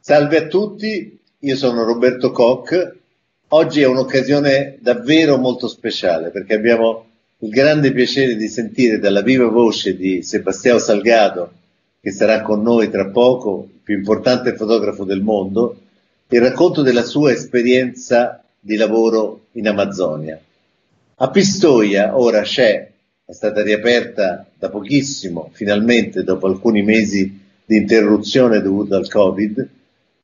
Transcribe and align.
Salve 0.00 0.38
a 0.38 0.46
tutti, 0.46 1.18
io 1.40 1.56
sono 1.56 1.84
Roberto 1.84 2.30
Koch. 2.30 2.96
Oggi 3.48 3.82
è 3.82 3.86
un'occasione 3.86 4.78
davvero 4.80 5.36
molto 5.36 5.68
speciale 5.68 6.30
perché 6.30 6.54
abbiamo 6.54 7.04
il 7.38 7.50
grande 7.50 7.92
piacere 7.92 8.36
di 8.36 8.48
sentire 8.48 8.98
dalla 8.98 9.22
viva 9.22 9.48
voce 9.48 9.96
di 9.96 10.22
Sebastião 10.22 10.78
Salgado, 10.78 11.52
che 12.00 12.10
sarà 12.10 12.40
con 12.42 12.62
noi 12.62 12.88
tra 12.90 13.08
poco, 13.08 13.68
il 13.70 13.80
più 13.82 13.96
importante 13.96 14.54
fotografo 14.54 15.04
del 15.04 15.20
mondo, 15.20 15.78
il 16.28 16.40
racconto 16.40 16.82
della 16.82 17.02
sua 17.02 17.32
esperienza 17.32 18.42
di 18.58 18.76
lavoro 18.76 19.46
in 19.52 19.68
Amazzonia. 19.68 20.40
A 21.16 21.30
Pistoia 21.30 22.18
ora 22.18 22.42
c'è, 22.42 22.90
è 23.24 23.32
stata 23.32 23.62
riaperta 23.62 24.46
da 24.56 24.70
pochissimo, 24.70 25.50
finalmente 25.52 26.22
dopo 26.22 26.46
alcuni 26.46 26.82
mesi 26.82 27.40
di 27.64 27.76
interruzione 27.76 28.62
dovuta 28.62 28.96
al 28.96 29.10
Covid, 29.10 29.76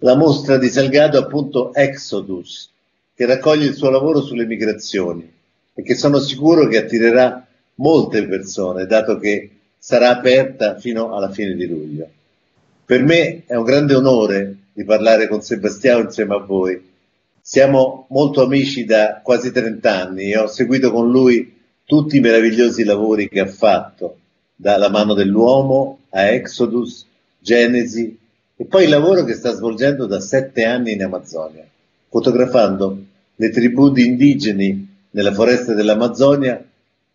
la 0.05 0.17
mostra 0.17 0.59
di 0.59 0.69
Salgado 0.69 1.19
appunto 1.19 1.73
Exodus, 1.73 2.69
che 3.15 3.25
raccoglie 3.25 3.65
il 3.65 3.75
suo 3.75 3.89
lavoro 3.89 4.21
sulle 4.21 4.45
migrazioni 4.45 5.33
e 5.73 5.83
che 5.83 5.95
sono 5.95 6.19
sicuro 6.19 6.67
che 6.67 6.77
attirerà 6.77 7.47
molte 7.77 8.27
persone, 8.27 8.85
dato 8.85 9.17
che 9.17 9.49
sarà 9.79 10.11
aperta 10.11 10.79
fino 10.79 11.15
alla 11.15 11.31
fine 11.31 11.55
di 11.55 11.67
luglio. 11.67 12.07
Per 12.85 13.03
me 13.03 13.45
è 13.47 13.55
un 13.55 13.65
grande 13.65 13.95
onore 13.95 14.57
di 14.75 14.85
parlare 14.85 15.27
con 15.27 15.41
Sebastiano 15.41 16.03
insieme 16.03 16.35
a 16.35 16.41
voi. 16.41 16.87
Siamo 17.41 18.05
molto 18.11 18.43
amici 18.43 18.85
da 18.85 19.23
quasi 19.23 19.53
30 19.53 19.91
anni 19.91 20.33
e 20.33 20.37
ho 20.37 20.49
seguito 20.49 20.93
con 20.93 21.11
lui 21.11 21.61
tutti 21.87 22.19
i 22.19 22.21
meravigliosi 22.21 22.85
lavori 22.85 23.27
che 23.27 23.41
ha 23.41 23.47
fatto, 23.47 24.19
dalla 24.55 24.91
mano 24.91 25.15
dell'uomo 25.15 26.01
a 26.11 26.25
Exodus, 26.29 27.07
Genesi 27.39 28.19
e 28.57 28.65
poi 28.67 28.85
il 28.85 28.91
lavoro 28.91 29.25
che 29.25 29.35
sta 29.35 29.53
svolgendo 29.53 30.07
da 30.07 30.21
sette 30.21 30.65
anni 30.65 30.93
in 30.93 31.03
Amazzonia, 31.03 31.67
fotografando 32.09 33.05
le 33.35 33.51
tribù 33.51 33.91
di 33.91 34.07
indigeni 34.07 34.89
nella 35.11 35.33
foresta 35.33 35.75
dell'Amazzonia, 35.75 36.65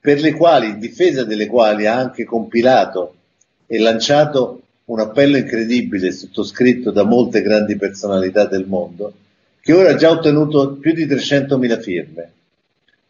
per 0.02 0.22
le 0.22 0.34
quali, 0.34 0.70
in 0.70 0.80
difesa 0.80 1.24
delle 1.24 1.48
quali 1.48 1.86
ha 1.86 1.96
anche 1.96 2.24
compilato 2.26 3.16
e 3.66 3.80
lanciato 3.80 4.62
un 4.86 5.00
appello 5.00 5.38
incredibile 5.38 6.12
sottoscritto 6.12 6.92
da 6.92 7.04
molte 7.04 7.42
grandi 7.42 7.78
personalità 7.78 8.46
del 8.46 8.66
mondo, 8.66 9.14
che 9.62 9.74
ora 9.74 9.92
ha 9.92 9.96
già 9.96 10.10
ottenuto 10.10 10.74
più 10.74 10.94
di 10.94 11.06
300.000 11.06 11.80
firme. 11.80 12.32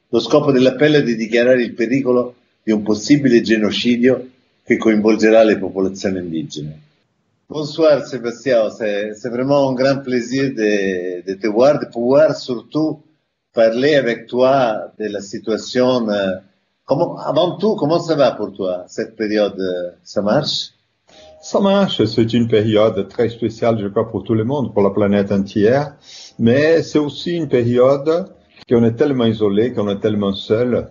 Lo 0.09 0.19
scopo 0.19 0.51
dell'appello 0.51 0.97
è 0.97 1.03
di 1.03 1.15
dichiarare 1.15 1.63
il 1.63 1.73
pericolo 1.73 2.35
di 2.63 2.71
un 2.71 2.83
possibile 2.83 3.41
genocidio 3.41 4.29
che 4.63 4.77
coinvolgerà 4.77 5.43
le 5.43 5.57
popolazioni 5.57 6.19
indigene. 6.19 6.87
Bonsoir 7.51 8.05
Sébastien, 8.05 8.69
c'est 8.69 9.29
vraiment 9.31 9.71
un 9.71 9.73
grand 9.73 10.03
plaisir 10.03 10.51
de, 10.53 11.33
te 11.33 11.47
voir, 11.47 11.79
de 11.79 11.87
pouvoir 11.87 12.35
surtout 12.35 13.01
parler 13.55 13.95
avec 13.95 14.27
toi 14.27 14.91
de 14.99 15.07
la 15.07 15.19
situation. 15.19 16.07
Euh, 16.11 16.35
avant 16.85 17.57
tout, 17.57 17.75
comment 17.75 17.99
ça 17.99 18.13
va 18.13 18.33
pour 18.33 18.53
toi, 18.53 18.83
cette 18.85 19.15
période 19.15 19.59
Ça 20.03 20.21
marche? 20.21 20.73
Ça 21.41 21.59
marche, 21.59 22.05
c'est 22.05 22.33
une 22.33 22.47
période 22.47 23.07
très 23.07 23.29
spéciale, 23.29 23.79
je 23.81 23.87
crois, 23.87 24.07
pour 24.07 24.23
tout 24.23 24.35
le 24.35 24.43
monde, 24.43 24.71
pour 24.71 24.83
la 24.83 24.91
planète 24.91 25.31
entière, 25.31 25.95
mais 26.37 26.83
c'est 26.83 26.99
aussi 26.99 27.35
une 27.35 27.49
période 27.49 28.27
qu'on 28.69 28.83
est 28.83 28.95
tellement 28.95 29.25
isolé, 29.25 29.73
qu'on 29.73 29.89
est 29.89 29.99
tellement 29.99 30.35
seul, 30.35 30.87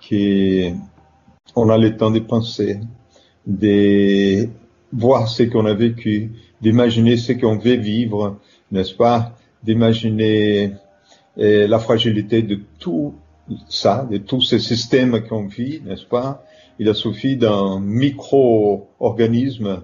qu'on 0.00 1.68
a 1.68 1.76
le 1.76 1.94
temps 1.98 2.10
de 2.10 2.20
penser, 2.20 2.80
de 3.46 4.48
voir 4.92 5.28
ce 5.28 5.44
qu'on 5.44 5.66
a 5.66 5.74
vécu, 5.74 6.32
d'imaginer 6.60 7.16
ce 7.16 7.32
qu'on 7.32 7.58
veut 7.58 7.76
vivre, 7.76 8.38
n'est-ce 8.70 8.94
pas, 8.94 9.36
d'imaginer 9.62 10.72
et 11.36 11.66
la 11.66 11.78
fragilité 11.78 12.42
de 12.42 12.60
tout 12.78 13.14
ça, 13.68 14.06
de 14.10 14.18
tous 14.18 14.42
ces 14.42 14.58
systèmes 14.58 15.22
qu'on 15.26 15.46
vit, 15.46 15.80
n'est-ce 15.84 16.04
pas? 16.04 16.44
Il 16.78 16.88
a 16.88 16.94
suffi 16.94 17.36
d'un 17.36 17.80
micro-organisme 17.80 19.82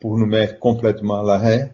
pour 0.00 0.16
nous 0.16 0.26
mettre 0.26 0.58
complètement 0.58 1.20
à 1.20 1.22
l'arrêt. 1.22 1.72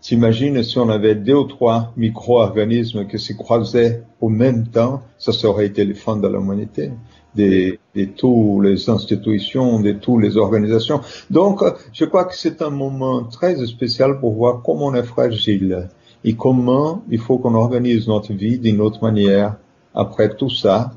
T'imagines 0.00 0.62
si 0.62 0.78
on 0.78 0.88
avait 0.88 1.14
deux 1.14 1.34
ou 1.34 1.44
trois 1.44 1.92
micro-organismes 1.96 3.06
qui 3.06 3.18
se 3.18 3.32
croisaient 3.32 4.02
au 4.20 4.28
même 4.28 4.68
temps, 4.68 5.02
ça 5.18 5.32
aurait 5.48 5.66
été 5.66 5.84
le 5.84 5.94
fin 5.94 6.16
de 6.16 6.28
l'humanité, 6.28 6.90
de, 7.36 7.78
de 7.94 8.04
toutes 8.04 8.64
les 8.64 8.88
institutions, 8.88 9.80
de 9.80 9.92
toutes 9.92 10.22
les 10.22 10.36
organisations. 10.36 11.00
Donc, 11.30 11.62
je 11.92 12.04
crois 12.04 12.24
que 12.24 12.34
c'est 12.34 12.62
un 12.62 12.70
moment 12.70 13.24
très 13.24 13.64
spécial 13.66 14.18
pour 14.20 14.34
voir 14.34 14.62
comment 14.62 14.86
on 14.86 14.94
est 14.94 15.02
fragile 15.02 15.88
et 16.24 16.34
comment 16.34 17.02
il 17.10 17.20
faut 17.20 17.38
qu'on 17.38 17.54
organise 17.54 18.08
notre 18.08 18.32
vie 18.32 18.58
d'une 18.58 18.80
autre 18.80 19.02
manière 19.02 19.56
après 19.94 20.34
tout 20.34 20.50
ça 20.50 20.92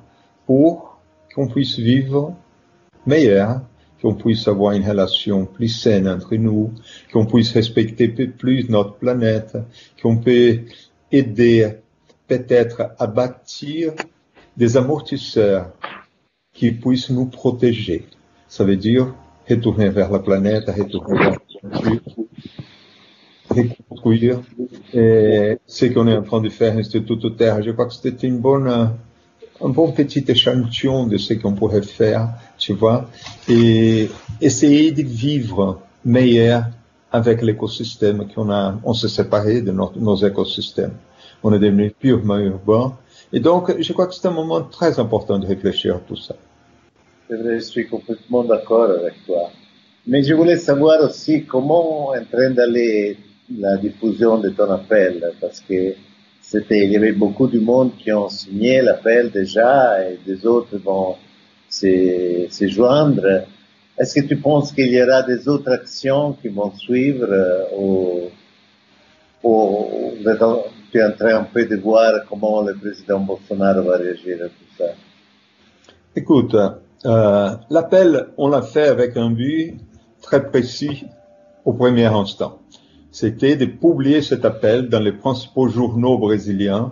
pour 0.45 0.99
qu'on 1.35 1.47
puisse 1.47 1.77
vivre 1.77 2.33
meilleur, 3.05 3.61
qu'on 4.01 4.15
puisse 4.15 4.47
avoir 4.47 4.73
une 4.73 4.87
relation 4.87 5.45
plus 5.45 5.67
saine 5.67 6.07
entre 6.07 6.35
nous, 6.35 6.71
qu'on 7.11 7.25
puisse 7.25 7.51
respecter 7.51 8.07
plus 8.07 8.69
notre 8.69 8.95
planète, 8.95 9.57
qu'on 10.01 10.17
peut 10.17 10.59
aider 11.11 11.75
peut-être 12.27 12.91
à 12.97 13.07
bâtir 13.07 13.93
des 14.55 14.77
amortisseurs 14.77 15.71
qui 16.59 16.71
puissent 16.73 17.09
nous 17.09 17.27
protéger. 17.27 18.05
Ça 18.49 18.65
veut 18.65 18.75
dire 18.75 19.15
retourner 19.49 19.87
vers 19.89 20.11
la 20.11 20.19
planète, 20.19 20.65
retourner 20.67 21.17
vers 21.17 21.37
la 21.63 21.69
nature, 21.69 22.01
reconstruire 23.49 24.41
ce 24.93 25.85
qu'on 25.85 26.07
est 26.09 26.17
en 26.17 26.21
train 26.21 26.41
de 26.41 26.49
faire 26.49 26.75
Institut 26.75 27.31
Terre. 27.37 27.63
Je 27.63 27.71
crois 27.71 27.85
que 27.85 27.93
c'était 27.93 28.27
une 28.27 28.39
bonne, 28.39 28.67
un 28.67 29.69
bon 29.69 29.93
petit 29.93 30.25
échantillon 30.27 31.07
de 31.07 31.15
ce 31.17 31.33
qu'on 31.33 31.53
pourrait 31.53 31.81
faire, 31.81 32.27
tu 32.57 32.73
vois, 32.73 33.09
et 33.47 34.09
essayer 34.41 34.91
de 34.91 35.03
vivre 35.03 35.79
meilleur 36.03 36.65
avec 37.09 37.41
l'écosystème 37.41 38.27
qu'on 38.35 38.51
a, 38.51 38.77
on 38.83 38.93
s'est 38.93 39.07
séparé 39.07 39.61
de 39.61 39.71
nos 39.71 40.15
écosystèmes. 40.17 40.95
On 41.41 41.53
est 41.53 41.59
devenu 41.59 41.89
purement 41.97 42.37
urbain. 42.37 42.97
Et 43.31 43.39
donc, 43.39 43.73
je 43.79 43.93
crois 43.93 44.07
que 44.07 44.13
c'est 44.13 44.27
un 44.27 44.31
moment 44.31 44.61
très 44.61 44.99
important 44.99 45.39
de 45.39 45.47
réfléchir 45.47 45.95
à 45.95 45.99
tout 45.99 46.17
ça. 46.17 46.35
Je 47.29 47.59
suis 47.59 47.87
complètement 47.87 48.43
d'accord 48.43 48.89
avec 48.89 49.13
toi. 49.27 49.51
Mais 50.07 50.23
je 50.23 50.33
voulais 50.33 50.57
savoir 50.57 51.03
aussi 51.03 51.43
comment, 51.43 52.07
en 52.09 52.25
train 52.25 52.49
d'aller 52.49 53.17
la 53.55 53.77
diffusion 53.77 54.39
de 54.39 54.49
ton 54.49 54.71
appel 54.71 55.31
parce 55.39 55.59
que 55.59 55.93
c'était, 56.41 56.85
il 56.85 56.91
y 56.91 56.97
avait 56.97 57.11
beaucoup 57.11 57.47
de 57.47 57.59
monde 57.59 57.91
qui 57.99 58.11
ont 58.11 58.29
signé 58.29 58.81
l'appel 58.81 59.29
déjà 59.29 60.03
et 60.09 60.17
des 60.25 60.43
autres 60.47 60.77
vont 60.77 61.17
se, 61.69 62.47
joindre. 62.67 63.43
Est-ce 63.99 64.19
que 64.19 64.25
tu 64.25 64.37
penses 64.37 64.71
qu'il 64.71 64.91
y 64.91 64.99
aura 64.99 65.21
des 65.21 65.47
autres 65.47 65.71
actions 65.71 66.33
qui 66.33 66.47
vont 66.47 66.71
suivre 66.71 67.27
ou, 67.77 68.21
ou 69.43 69.87
tu 70.91 70.97
es 70.97 71.03
en 71.03 71.11
train 71.11 71.35
un 71.35 71.43
peu 71.43 71.63
de 71.67 71.75
voir 71.75 72.25
comment 72.27 72.63
le 72.63 72.73
président 72.73 73.19
Bolsonaro 73.19 73.83
va 73.83 73.97
réagir 73.97 74.37
à 74.41 74.47
tout 74.47 74.75
ça? 74.79 74.85
Écoute, 76.15 76.55
euh, 77.05 77.55
l'appel, 77.69 78.27
on 78.37 78.49
l'a 78.49 78.61
fait 78.61 78.87
avec 78.87 79.17
un 79.17 79.31
but 79.31 79.79
très 80.21 80.49
précis 80.49 81.05
au 81.65 81.73
premier 81.73 82.05
instant 82.05 82.59
c'était 83.11 83.55
de 83.55 83.65
publier 83.65 84.21
cet 84.21 84.45
appel 84.45 84.89
dans 84.89 84.99
les 84.99 85.11
principaux 85.11 85.67
journaux 85.67 86.17
brésiliens, 86.17 86.91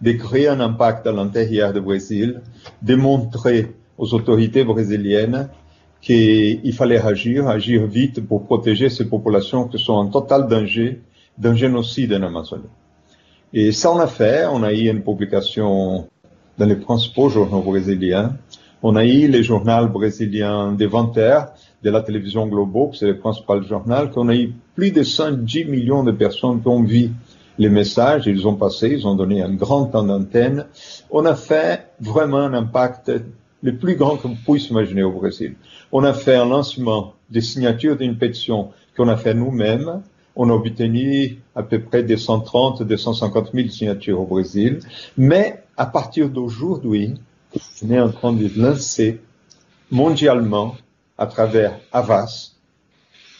de 0.00 0.12
créer 0.12 0.48
un 0.48 0.60
impact 0.60 1.06
à 1.06 1.12
l'intérieur 1.12 1.72
du 1.72 1.80
Brésil, 1.80 2.40
de 2.82 2.94
montrer 2.96 3.74
aux 3.96 4.12
autorités 4.14 4.64
brésiliennes 4.64 5.48
qu'il 6.00 6.74
fallait 6.74 7.00
agir, 7.00 7.48
agir 7.48 7.86
vite 7.86 8.20
pour 8.26 8.44
protéger 8.44 8.90
ces 8.90 9.08
populations 9.08 9.68
qui 9.68 9.78
sont 9.78 9.94
en 9.94 10.08
total 10.08 10.48
danger 10.48 11.00
d'un 11.38 11.54
génocide 11.54 12.12
en 12.12 12.22
Amazonie. 12.22 12.64
Et 13.52 13.72
ça, 13.72 13.92
on 13.92 13.98
a 13.98 14.08
fait. 14.08 14.46
On 14.46 14.62
a 14.64 14.72
eu 14.72 14.90
une 14.90 15.02
publication 15.02 16.08
dans 16.58 16.66
les 16.66 16.76
principaux 16.76 17.30
journaux 17.30 17.62
brésiliens. 17.62 18.36
On 18.86 18.96
a 18.96 19.04
eu 19.06 19.28
le 19.28 19.40
journal 19.40 19.88
brésilien 19.88 20.72
Devanter, 20.72 21.40
de 21.82 21.88
la 21.88 22.02
télévision 22.02 22.46
Globo, 22.46 22.90
c'est 22.92 23.06
le 23.06 23.16
principal 23.16 23.66
journal, 23.66 24.10
qu'on 24.10 24.28
a 24.28 24.36
eu 24.36 24.52
plus 24.74 24.90
de 24.90 25.02
110 25.02 25.64
millions 25.64 26.04
de 26.04 26.12
personnes 26.12 26.60
qui 26.60 26.68
ont 26.68 26.82
vu 26.82 27.10
les 27.56 27.70
messages, 27.70 28.26
ils 28.26 28.46
ont 28.46 28.56
passé, 28.56 28.90
ils 28.90 29.06
ont 29.06 29.14
donné 29.14 29.40
un 29.40 29.54
grand 29.54 29.86
temps 29.86 30.02
d'antenne. 30.02 30.66
On 31.10 31.24
a 31.24 31.34
fait 31.34 31.86
vraiment 31.98 32.40
un 32.40 32.52
impact 32.52 33.10
le 33.62 33.74
plus 33.74 33.96
grand 33.96 34.18
qu'on 34.18 34.34
puisse 34.34 34.68
imaginer 34.68 35.02
au 35.02 35.12
Brésil. 35.12 35.54
On 35.90 36.04
a 36.04 36.12
fait 36.12 36.36
un 36.36 36.44
lancement 36.44 37.14
des 37.30 37.40
signatures 37.40 37.96
d'une 37.96 38.18
pétition 38.18 38.68
qu'on 38.98 39.08
a 39.08 39.16
fait 39.16 39.32
nous-mêmes. 39.32 40.02
On 40.36 40.50
a 40.50 40.52
obtenu 40.52 41.38
à 41.54 41.62
peu 41.62 41.80
près 41.80 42.02
des 42.02 42.18
130, 42.18 42.82
250 42.82 43.52
000 43.54 43.68
signatures 43.68 44.20
au 44.20 44.26
Brésil. 44.26 44.80
Mais 45.16 45.62
à 45.78 45.86
partir 45.86 46.28
d'aujourd'hui, 46.28 47.14
on 47.82 47.90
est 47.90 48.00
en 48.00 48.10
train 48.10 48.32
de 48.32 48.48
lancer 48.56 49.20
mondialement 49.90 50.76
à 51.18 51.26
travers 51.26 51.78
Avas 51.92 52.52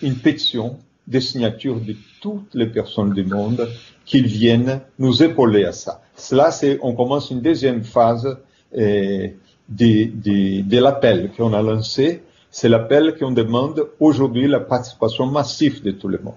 une 0.02 0.16
pétition 0.16 0.78
des 1.06 1.20
signatures 1.20 1.80
de 1.80 1.96
toutes 2.20 2.54
les 2.54 2.66
personnes 2.66 3.12
du 3.12 3.24
monde 3.24 3.68
qui 4.04 4.22
viennent 4.22 4.80
nous 4.98 5.22
épauler 5.22 5.64
à 5.64 5.72
ça. 5.72 6.02
Cela, 6.16 6.50
c'est, 6.50 6.78
on 6.82 6.94
commence 6.94 7.30
une 7.30 7.40
deuxième 7.40 7.84
phase 7.84 8.38
euh, 8.76 9.28
de, 9.68 10.04
de, 10.04 10.62
de 10.62 10.78
l'appel 10.78 11.30
qu'on 11.36 11.52
a 11.52 11.62
lancé. 11.62 12.22
C'est 12.50 12.68
l'appel 12.68 13.16
qu'on 13.18 13.32
demande 13.32 13.88
aujourd'hui 14.00 14.46
la 14.46 14.60
participation 14.60 15.26
massive 15.26 15.82
de 15.82 15.90
tout 15.90 16.08
le 16.08 16.18
monde. 16.18 16.34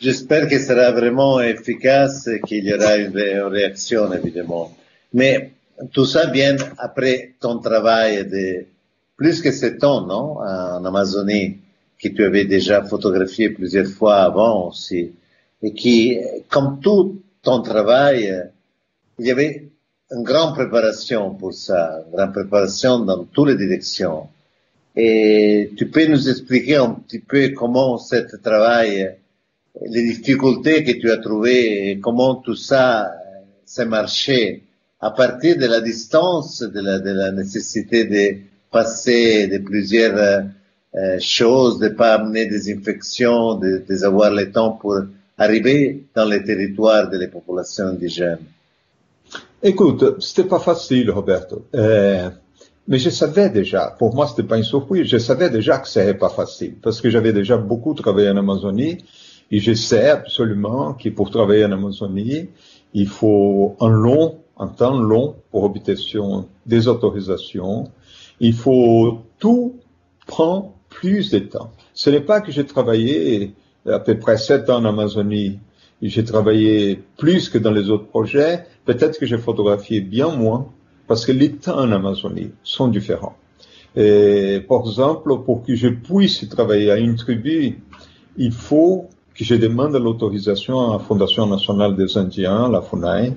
J'espère 0.00 0.48
que 0.48 0.58
sera 0.58 0.92
vraiment 0.92 1.40
efficace 1.40 2.26
et 2.28 2.40
qu'il 2.40 2.64
y 2.64 2.72
aura 2.72 2.96
une, 2.96 3.18
une 3.18 3.42
réaction, 3.42 4.10
évidemment. 4.12 4.74
Mais 5.12 5.52
tout 5.92 6.06
ça 6.06 6.30
vient 6.30 6.56
après 6.78 7.34
ton 7.40 7.58
travail 7.58 8.26
de 8.26 8.66
plus 9.16 9.40
que 9.40 9.52
sept 9.52 9.82
ans, 9.84 10.06
non, 10.06 10.38
en 10.38 10.84
Amazonie, 10.84 11.58
que 12.02 12.08
tu 12.08 12.24
avais 12.24 12.46
déjà 12.46 12.82
photographié 12.84 13.50
plusieurs 13.50 13.88
fois 13.88 14.16
avant 14.16 14.68
aussi, 14.68 15.12
et 15.62 15.72
qui, 15.74 16.18
comme 16.48 16.80
tout 16.80 17.22
ton 17.42 17.60
travail, 17.60 18.50
il 19.18 19.26
y 19.26 19.30
avait 19.30 19.68
une 20.10 20.22
grande 20.22 20.54
préparation 20.54 21.34
pour 21.34 21.52
ça, 21.52 22.02
une 22.06 22.16
grande 22.16 22.32
préparation 22.32 23.00
dans 23.00 23.24
toutes 23.24 23.48
les 23.48 23.56
directions. 23.56 24.28
Et 24.96 25.70
tu 25.76 25.88
peux 25.88 26.06
nous 26.06 26.28
expliquer 26.28 26.76
un 26.76 26.90
petit 26.90 27.20
peu 27.20 27.50
comment 27.50 27.96
ce 27.98 28.36
travail, 28.36 29.16
les 29.86 30.02
difficultés 30.02 30.82
que 30.82 30.92
tu 30.92 31.10
as 31.10 31.18
trouvées 31.18 32.00
comment 32.02 32.34
tout 32.36 32.56
ça 32.56 33.06
euh, 33.06 33.10
s'est 33.64 33.84
marché? 33.84 34.64
À 35.00 35.10
partir 35.10 35.56
de 35.56 35.66
la 35.66 35.80
distance, 35.80 36.60
de 36.60 36.80
la, 36.80 37.32
nécessité 37.32 38.04
de 38.04 38.38
passer 38.70 39.46
de 39.46 39.58
plusieurs 39.58 40.16
euh, 40.16 41.18
choses, 41.20 41.78
de 41.78 41.88
pas 41.88 42.14
amener 42.14 42.46
des 42.46 42.72
infections, 42.72 43.54
de, 43.54 43.82
de 43.88 44.04
avoir 44.04 44.30
le 44.30 44.52
temps 44.52 44.72
pour 44.72 44.96
arriver 45.38 46.04
dans 46.14 46.26
les 46.26 46.44
territoires 46.44 47.08
de 47.08 47.16
les 47.16 47.28
populations 47.28 47.86
indigènes. 47.86 48.38
Écoute, 49.62 50.20
c'était 50.20 50.48
pas 50.48 50.58
facile, 50.58 51.10
Roberto. 51.10 51.66
Euh, 51.74 52.30
mais 52.88 52.98
je 52.98 53.10
savais 53.10 53.50
déjà, 53.50 53.94
pour 53.98 54.14
moi, 54.14 54.26
c'était 54.26 54.42
pas 54.42 54.56
une 54.56 54.64
surprise, 54.64 55.06
je 55.06 55.18
savais 55.18 55.48
déjà 55.48 55.78
que 55.78 55.88
c'était 55.88 56.14
pas 56.14 56.28
facile, 56.28 56.74
parce 56.82 57.00
que 57.00 57.08
j'avais 57.08 57.32
déjà 57.32 57.56
beaucoup 57.56 57.94
travaillé 57.94 58.28
en 58.30 58.36
Amazonie, 58.36 58.98
et 59.50 59.60
je 59.60 59.72
sais 59.74 60.10
absolument 60.10 60.94
que 60.94 61.08
pour 61.10 61.30
travailler 61.30 61.64
en 61.64 61.72
Amazonie, 61.72 62.48
il 62.92 63.06
faut 63.06 63.76
un 63.80 63.90
long, 63.90 64.39
un 64.60 64.68
temps 64.68 64.98
long 65.00 65.36
pour 65.50 65.64
obtenir 65.64 66.44
des 66.66 66.86
autorisations. 66.86 67.90
Il 68.38 68.52
faut 68.52 69.22
tout 69.38 69.76
prendre 70.26 70.72
plus 70.90 71.30
de 71.30 71.38
temps. 71.40 71.70
Ce 71.94 72.10
n'est 72.10 72.20
pas 72.20 72.40
que 72.40 72.52
j'ai 72.52 72.64
travaillé 72.64 73.54
à 73.86 73.98
peu 73.98 74.18
près 74.18 74.36
sept 74.36 74.68
ans 74.70 74.76
en 74.76 74.84
Amazonie. 74.84 75.58
J'ai 76.02 76.24
travaillé 76.24 77.02
plus 77.16 77.48
que 77.48 77.58
dans 77.58 77.72
les 77.72 77.90
autres 77.90 78.06
projets. 78.06 78.64
Peut-être 78.84 79.18
que 79.18 79.26
j'ai 79.26 79.38
photographié 79.38 80.00
bien 80.00 80.28
moins 80.28 80.68
parce 81.08 81.26
que 81.26 81.32
les 81.32 81.52
temps 81.52 81.78
en 81.78 81.90
Amazonie 81.90 82.50
sont 82.62 82.88
différents. 82.88 83.36
Et, 83.96 84.60
par 84.68 84.86
exemple, 84.86 85.42
pour 85.44 85.64
que 85.64 85.74
je 85.74 85.88
puisse 85.88 86.48
travailler 86.48 86.90
à 86.90 86.98
une 86.98 87.16
tribu, 87.16 87.80
il 88.36 88.52
faut 88.52 89.08
que 89.34 89.44
je 89.44 89.54
demande 89.54 89.94
l'autorisation 89.94 90.90
à 90.90 90.92
la 90.94 90.98
Fondation 90.98 91.46
nationale 91.46 91.96
des 91.96 92.16
Indiens, 92.18 92.68
la 92.68 92.82
FUNAI, 92.82 93.34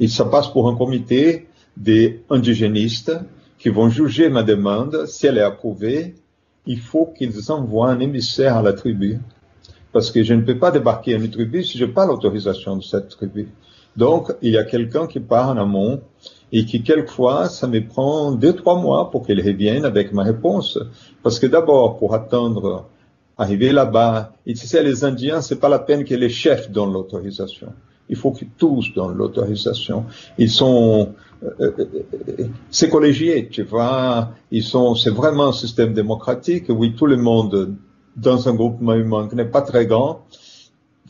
et 0.00 0.08
ça 0.08 0.24
passe 0.24 0.48
pour 0.48 0.68
un 0.68 0.76
comité 0.76 1.48
d'indigénistes 1.76 3.12
qui 3.58 3.68
vont 3.68 3.88
juger 3.88 4.28
ma 4.28 4.42
demande. 4.42 5.06
Si 5.06 5.26
elle 5.26 5.38
est 5.38 5.42
approuvée, 5.42 6.14
il 6.66 6.78
faut 6.78 7.12
qu'ils 7.16 7.50
envoient 7.50 7.90
un 7.90 8.00
émissaire 8.00 8.56
à 8.56 8.62
la 8.62 8.72
tribu. 8.72 9.18
Parce 9.92 10.10
que 10.10 10.22
je 10.22 10.34
ne 10.34 10.42
peux 10.42 10.58
pas 10.58 10.70
débarquer 10.70 11.14
à 11.14 11.16
une 11.16 11.30
tribu 11.30 11.64
si 11.64 11.78
je 11.78 11.84
n'ai 11.84 11.92
pas 11.92 12.06
l'autorisation 12.06 12.76
de 12.76 12.82
cette 12.82 13.08
tribu. 13.08 13.48
Donc, 13.96 14.32
il 14.42 14.52
y 14.52 14.58
a 14.58 14.64
quelqu'un 14.64 15.06
qui 15.06 15.18
part 15.18 15.48
en 15.48 15.56
amont 15.56 16.00
et 16.52 16.64
qui, 16.64 16.82
quelquefois, 16.82 17.48
ça 17.48 17.66
me 17.66 17.80
prend 17.80 18.32
deux, 18.32 18.52
trois 18.52 18.80
mois 18.80 19.10
pour 19.10 19.26
qu'il 19.26 19.40
revienne 19.40 19.84
avec 19.84 20.12
ma 20.12 20.22
réponse. 20.22 20.78
Parce 21.22 21.38
que 21.38 21.46
d'abord, 21.46 21.96
pour 21.98 22.14
attendre 22.14 22.86
arriver 23.38 23.72
là-bas, 23.72 24.32
et 24.46 24.54
tu 24.54 24.66
sais, 24.66 24.82
les 24.82 25.04
Indiens, 25.04 25.40
c'est 25.40 25.60
pas 25.60 25.68
la 25.68 25.78
peine 25.78 26.04
que 26.04 26.14
les 26.14 26.28
chefs 26.28 26.70
donnent 26.70 26.92
l'autorisation. 26.92 27.68
Il 28.08 28.16
faut 28.16 28.32
que 28.32 28.44
tous 28.56 28.92
donnent 28.94 29.16
l'autorisation. 29.16 30.06
Ils 30.38 30.50
sont, 30.50 31.10
euh, 31.44 31.70
c'est 32.70 32.88
collégié, 32.88 33.48
tu 33.48 33.62
vois. 33.62 34.30
Ils 34.50 34.64
sont, 34.64 34.94
c'est 34.94 35.10
vraiment 35.10 35.48
un 35.48 35.52
système 35.52 35.92
démocratique. 35.92 36.64
Oui, 36.68 36.94
tout 36.96 37.06
le 37.06 37.16
monde 37.16 37.76
dans 38.16 38.48
un 38.48 38.54
groupement 38.54 38.94
humain 38.94 39.28
qui 39.28 39.36
n'est 39.36 39.44
pas 39.44 39.62
très 39.62 39.86
grand 39.86 40.22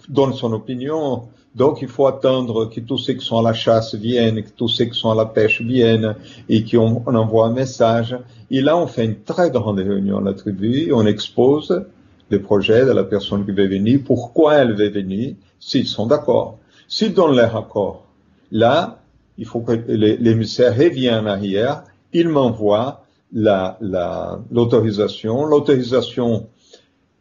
donne 0.08 0.32
son 0.32 0.52
opinion. 0.52 1.28
Donc, 1.54 1.82
il 1.82 1.88
faut 1.88 2.06
attendre 2.06 2.66
que 2.66 2.80
tous 2.80 2.98
ceux 2.98 3.14
qui 3.14 3.24
sont 3.24 3.38
à 3.38 3.42
la 3.42 3.52
chasse 3.54 3.94
viennent, 3.94 4.42
que 4.42 4.50
tous 4.50 4.68
ceux 4.68 4.86
qui 4.86 4.98
sont 4.98 5.10
à 5.10 5.14
la 5.14 5.26
pêche 5.26 5.60
viennent 5.60 6.14
et 6.48 6.64
qu'on 6.64 7.02
on 7.06 7.14
envoie 7.14 7.46
un 7.46 7.52
message. 7.52 8.16
Et 8.50 8.60
là, 8.60 8.76
on 8.76 8.86
fait 8.86 9.04
une 9.04 9.20
très 9.22 9.50
grande 9.50 9.78
réunion 9.78 10.18
à 10.18 10.22
la 10.22 10.34
tribu, 10.34 10.92
on 10.92 11.06
expose 11.06 11.84
le 12.30 12.42
projet 12.42 12.84
de 12.84 12.92
la 12.92 13.04
personne 13.04 13.44
qui 13.44 13.52
veut 13.52 13.68
venir, 13.68 14.00
pourquoi 14.04 14.56
elle 14.56 14.74
veut 14.74 14.90
venir, 14.90 15.34
s'ils 15.58 15.86
sont 15.86 16.06
d'accord. 16.06 16.58
S'ils 16.88 17.14
donnent 17.14 17.36
leur 17.36 17.56
accord, 17.56 18.06
là, 18.50 19.00
il 19.36 19.46
faut 19.46 19.60
que 19.60 19.72
l'émissaire 19.72 20.76
revienne 20.76 21.24
en 21.24 21.26
arrière, 21.26 21.84
il 22.12 22.28
m'envoie 22.28 23.04
l'autorisation. 23.32 25.44
La, 25.44 25.50
L'autorisation, 25.50 26.48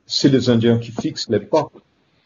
c'est 0.05 0.29
les 0.29 0.49
Indiens 0.49 0.79
qui 0.79 0.91
fixent 0.91 1.29
l'époque 1.29 1.73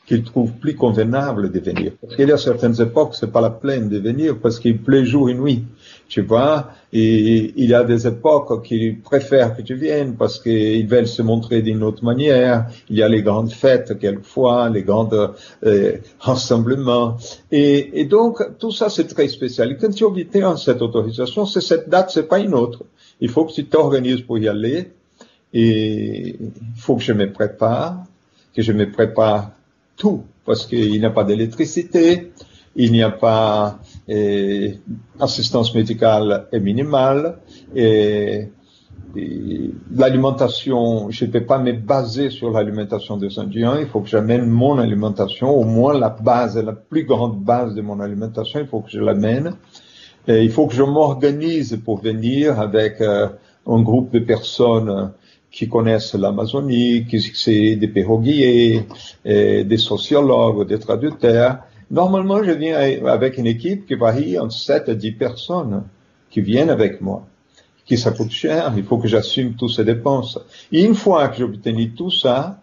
qu'ils 0.06 0.24
trouvent 0.24 0.54
plus 0.54 0.76
convenable 0.76 1.52
de 1.52 1.60
venir. 1.60 1.94
Parce 2.02 2.16
qu'il 2.16 2.30
y 2.30 2.32
a 2.32 2.38
certaines 2.38 2.80
époques, 2.82 3.16
c'est 3.16 3.32
pas 3.32 3.42
la 3.42 3.50
peine 3.50 3.90
de 3.90 4.00
venir 4.00 4.40
parce 4.40 4.60
qu'il 4.60 4.82
pleut 4.82 5.04
jour 5.04 5.30
et 5.30 5.34
nuit, 5.34 5.66
tu 6.12 6.24
vois. 6.24 6.72
Il 6.92 7.54
y 7.56 7.74
a 7.74 7.86
des 7.86 8.06
époques 8.06 8.66
qu'ils 8.66 9.00
préfèrent 9.00 9.56
que 9.56 9.62
tu 9.62 9.76
viennes 9.76 10.16
parce 10.18 10.40
qu'ils 10.40 10.86
veulent 10.86 11.08
se 11.08 11.22
montrer 11.22 11.62
d'une 11.62 11.84
autre 11.84 12.04
manière. 12.04 12.68
Il 12.90 12.98
y 12.98 13.02
a 13.02 13.08
les 13.08 13.22
grandes 13.22 13.54
fêtes 13.54 13.98
quelquefois, 13.98 14.70
les 14.70 14.84
grands 14.84 15.10
euh, 15.14 15.98
rassemblements. 16.20 17.16
Et, 17.50 18.02
et, 18.02 18.04
donc, 18.04 18.44
tout 18.60 18.72
ça, 18.72 18.90
c'est 18.90 19.08
très 19.08 19.30
spécial. 19.30 19.72
Et 19.72 19.78
quand 19.78 19.94
tu 19.94 20.04
obtiens 20.04 20.58
cette 20.58 20.82
autorisation, 20.82 21.46
c'est 21.46 21.62
cette 21.62 21.88
date, 21.88 22.12
c'est 22.14 22.28
pas 22.28 22.40
une 22.40 22.56
autre. 22.56 22.84
Il 23.22 23.30
faut 23.30 23.46
que 23.46 23.54
tu 23.54 23.66
t'organises 23.68 24.22
pour 24.22 24.38
y 24.38 24.50
aller. 24.50 24.92
Et 25.54 26.36
il 26.42 26.52
faut 26.76 26.98
que 26.98 27.04
je 27.04 27.14
me 27.14 27.32
prépare, 27.32 28.04
que 28.54 28.62
je 28.62 28.74
me 28.74 28.92
prépare 28.92 29.52
tout, 29.96 30.24
parce 30.46 30.66
qu'il 30.66 31.00
n'y 31.00 31.06
a 31.06 31.10
pas 31.10 31.24
d'électricité, 31.24 32.34
il 32.76 32.92
n'y 32.92 33.04
a 33.04 33.12
pas 33.12 33.80
eh, 34.08 34.80
assistance 35.20 35.74
médicale 35.76 36.48
est 36.52 36.60
minimale, 36.60 37.40
et, 37.76 38.50
l'alimentation, 39.94 41.10
je 41.10 41.26
ne 41.26 41.32
peux 41.32 41.44
pas 41.44 41.60
me 41.60 41.74
baser 41.74 42.30
sur 42.30 42.50
l'alimentation 42.50 43.18
des 43.18 43.38
Indiens, 43.40 43.78
il 43.80 43.88
faut 43.88 44.00
que 44.00 44.08
j'amène 44.08 44.46
mon 44.46 44.78
alimentation, 44.80 45.50
au 45.50 45.66
moins 45.66 45.98
la 45.98 46.10
base, 46.10 46.58
la 46.58 46.72
plus 46.72 47.04
grande 47.04 47.44
base 47.44 47.76
de 47.76 47.82
mon 47.82 48.00
alimentation, 48.00 48.62
il 48.62 48.68
faut 48.68 48.80
que 48.80 48.90
je 48.90 49.00
l'amène. 49.00 49.56
Et 50.28 50.44
il 50.44 50.52
faut 50.52 50.68
que 50.68 50.76
je 50.76 50.84
m'organise 50.84 51.82
pour 51.84 52.00
venir 52.00 52.60
avec 52.60 53.02
euh, 53.02 53.28
un 53.68 53.82
groupe 53.82 54.14
de 54.14 54.20
personnes 54.20 55.12
qui 55.52 55.68
connaissent 55.68 56.14
l'Amazonie, 56.14 57.06
qui 57.06 57.20
c'est 57.20 57.76
des 57.76 57.88
perroguiers, 57.90 58.86
des 59.26 59.78
sociologues, 59.78 60.66
des 60.66 60.80
traducteurs. 60.80 61.58
Normalement, 61.92 62.42
je 62.42 62.52
viens 62.52 62.78
avec 63.06 63.38
une 63.38 63.48
équipe 63.48 63.86
qui 63.86 63.96
varie 63.96 64.40
entre 64.40 64.54
7 64.54 64.88
à 64.88 64.96
10 64.96 65.12
personnes 65.12 65.84
qui 66.30 66.40
viennent 66.40 66.70
avec 66.70 67.02
moi, 67.02 67.28
qui 67.86 67.98
ça 67.98 68.12
coûte 68.12 68.32
cher, 68.32 68.72
il 68.78 68.86
faut 68.86 68.98
que 68.98 69.10
j'assume 69.10 69.56
toutes 69.56 69.72
ces 69.72 69.84
dépenses. 69.84 70.40
Et 70.72 70.86
une 70.86 70.96
fois 70.96 71.28
que 71.28 71.36
j'ai 71.36 71.44
obtenu 71.44 71.92
tout 71.92 72.10
ça, 72.10 72.62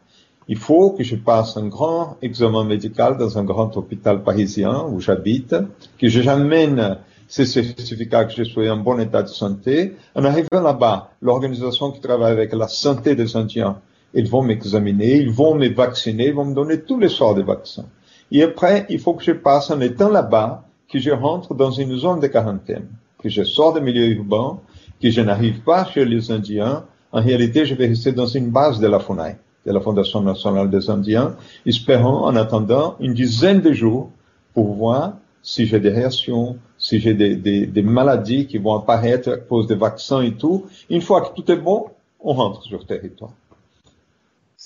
il 0.49 0.56
faut 0.56 0.92
que 0.92 1.04
je 1.04 1.14
passe 1.16 1.58
un 1.58 1.66
grand 1.66 2.16
examen 2.23 2.64
médical 2.64 3.18
dans 3.18 3.37
un 3.37 3.44
grand 3.44 3.76
hôpital 3.76 4.23
parisien 4.23 4.87
où 4.90 4.99
j'habite, 4.99 5.54
que 5.99 6.08
j'amène 6.08 6.97
ces 7.28 7.44
certificats 7.44 8.25
que 8.25 8.32
je 8.32 8.44
suis 8.44 8.70
en 8.70 8.78
bon 8.78 8.99
état 8.99 9.23
de 9.23 9.28
santé. 9.28 9.94
En 10.14 10.25
arrivant 10.25 10.62
là-bas, 10.62 11.11
l'organisation 11.20 11.90
qui 11.90 12.00
travaille 12.00 12.32
avec 12.32 12.54
la 12.54 12.66
santé 12.66 13.14
des 13.14 13.37
Indiens, 13.37 13.78
ils 14.14 14.26
vont 14.26 14.40
m'examiner, 14.40 15.16
ils 15.16 15.30
vont 15.30 15.54
me 15.54 15.68
vacciner, 15.68 16.28
ils 16.28 16.35
vont 16.35 16.47
me 16.47 16.54
donner 16.54 16.80
tous 16.80 16.99
les 16.99 17.11
sorts 17.11 17.35
de 17.35 17.42
vaccins. 17.42 17.85
Et 18.30 18.42
après, 18.42 18.87
il 18.88 18.99
faut 18.99 19.14
que 19.14 19.25
je 19.25 19.32
passe 19.32 19.70
en 19.70 19.80
étant 19.80 20.11
là-bas, 20.11 20.64
que 20.90 20.99
je 20.99 21.11
rentre 21.11 21.54
dans 21.54 21.70
une 21.70 21.97
zone 21.97 22.20
de 22.20 22.26
quarantaine, 22.26 22.88
que 23.23 23.28
je 23.28 23.42
sors 23.42 23.75
du 23.75 23.80
milieu 23.80 24.06
urbain, 24.06 24.58
que 25.00 25.11
je 25.11 25.20
n'arrive 25.20 25.61
pas 25.61 25.85
chez 25.85 26.04
les 26.04 26.30
Indiens. 26.30 26.85
En 27.12 27.23
réalité, 27.23 27.64
je 27.64 27.75
vais 27.75 27.87
rester 27.87 28.12
dans 28.12 28.26
une 28.26 28.50
base 28.50 28.80
de 28.80 28.87
la 28.87 28.99
FUNAI, 28.99 29.37
de 29.66 29.73
la 29.73 29.80
Fondation 29.80 30.20
nationale 30.23 30.70
des 30.70 30.90
Indiens, 30.90 31.37
espérant, 31.66 32.25
en 32.26 32.37
attendant, 32.37 32.97
une 33.00 33.14
dizaine 33.14 33.61
de 33.61 33.73
jours 33.73 34.11
pour 34.54 34.75
voir 34.75 35.14
si 35.42 35.66
j'ai 35.66 35.80
des 35.80 35.90
réactions, 35.90 36.56
si 36.78 37.00
j'ai 37.00 37.14
des, 37.14 37.82
maladies 37.82 38.47
qui 38.47 38.58
vont 38.58 38.75
apparaître 38.75 39.32
à 39.32 39.37
cause 39.37 39.66
des 39.66 39.75
vaccins 39.75 40.20
et 40.20 40.32
tout. 40.32 40.66
Une 40.90 41.00
fois 41.00 41.23
que 41.23 41.35
tout 41.35 41.50
est 41.50 41.56
bon, 41.56 41.87
on 42.20 42.35
rentre 42.35 42.62
sur 42.62 42.78
le 42.78 42.85
territoire. 42.85 43.32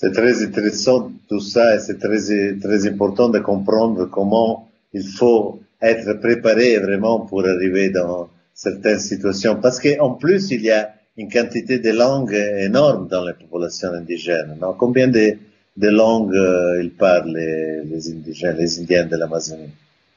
C'est 0.03 0.11
très 0.11 0.43
intéressant 0.43 1.13
tout 1.29 1.39
ça 1.39 1.77
et 1.77 1.79
c'est 1.79 1.97
très, 1.97 2.87
important 2.87 3.29
de 3.29 3.39
comprendre 3.39 4.03
comment 4.11 4.67
il 4.93 5.07
faut 5.07 5.61
être 5.81 6.19
préparé 6.19 6.77
vraiment 6.77 7.21
pour 7.21 7.45
arriver 7.45 7.89
dans 7.89 8.27
certaines 8.53 8.99
situations. 8.99 9.59
Parce 9.61 9.79
qu'en 9.79 10.15
plus, 10.15 10.51
il 10.51 10.61
y 10.63 10.71
a 10.71 10.89
une 11.15 11.31
quantité 11.31 11.79
de 11.79 11.91
langues 11.91 12.33
énorme 12.33 13.07
dans 13.07 13.23
les 13.23 13.31
populations 13.31 13.93
indigènes. 13.93 14.57
Combien 14.77 15.07
de, 15.07 15.37
langues 15.77 16.35
euh, 16.35 16.83
ils 16.83 16.91
parlent, 16.91 17.33
les, 17.33 18.11
indigènes, 18.11 18.57
les 18.57 18.81
Indiens 18.81 19.05
de 19.05 19.15
l'Amazonie? 19.15 19.69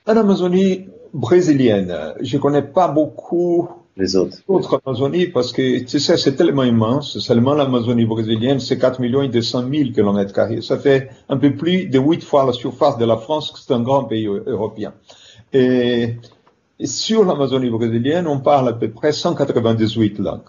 En 0.05 0.17
Amazonie 0.17 0.89
brésilienne, 1.15 1.95
je 2.21 2.39
connais 2.39 2.63
pas 2.63 2.89
beaucoup 2.89 3.69
les 3.97 4.17
autres. 4.17 4.39
Autres 4.47 4.81
Amazonie, 4.85 5.27
parce 5.27 5.53
que, 5.53 5.81
tu 5.85 5.99
sais, 5.99 6.17
c'est 6.17 6.37
tellement 6.37 6.65
immense. 6.65 7.19
Seulement 7.19 7.55
l'Amazonie 7.55 8.05
brésilienne, 8.05 8.61
c'est 8.61 8.79
4 8.79 9.01
millions 9.01 9.23
et 9.23 9.29
200 9.29 9.65
000 9.71 9.91
kilomètres 9.93 10.33
carrés. 10.33 10.61
Ça 10.61 10.79
fait 10.79 11.11
un 11.29 11.39
peu 11.39 11.55
plus 11.55 11.87
de 11.87 11.99
8 11.99 12.23
fois 12.23 12.45
la 12.45 12.53
surface 12.53 12.99
de 12.99 13.05
la 13.05 13.17
France, 13.17 13.53
c'est 13.67 13.73
un 13.73 13.81
grand 13.81 14.05
pays 14.05 14.27
européen. 14.27 14.93
Et, 15.53 16.17
et 16.79 16.87
sur 16.87 17.25
l'Amazonie 17.25 17.71
brésilienne, 17.71 18.27
on 18.27 18.41
parle 18.41 18.69
à 18.69 18.75
peu 18.75 18.91
près 18.91 19.13
198 19.13 20.19
langues 20.19 20.43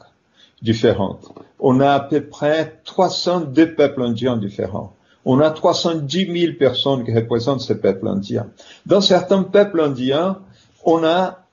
différentes. 0.62 1.32
On 1.60 1.80
a 1.80 1.92
à 1.92 2.00
peu 2.02 2.22
près 2.22 2.82
302 2.84 3.76
peuples 3.76 4.02
indiens 4.02 4.36
différents. 4.36 4.94
On 5.24 5.40
a 5.40 5.52
310 5.52 6.40
000 6.40 6.54
personnes 6.58 7.04
qui 7.04 7.14
représentent 7.14 7.62
ces 7.62 7.80
peuples 7.80 8.08
indiens. 8.08 8.48
Dans 8.86 9.02
certains 9.02 9.44
peuples 9.44 9.82
indiens, 9.82 10.40
on 10.86 11.04
a 11.04 11.47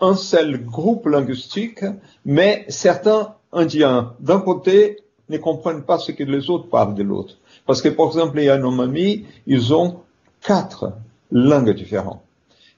un 0.00 0.14
seul 0.14 0.64
groupe 0.64 1.06
linguistique, 1.06 1.84
mais 2.24 2.64
certains 2.68 3.34
Indiens, 3.52 4.14
d'un 4.20 4.40
côté, 4.40 4.98
ne 5.28 5.38
comprennent 5.38 5.82
pas 5.82 5.98
ce 5.98 6.12
que 6.12 6.24
les 6.24 6.50
autres 6.50 6.68
parlent 6.68 6.94
de 6.94 7.02
l'autre. 7.02 7.38
Parce 7.66 7.82
que, 7.82 7.88
par 7.88 8.06
exemple, 8.06 8.36
les 8.36 8.44
Yanomami, 8.44 9.26
ils 9.46 9.74
ont 9.74 10.00
quatre 10.40 10.92
langues 11.30 11.74
différentes. 11.74 12.22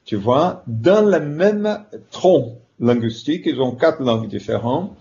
Tu 0.05 0.17
vois, 0.17 0.62
dans 0.67 1.07
le 1.07 1.21
même 1.21 1.85
tronc 2.11 2.59
linguistique, 2.81 3.43
ils 3.47 3.61
ont 3.61 3.73
quatre 3.73 4.02
langues 4.02 4.29
différentes. 4.29 4.93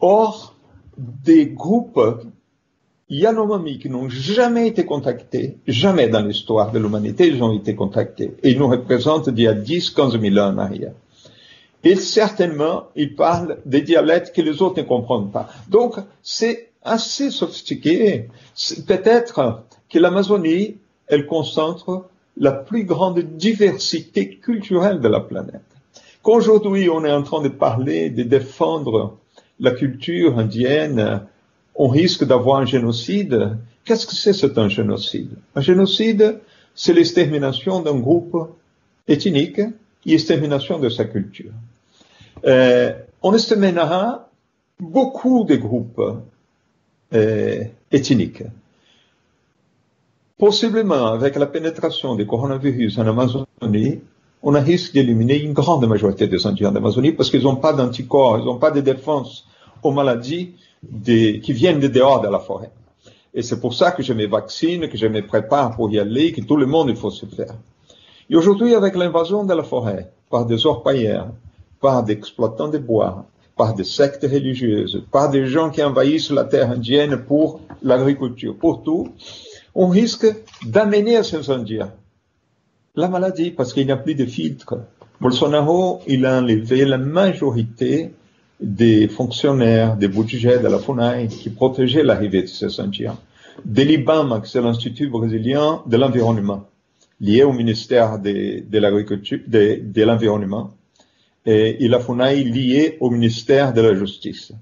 Or, 0.00 0.54
des 0.96 1.46
groupes 1.46 2.00
Yanomami 3.08 3.78
qui 3.78 3.88
n'ont 3.88 4.08
jamais 4.08 4.68
été 4.68 4.84
contactés, 4.84 5.58
jamais 5.66 6.08
dans 6.08 6.22
l'histoire 6.22 6.72
de 6.72 6.78
l'humanité, 6.78 7.28
ils 7.28 7.42
ont 7.42 7.52
été 7.52 7.74
contactés. 7.74 8.34
Et 8.42 8.50
ils 8.50 8.58
nous 8.58 8.68
représentent 8.68 9.30
d'il 9.30 9.44
y 9.44 9.48
a 9.48 9.54
10, 9.54 9.90
15 9.90 10.20
000 10.20 10.38
ans 10.38 10.52
en 10.52 10.58
arrière. 10.58 10.92
Et 11.88 11.94
certainement, 11.94 12.88
ils 12.96 13.14
parlent 13.14 13.58
des 13.64 13.80
dialectes 13.80 14.34
que 14.34 14.42
les 14.42 14.60
autres 14.60 14.82
ne 14.82 14.88
comprennent 14.88 15.30
pas. 15.30 15.48
Donc, 15.68 15.94
c'est 16.20 16.70
assez 16.82 17.30
sophistiqué. 17.30 18.28
Peut-être 18.88 19.62
que 19.88 20.00
l'Amazonie, 20.00 20.78
elle 21.06 21.26
concentre 21.26 22.06
la 22.36 22.50
plus 22.50 22.82
grande 22.82 23.20
diversité 23.20 24.30
culturelle 24.30 24.98
de 24.98 25.06
la 25.06 25.20
planète. 25.20 25.62
Qu'aujourd'hui, 26.24 26.90
on 26.90 27.04
est 27.04 27.12
en 27.12 27.22
train 27.22 27.40
de 27.40 27.50
parler, 27.50 28.10
de 28.10 28.24
défendre 28.24 29.16
la 29.60 29.70
culture 29.70 30.40
indienne, 30.40 31.22
on 31.76 31.86
risque 31.86 32.24
d'avoir 32.24 32.58
un 32.58 32.66
génocide. 32.66 33.58
Qu'est-ce 33.84 34.08
que 34.08 34.16
c'est, 34.16 34.32
c'est 34.32 34.58
un 34.58 34.68
génocide? 34.68 35.36
Un 35.54 35.60
génocide, 35.60 36.40
c'est 36.74 36.94
l'extermination 36.94 37.80
d'un 37.80 38.00
groupe 38.00 38.36
ethnique 39.06 39.60
et 39.60 39.70
l'extermination 40.04 40.80
de 40.80 40.88
sa 40.88 41.04
culture. 41.04 41.52
On 42.44 43.34
exterminera 43.34 44.28
beaucoup 44.78 45.44
de 45.44 45.56
groupes 45.56 46.02
euh, 47.14 47.64
ethniques. 47.90 48.42
Possiblement, 50.38 51.06
avec 51.06 51.36
la 51.36 51.46
pénétration 51.46 52.14
du 52.14 52.26
coronavirus 52.26 52.98
en 52.98 53.06
Amazonie, 53.06 54.00
on 54.42 54.54
a 54.54 54.60
risque 54.60 54.92
d'éliminer 54.92 55.40
une 55.40 55.54
grande 55.54 55.86
majorité 55.86 56.26
des 56.28 56.46
Indiens 56.46 56.70
d'Amazonie 56.70 57.12
parce 57.12 57.30
qu'ils 57.30 57.44
n'ont 57.44 57.56
pas 57.56 57.72
d'anticorps, 57.72 58.38
ils 58.38 58.44
n'ont 58.44 58.58
pas 58.58 58.70
de 58.70 58.80
défense 58.80 59.46
aux 59.82 59.92
maladies 59.92 60.54
qui 61.02 61.52
viennent 61.52 61.80
de 61.80 61.88
dehors 61.88 62.20
de 62.20 62.28
la 62.28 62.38
forêt. 62.38 62.70
Et 63.32 63.42
c'est 63.42 63.60
pour 63.60 63.74
ça 63.74 63.92
que 63.92 64.02
je 64.02 64.12
me 64.12 64.26
vaccine, 64.26 64.88
que 64.88 64.96
je 64.96 65.06
me 65.06 65.26
prépare 65.26 65.74
pour 65.74 65.90
y 65.90 65.98
aller, 65.98 66.32
que 66.32 66.42
tout 66.42 66.56
le 66.56 66.66
monde 66.66 66.90
il 66.90 66.96
faut 66.96 67.10
se 67.10 67.26
faire. 67.26 67.54
Et 68.28 68.36
aujourd'hui, 68.36 68.74
avec 68.74 68.94
l'invasion 68.94 69.44
de 69.44 69.54
la 69.54 69.62
forêt 69.62 70.10
par 70.30 70.44
des 70.44 70.66
orpailleurs, 70.66 71.28
par 71.80 72.02
des 72.02 72.12
exploitants 72.12 72.68
de 72.68 72.78
bois, 72.78 73.26
par 73.56 73.74
des 73.74 73.84
sectes 73.84 74.24
religieuses, 74.24 75.02
par 75.10 75.30
des 75.30 75.46
gens 75.46 75.70
qui 75.70 75.82
envahissent 75.82 76.30
la 76.30 76.44
terre 76.44 76.70
indienne 76.70 77.16
pour 77.16 77.60
l'agriculture, 77.82 78.56
pour 78.56 78.82
tout, 78.82 79.08
on 79.74 79.88
risque 79.88 80.26
d'amener 80.64 81.16
à 81.16 81.22
Indiens 81.48 81.92
la 82.96 83.08
maladie 83.08 83.50
parce 83.50 83.72
qu'il 83.72 83.86
n'y 83.86 83.92
a 83.92 83.96
plus 83.96 84.14
de 84.14 84.24
filtres. 84.24 84.74
Bolsonaro, 85.20 86.00
il 86.06 86.24
a 86.24 86.38
enlevé 86.38 86.84
la 86.84 86.98
majorité 86.98 88.12
des 88.60 89.06
fonctionnaires, 89.08 89.96
des 89.96 90.08
budgets 90.08 90.58
de 90.58 90.68
la 90.68 90.78
FUNAI 90.78 91.28
qui 91.28 91.50
protégeaient 91.50 92.02
l'arrivée 92.02 92.42
de 92.42 92.46
ces 92.46 92.80
Indiens. 92.80 93.18
De 93.64 93.82
l'IBAM, 93.82 94.40
c'est 94.44 94.62
l'Institut 94.62 95.08
brésilien 95.08 95.82
de 95.86 95.96
l'environnement, 95.96 96.64
lié 97.20 97.42
au 97.42 97.52
ministère 97.52 98.18
de, 98.18 98.78
l'agriculture, 98.78 99.40
de 99.46 100.02
l'environnement, 100.02 100.72
et, 101.46 101.88
la 101.88 102.00
FUNAI 102.00 102.44
liée 102.44 102.96
au 103.00 103.10
ministère 103.10 103.72
de 103.72 103.80
la 103.80 103.94
Justice. 103.94 104.52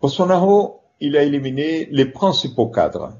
Bolsonaro, 0.00 0.80
il 1.00 1.16
a 1.16 1.22
éliminé 1.22 1.88
les 1.90 2.06
principaux 2.06 2.66
cadres. 2.66 3.12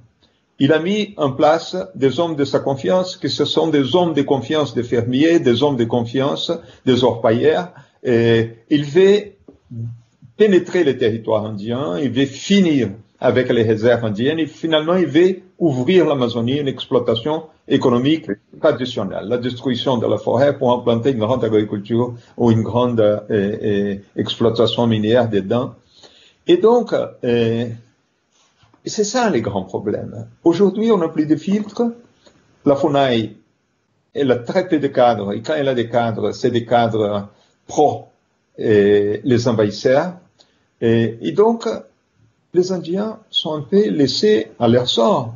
Il 0.59 0.73
a 0.73 0.79
mis 0.79 1.15
en 1.17 1.33
place 1.33 1.77
des 1.95 2.21
hommes 2.21 2.37
de 2.37 2.45
sa 2.45 2.61
confiance, 2.61 3.17
que 3.17 3.29
ce 3.29 3.45
sont 3.45 3.69
des 3.69 3.97
hommes 3.97 4.15
de 4.15 4.23
confiance 4.23 4.75
des 4.75 4.85
fermiers, 4.85 5.41
des 5.41 5.63
hommes 5.63 5.77
de 5.77 5.85
confiance 5.85 6.53
des 6.87 7.03
orpailleurs. 7.03 7.73
Et 8.05 8.51
il 8.71 8.85
veut 8.85 9.33
pénétrer 10.37 10.85
les 10.85 10.97
territoires 10.97 11.45
indiens, 11.45 11.99
il 11.99 12.11
veut 12.11 12.27
finir 12.27 12.91
avec 13.25 13.49
les 13.49 13.63
réserves 13.63 14.05
indiennes 14.05 14.39
et 14.39 14.47
finalement 14.47 14.97
il 14.97 15.07
veut 15.07 15.37
ouvrir 15.59 16.05
l'Amazonie 16.05 16.59
à 16.59 16.61
une 16.61 16.69
exploitation 16.69 17.45
économique 17.67 18.27
traditionnelle, 18.61 19.25
la 19.29 19.39
destruction 19.39 19.97
de 19.97 20.07
la 20.07 20.19
forêt 20.19 20.59
pour 20.59 20.71
implanter 20.71 21.13
une 21.13 21.21
grande 21.21 21.43
agriculture 21.43 22.13
ou 22.37 22.51
une 22.51 22.61
grande 22.61 23.01
euh, 23.01 23.21
euh, 23.31 23.97
exploitation 24.15 24.87
minière 24.87 25.31
dedans. 25.31 25.75
Et 26.47 26.59
donc, 26.59 26.93
euh, 26.93 27.67
c'est 28.85 29.05
ça 29.05 29.31
les 29.31 29.41
grands 29.41 29.65
problèmes. 29.65 30.29
Aujourd'hui, 30.45 30.91
on 30.93 30.99
n'a 30.99 31.09
plus 31.09 31.25
de 31.25 31.37
filtres. 31.37 31.85
La 32.67 32.77
FUNAI, 32.77 33.37
elle 34.13 34.33
a 34.33 34.37
très 34.37 34.69
peu 34.69 34.79
de 34.79 34.89
cadres, 34.89 35.33
et 35.33 35.41
quand 35.41 35.55
elle 35.55 35.69
a 35.69 35.75
des 35.75 35.89
cadres, 35.89 36.33
c'est 36.33 36.51
des 36.51 36.67
cadres 36.67 37.29
pro 37.67 38.09
les 38.59 39.49
envahisseurs. 39.49 40.13
Et 40.81 41.33
donc, 41.33 41.67
les 42.55 42.73
Indiens 42.73 43.19
sont 43.31 43.55
un 43.55 43.61
peu 43.61 43.89
laissés 43.89 44.49
à 44.59 44.69
leur 44.69 44.89
sort. 44.89 45.35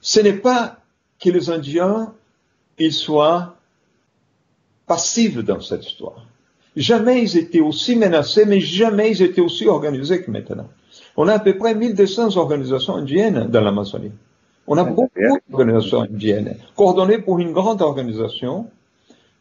Ce 0.00 0.20
n'est 0.20 0.32
pas 0.34 0.76
que 1.20 1.30
les 1.30 1.48
Indiens 1.50 2.12
ils 2.78 2.92
soient 2.92 3.56
passifs 4.86 5.38
dans 5.38 5.60
cette 5.60 5.86
histoire. 5.86 6.26
Jamais 6.74 7.22
ils 7.22 7.36
étaient 7.36 7.60
aussi 7.60 7.96
menacés, 7.96 8.44
mais 8.44 8.60
jamais 8.60 9.10
ils 9.10 9.22
étaient 9.22 9.40
aussi 9.40 9.66
organisés 9.66 10.22
que 10.22 10.30
maintenant. 10.30 10.68
On 11.16 11.28
a 11.28 11.34
à 11.34 11.38
peu 11.38 11.56
près 11.56 11.74
1200 11.74 12.36
organisations 12.36 12.96
indiennes 12.96 13.48
dans 13.48 13.60
l'Amazonie. 13.60 14.12
On 14.66 14.78
a 14.78 14.84
beaucoup 14.84 15.10
d'organisations 15.50 16.02
indiennes, 16.02 16.56
coordonnées 16.76 17.18
pour 17.18 17.38
une 17.38 17.52
grande 17.52 17.82
organisation, 17.82 18.68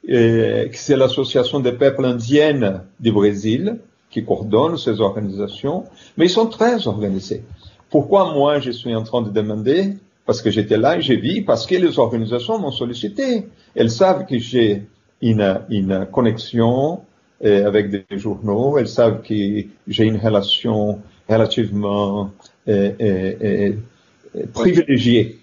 euh, 0.10 0.68
c'est 0.74 0.98
l'Association 0.98 1.60
des 1.60 1.74
peuples 1.74 2.06
indiennes 2.06 2.82
du 3.00 3.12
Brésil, 3.12 3.80
qui 4.12 4.24
coordonne 4.26 4.78
ces 4.78 5.00
organisations, 5.02 5.86
mais 6.18 6.26
ils 6.26 6.30
sont 6.30 6.48
très 6.48 6.88
organisés. 6.88 7.44
Pourquoi 7.90 8.34
moi 8.34 8.60
je 8.60 8.72
suis 8.72 8.94
en 8.94 9.04
train 9.04 9.22
de 9.22 9.30
demander? 9.30 9.94
Parce 10.26 10.42
que 10.42 10.52
j'étais 10.52 10.78
là 10.78 10.98
et 10.98 11.02
j'ai 11.02 11.18
vu, 11.18 11.44
parce 11.44 11.66
que 11.66 11.76
les 11.76 11.98
organisations 11.98 12.60
m'ont 12.60 12.72
sollicité. 12.72 13.48
Elles 13.76 13.90
savent 13.90 14.26
que 14.26 14.38
j'ai 14.38 14.86
une, 15.22 15.62
une 15.70 16.06
connexion 16.12 17.02
euh, 17.44 17.66
avec 17.66 17.90
des 17.90 18.06
journaux, 18.18 18.78
elles 18.78 18.88
savent 18.88 19.22
que 19.24 19.34
j'ai 19.88 20.04
une 20.04 20.18
relation 20.18 21.00
relativement 21.28 22.30
euh, 22.68 22.92
euh, 23.02 23.74
privilégiée 24.54 25.40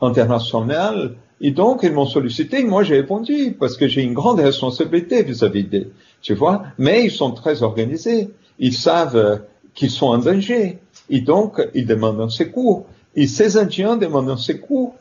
internationale. 0.00 1.16
Et 1.40 1.50
donc, 1.50 1.80
ils 1.82 1.92
m'ont 1.92 2.06
sollicité, 2.06 2.64
moi 2.64 2.82
j'ai 2.82 2.96
répondu, 2.96 3.54
parce 3.58 3.76
que 3.76 3.88
j'ai 3.88 4.02
une 4.02 4.14
grande 4.14 4.40
responsabilité 4.40 5.22
vis-à-vis 5.22 5.64
d'eux, 5.64 5.90
tu 6.24 6.34
vois? 6.34 6.64
Mais 6.78 7.04
ils 7.04 7.10
sont 7.12 7.30
très 7.32 7.62
organisés, 7.62 8.30
ils 8.58 8.72
savent 8.72 9.42
qu'ils 9.74 9.90
sont 9.90 10.06
en 10.06 10.18
danger, 10.18 10.78
et 11.10 11.20
donc 11.20 11.60
ils 11.74 11.86
demandent 11.86 12.20
un 12.20 12.30
secours. 12.30 12.86
Et 13.14 13.28
ces 13.28 13.56
Indiens 13.56 13.96
demandent 13.96 14.30
un 14.30 14.38
secours 14.38 14.96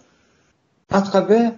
à 0.91 1.01
travers 1.01 1.53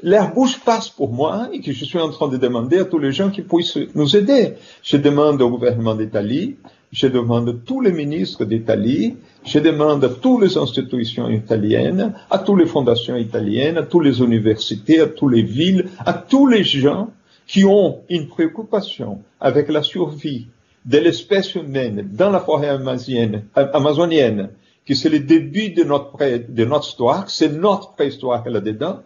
l'air 0.00 0.32
bouche 0.32 0.60
passe 0.60 0.88
pour 0.88 1.12
moi 1.12 1.48
et 1.52 1.60
que 1.60 1.72
je 1.72 1.84
suis 1.84 1.98
en 1.98 2.10
train 2.10 2.28
de 2.28 2.36
demander 2.36 2.78
à 2.78 2.84
tous 2.84 3.00
les 3.00 3.10
gens 3.10 3.30
qui 3.30 3.42
puissent 3.42 3.78
nous 3.96 4.16
aider. 4.16 4.54
Je 4.84 4.96
demande 4.96 5.42
au 5.42 5.50
gouvernement 5.50 5.96
d'Italie, 5.96 6.54
je 6.92 7.08
demande 7.08 7.48
à 7.48 7.52
tous 7.66 7.80
les 7.80 7.90
ministres 7.90 8.44
d'Italie, 8.44 9.16
je 9.44 9.58
demande 9.58 10.04
à 10.04 10.08
toutes 10.08 10.42
les 10.42 10.56
institutions 10.56 11.28
italiennes, 11.28 12.14
à 12.30 12.38
toutes 12.38 12.60
les 12.60 12.66
fondations 12.66 13.16
italiennes, 13.16 13.76
à 13.76 13.82
toutes 13.82 14.04
les 14.04 14.20
universités, 14.20 15.00
à 15.00 15.08
toutes 15.08 15.32
les 15.32 15.42
villes, 15.42 15.88
à 16.06 16.12
tous 16.12 16.46
les 16.46 16.62
gens 16.62 17.10
qui 17.48 17.64
ont 17.64 18.02
une 18.08 18.28
préoccupation 18.28 19.22
avec 19.40 19.68
la 19.68 19.82
survie 19.82 20.46
de 20.84 20.98
l'espèce 20.98 21.54
humaine 21.54 22.08
dans 22.12 22.30
la 22.30 22.40
forêt 22.40 22.68
amazonienne, 22.68 24.50
que 24.86 24.94
c'est 24.94 25.08
le 25.08 25.20
début 25.20 25.70
de 25.70 25.82
notre, 25.82 26.16
de 26.48 26.64
notre 26.64 26.86
histoire, 26.86 27.28
c'est 27.28 27.48
notre 27.48 27.92
préhistoire 27.94 28.48
là-dedans, 28.48 29.00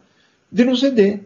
de 0.53 0.65
nous 0.65 0.85
aider. 0.85 1.23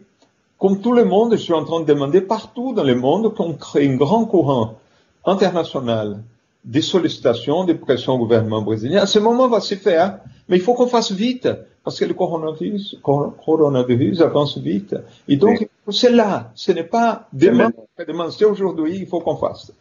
Comme 0.57 0.79
tout 0.79 0.93
le 0.93 1.05
monde, 1.05 1.33
je 1.33 1.41
suis 1.41 1.53
en 1.53 1.65
train 1.65 1.81
de 1.81 1.85
demander 1.85 2.21
partout 2.21 2.73
dans 2.73 2.83
le 2.83 2.95
monde 2.95 3.33
qu'on 3.35 3.53
crée 3.53 3.87
un 3.87 3.95
grand 3.95 4.25
courant 4.25 4.79
international 5.25 6.23
des 6.65 6.81
sollicitations, 6.81 7.63
des 7.63 7.75
pressions 7.75 8.13
au 8.13 8.19
gouvernement 8.19 8.61
brésilien. 8.61 9.01
À 9.01 9.05
ce 9.05 9.19
moment, 9.19 9.47
va 9.47 9.59
se 9.59 9.75
faire, 9.75 10.19
mais 10.49 10.57
il 10.57 10.61
faut 10.61 10.73
qu'on 10.73 10.87
fasse 10.87 11.11
vite, 11.11 11.47
parce 11.87 11.99
que 11.99 12.03
le 12.03 12.15
coronavirus, 12.15 12.97
coronavirus 13.01 14.19
avance 14.19 14.57
vite. 14.57 14.93
Et 15.29 15.37
donc, 15.37 15.69
c'est 15.89 16.11
là, 16.11 16.51
ce 16.53 16.73
n'est 16.73 16.83
pas 16.83 17.29
demain, 17.31 17.71
demain 18.05 18.29
c'est 18.29 18.43
aujourd'hui, 18.43 18.97
il 18.97 19.07
faut 19.07 19.21
qu'on 19.21 19.37
fasse. 19.37 19.71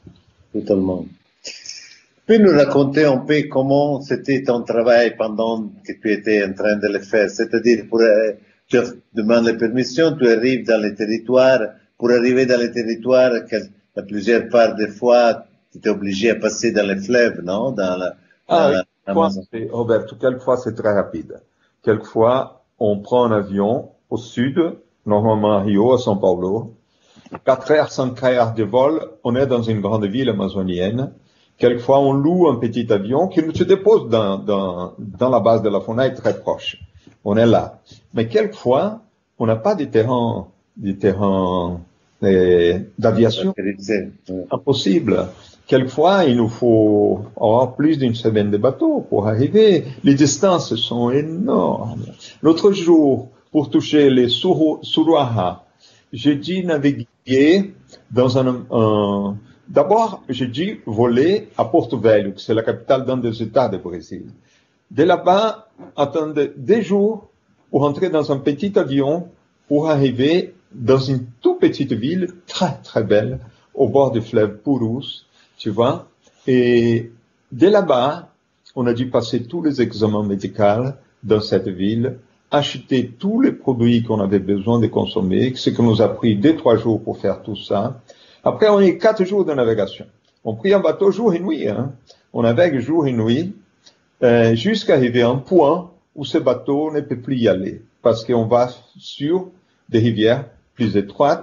Totalement. 0.52 1.04
Peux 2.24 2.38
nous 2.38 2.52
raconter 2.52 3.06
un 3.06 3.16
peu 3.16 3.42
comment 3.50 4.00
c'était 4.02 4.44
ton 4.44 4.62
travail 4.62 5.16
pendant 5.16 5.64
que 5.84 5.94
tu 6.00 6.12
étais 6.12 6.44
en 6.44 6.52
train 6.52 6.76
de 6.76 6.92
le 6.92 7.00
faire, 7.00 7.28
c'est-à-dire 7.28 7.86
pour, 7.90 8.00
euh, 8.00 8.34
tu 8.68 8.78
demandes 9.12 9.46
la 9.46 9.54
permission, 9.54 10.16
tu 10.16 10.28
arrives 10.28 10.64
dans 10.64 10.80
les 10.80 10.94
territoires, 10.94 11.62
pour 11.98 12.12
arriver 12.12 12.46
dans 12.46 12.60
les 12.60 12.70
territoires, 12.70 13.32
la 13.96 14.02
plusieurs 14.04 14.48
part 14.48 14.76
des 14.76 14.90
fois, 14.90 15.44
tu 15.72 15.80
es 15.84 15.88
obligé 15.88 16.30
à 16.30 16.36
passer 16.36 16.70
dans 16.70 16.86
les 16.86 17.00
fleuves, 17.00 17.42
non? 17.42 17.72
Dans 17.72 17.96
la, 17.96 18.14
ah, 18.46 18.84
oui, 19.08 19.68
Roberto, 19.72 20.14
quelquefois 20.14 20.56
c'est 20.56 20.76
très 20.76 20.92
rapide. 20.92 21.40
Quelquefois, 21.86 22.64
on 22.80 22.98
prend 22.98 23.26
un 23.26 23.30
avion 23.30 23.90
au 24.10 24.16
sud, 24.16 24.58
normalement 25.06 25.52
à 25.52 25.60
Rio, 25.60 25.92
à 25.92 25.98
São 25.98 26.18
Paulo. 26.18 26.74
4 27.44 27.70
heures, 27.70 27.92
5 27.92 28.20
heures 28.24 28.54
de 28.54 28.64
vol, 28.64 29.00
on 29.22 29.36
est 29.36 29.46
dans 29.46 29.62
une 29.62 29.80
grande 29.80 30.04
ville 30.04 30.28
amazonienne. 30.28 31.12
Quelquefois, 31.58 32.00
on 32.00 32.12
loue 32.12 32.48
un 32.48 32.56
petit 32.56 32.92
avion 32.92 33.28
qui 33.28 33.40
nous 33.40 33.54
se 33.54 33.62
dépose 33.62 34.08
dans, 34.10 34.36
dans, 34.36 34.94
dans 34.98 35.30
la 35.30 35.38
base 35.38 35.62
de 35.62 35.68
la 35.68 35.78
faune 35.78 36.12
très 36.12 36.36
proche. 36.40 36.76
On 37.24 37.36
est 37.36 37.46
là. 37.46 37.78
Mais 38.14 38.26
quelquefois, 38.26 39.02
on 39.38 39.46
n'a 39.46 39.54
pas 39.54 39.76
des 39.76 39.88
terrains, 39.88 40.48
des 40.76 40.96
terrains 40.96 41.80
eh, 42.20 42.80
d'aviation 42.98 43.54
impossible. 44.50 45.28
Quelquefois, 45.66 46.24
il 46.24 46.36
nous 46.36 46.48
faut 46.48 47.22
avoir 47.36 47.74
plus 47.74 47.98
d'une 47.98 48.14
semaine 48.14 48.50
de 48.52 48.56
bateau 48.56 49.00
pour 49.08 49.26
arriver. 49.26 49.84
Les 50.04 50.14
distances 50.14 50.76
sont 50.76 51.10
énormes. 51.10 52.06
L'autre 52.40 52.70
jour, 52.70 53.30
pour 53.50 53.68
toucher 53.68 54.08
les 54.10 54.28
Suruaha, 54.28 55.64
j'ai 56.12 56.36
dit 56.36 56.64
naviguer 56.64 57.74
dans 58.12 58.38
un, 58.38 59.36
d'abord, 59.68 60.22
j'ai 60.28 60.46
dit 60.46 60.78
voler 60.86 61.48
à 61.58 61.64
Porto 61.64 61.98
Velho, 61.98 62.32
c'est 62.36 62.54
la 62.54 62.62
capitale 62.62 63.04
d'un 63.04 63.16
des 63.16 63.42
États 63.42 63.68
du 63.68 63.78
Brésil. 63.78 64.26
De 64.90 65.02
là-bas, 65.02 65.68
attendre 65.96 66.48
des 66.56 66.82
jours 66.82 67.28
pour 67.70 67.82
entrer 67.82 68.08
dans 68.08 68.30
un 68.30 68.38
petit 68.38 68.78
avion 68.78 69.28
pour 69.66 69.90
arriver 69.90 70.54
dans 70.72 70.98
une 70.98 71.26
toute 71.40 71.58
petite 71.58 71.92
ville 71.92 72.28
très 72.46 72.78
très 72.84 73.02
belle 73.02 73.40
au 73.74 73.88
bord 73.88 74.12
du 74.12 74.20
fleuve 74.20 74.58
Purus, 74.58 75.25
tu 75.56 75.70
vois. 75.70 76.08
Et 76.46 77.10
de 77.52 77.68
là-bas, 77.68 78.28
on 78.74 78.86
a 78.86 78.92
dû 78.92 79.08
passer 79.08 79.44
tous 79.44 79.62
les 79.62 79.80
examens 79.80 80.22
médicaux 80.22 80.90
dans 81.22 81.40
cette 81.40 81.68
ville, 81.68 82.18
acheter 82.50 83.08
tous 83.18 83.40
les 83.40 83.52
produits 83.52 84.02
qu'on 84.02 84.20
avait 84.20 84.38
besoin 84.38 84.78
de 84.78 84.86
consommer, 84.86 85.52
ce 85.54 85.70
qui 85.70 85.82
nous 85.82 86.02
a 86.02 86.08
pris 86.08 86.36
deux, 86.36 86.56
trois 86.56 86.76
jours 86.76 87.02
pour 87.02 87.18
faire 87.18 87.42
tout 87.42 87.56
ça. 87.56 88.00
Après, 88.44 88.68
on 88.68 88.78
a 88.78 88.86
eu 88.86 88.98
quatre 88.98 89.24
jours 89.24 89.44
de 89.44 89.52
navigation. 89.52 90.06
On 90.44 90.54
prit 90.54 90.72
un 90.72 90.80
bateau 90.80 91.10
jour 91.10 91.34
et 91.34 91.40
nuit. 91.40 91.68
Hein. 91.68 91.92
On 92.32 92.42
navigue 92.42 92.78
jour 92.78 93.06
et 93.06 93.12
nuit 93.12 93.54
euh, 94.22 94.54
jusqu'à 94.54 94.94
arriver 94.94 95.22
à 95.22 95.30
un 95.30 95.36
point 95.36 95.90
où 96.14 96.24
ce 96.24 96.38
bateau 96.38 96.92
ne 96.92 97.00
peut 97.00 97.18
plus 97.18 97.36
y 97.38 97.48
aller 97.48 97.82
parce 98.02 98.24
qu'on 98.24 98.46
va 98.46 98.70
sur 98.96 99.48
des 99.88 99.98
rivières 99.98 100.46
plus 100.74 100.96
étroites 100.96 101.42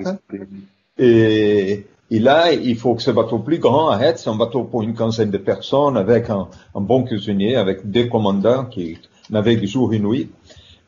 et, 0.97 1.85
et, 2.13 2.19
là, 2.19 2.53
il 2.53 2.77
faut 2.77 2.93
que 2.93 3.01
ce 3.01 3.09
bateau 3.09 3.39
plus 3.39 3.57
grand 3.57 3.89
arrête. 3.89 4.19
C'est 4.19 4.29
un 4.29 4.35
bateau 4.35 4.65
pour 4.65 4.83
une 4.83 4.93
quinzaine 4.93 5.31
de 5.31 5.37
personnes 5.39 5.97
avec 5.97 6.29
un, 6.29 6.47
bon 6.75 7.03
cuisinier, 7.03 7.55
avec 7.55 7.89
des 7.89 8.07
commandants 8.07 8.65
qui 8.65 8.99
naviguent 9.31 9.65
jour 9.65 9.91
et 9.95 9.99
nuit. 9.99 10.29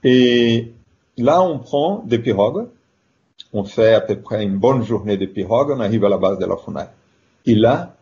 Et 0.04 0.74
là, 1.18 1.42
on 1.42 1.58
prend 1.58 2.04
des 2.06 2.20
pirogues. 2.20 2.68
On 3.54 3.64
fait 3.64 3.96
à 3.96 4.02
peu 4.02 4.18
près 4.18 4.44
une 4.44 4.58
bonne 4.58 4.84
journée 4.84 5.18
de 5.18 5.26
pirogues. 5.26 5.72
On 5.72 5.80
arrive 5.80 6.06
à 6.06 6.10
la 6.10 6.18
base 6.18 6.38
de 6.38 6.46
la 6.46 6.58
fenêtre. 6.58 6.92
Et 7.48 7.56
là, 7.56 7.96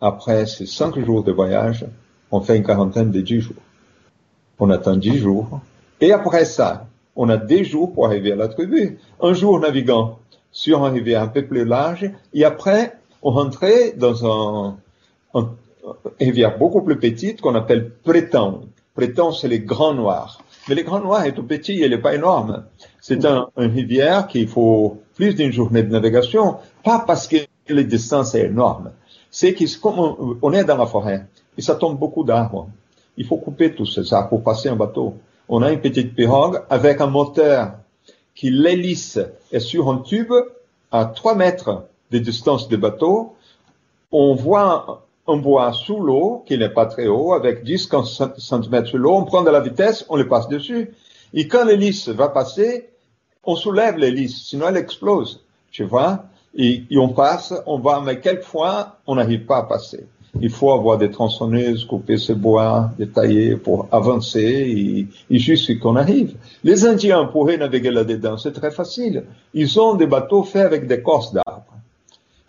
après 0.00 0.46
ces 0.46 0.66
cinq 0.66 0.98
jours 1.04 1.24
de 1.24 1.32
voyage, 1.32 1.84
on 2.30 2.40
fait 2.40 2.56
une 2.56 2.64
quarantaine 2.64 3.10
de 3.10 3.20
dix 3.20 3.40
jours. 3.40 3.56
On 4.60 4.70
attend 4.70 4.94
dix 4.94 5.18
jours. 5.18 5.60
Et 6.00 6.12
après 6.12 6.44
ça, 6.44 6.86
on 7.16 7.28
a 7.28 7.38
des 7.38 7.64
jours 7.64 7.92
pour 7.92 8.06
arriver 8.06 8.30
à 8.30 8.36
la 8.36 8.46
tribu. 8.46 8.98
Un 9.20 9.32
jour 9.32 9.58
naviguant 9.58 10.20
sur 10.58 10.84
un 10.84 10.90
rivière 10.90 11.22
un 11.22 11.28
peu 11.28 11.46
plus 11.46 11.64
large, 11.64 12.10
et 12.34 12.44
après, 12.44 12.94
on 13.22 13.30
rentrait 13.30 13.92
dans 13.96 14.26
un, 14.26 14.76
un, 15.34 15.50
rivière 16.18 16.58
beaucoup 16.58 16.82
plus 16.82 16.98
petite 16.98 17.40
qu'on 17.40 17.54
appelle 17.54 17.92
Prétend. 18.02 18.62
Prétend, 18.92 19.30
c'est 19.30 19.46
les 19.46 19.60
grands 19.60 19.94
noirs. 19.94 20.42
Mais 20.68 20.74
les 20.74 20.82
grands 20.82 20.98
noirs 20.98 21.22
est 21.22 21.32
tout 21.32 21.44
petit, 21.44 21.76
il 21.76 21.88
n'est 21.88 21.98
pas 21.98 22.16
énorme. 22.16 22.64
C'est 23.00 23.24
un, 23.24 23.46
un, 23.56 23.68
rivière 23.68 24.26
qu'il 24.26 24.48
faut 24.48 25.00
plus 25.14 25.36
d'une 25.36 25.52
journée 25.52 25.84
de 25.84 25.92
navigation, 25.92 26.56
pas 26.82 27.04
parce 27.06 27.28
que 27.28 27.36
les 27.68 27.84
distances 27.84 28.34
est 28.34 28.46
énorme. 28.46 28.90
C'est 29.30 29.54
qu'on 29.80 30.38
on 30.42 30.52
est 30.52 30.64
dans 30.64 30.76
la 30.76 30.86
forêt, 30.86 31.26
et 31.56 31.62
ça 31.62 31.76
tombe 31.76 31.96
beaucoup 31.96 32.24
d'arbres. 32.24 32.68
Il 33.16 33.26
faut 33.26 33.36
couper 33.36 33.76
tous 33.76 33.86
ces 33.86 34.12
arbres 34.12 34.30
pour 34.30 34.42
passer 34.42 34.68
un 34.68 34.76
bateau. 34.76 35.14
On 35.48 35.62
a 35.62 35.70
une 35.70 35.80
petite 35.80 36.16
pirogue 36.16 36.62
avec 36.68 37.00
un 37.00 37.06
moteur 37.06 37.74
qui 38.34 38.50
l'hélice 38.50 39.20
est 39.52 39.60
sur 39.60 39.90
un 39.90 39.98
tube 39.98 40.32
à 40.90 41.06
3 41.06 41.34
mètres 41.34 41.84
de 42.10 42.18
distance 42.18 42.68
du 42.68 42.76
bateau. 42.76 43.34
On 44.12 44.34
voit 44.34 45.06
un 45.26 45.36
bois 45.36 45.72
sous 45.72 46.00
l'eau 46.00 46.44
qui 46.46 46.56
n'est 46.56 46.70
pas 46.70 46.86
très 46.86 47.06
haut 47.06 47.32
avec 47.32 47.62
10 47.64 47.90
cm 48.38 48.86
sous 48.86 48.98
l'eau. 48.98 49.14
On 49.14 49.24
prend 49.24 49.42
de 49.42 49.50
la 49.50 49.60
vitesse, 49.60 50.06
on 50.08 50.16
le 50.16 50.26
passe 50.26 50.48
dessus. 50.48 50.94
Et 51.34 51.46
quand 51.48 51.64
l'hélice 51.64 52.08
va 52.08 52.28
passer, 52.28 52.88
on 53.44 53.56
soulève 53.56 53.96
l'hélice, 53.96 54.46
sinon 54.46 54.68
elle 54.68 54.76
explose. 54.76 55.44
Tu 55.70 55.84
vois? 55.84 56.24
Et, 56.54 56.84
et 56.90 56.98
on 56.98 57.10
passe, 57.10 57.52
on 57.66 57.78
va, 57.78 58.00
mais 58.00 58.20
quelquefois, 58.20 58.96
on 59.06 59.16
n'arrive 59.16 59.44
pas 59.44 59.58
à 59.58 59.62
passer 59.64 60.06
il 60.40 60.50
faut 60.50 60.72
avoir 60.72 60.98
des 60.98 61.10
tronçonneuses, 61.10 61.84
couper 61.84 62.16
ce 62.16 62.32
bois, 62.32 62.90
détailler 62.98 63.56
pour 63.56 63.88
avancer 63.90 64.40
et, 64.40 65.06
et 65.34 65.38
jusqu'à 65.38 65.74
qu'on 65.76 65.96
arrive. 65.96 66.34
Les 66.64 66.86
Indiens 66.86 67.24
pourraient 67.24 67.56
naviguer 67.56 67.90
là-dedans, 67.90 68.36
c'est 68.36 68.52
très 68.52 68.70
facile. 68.70 69.24
Ils 69.54 69.80
ont 69.80 69.94
des 69.94 70.06
bateaux 70.06 70.42
faits 70.42 70.66
avec 70.66 70.86
des 70.86 70.96
écorces 70.96 71.32
d'arbres. 71.32 71.64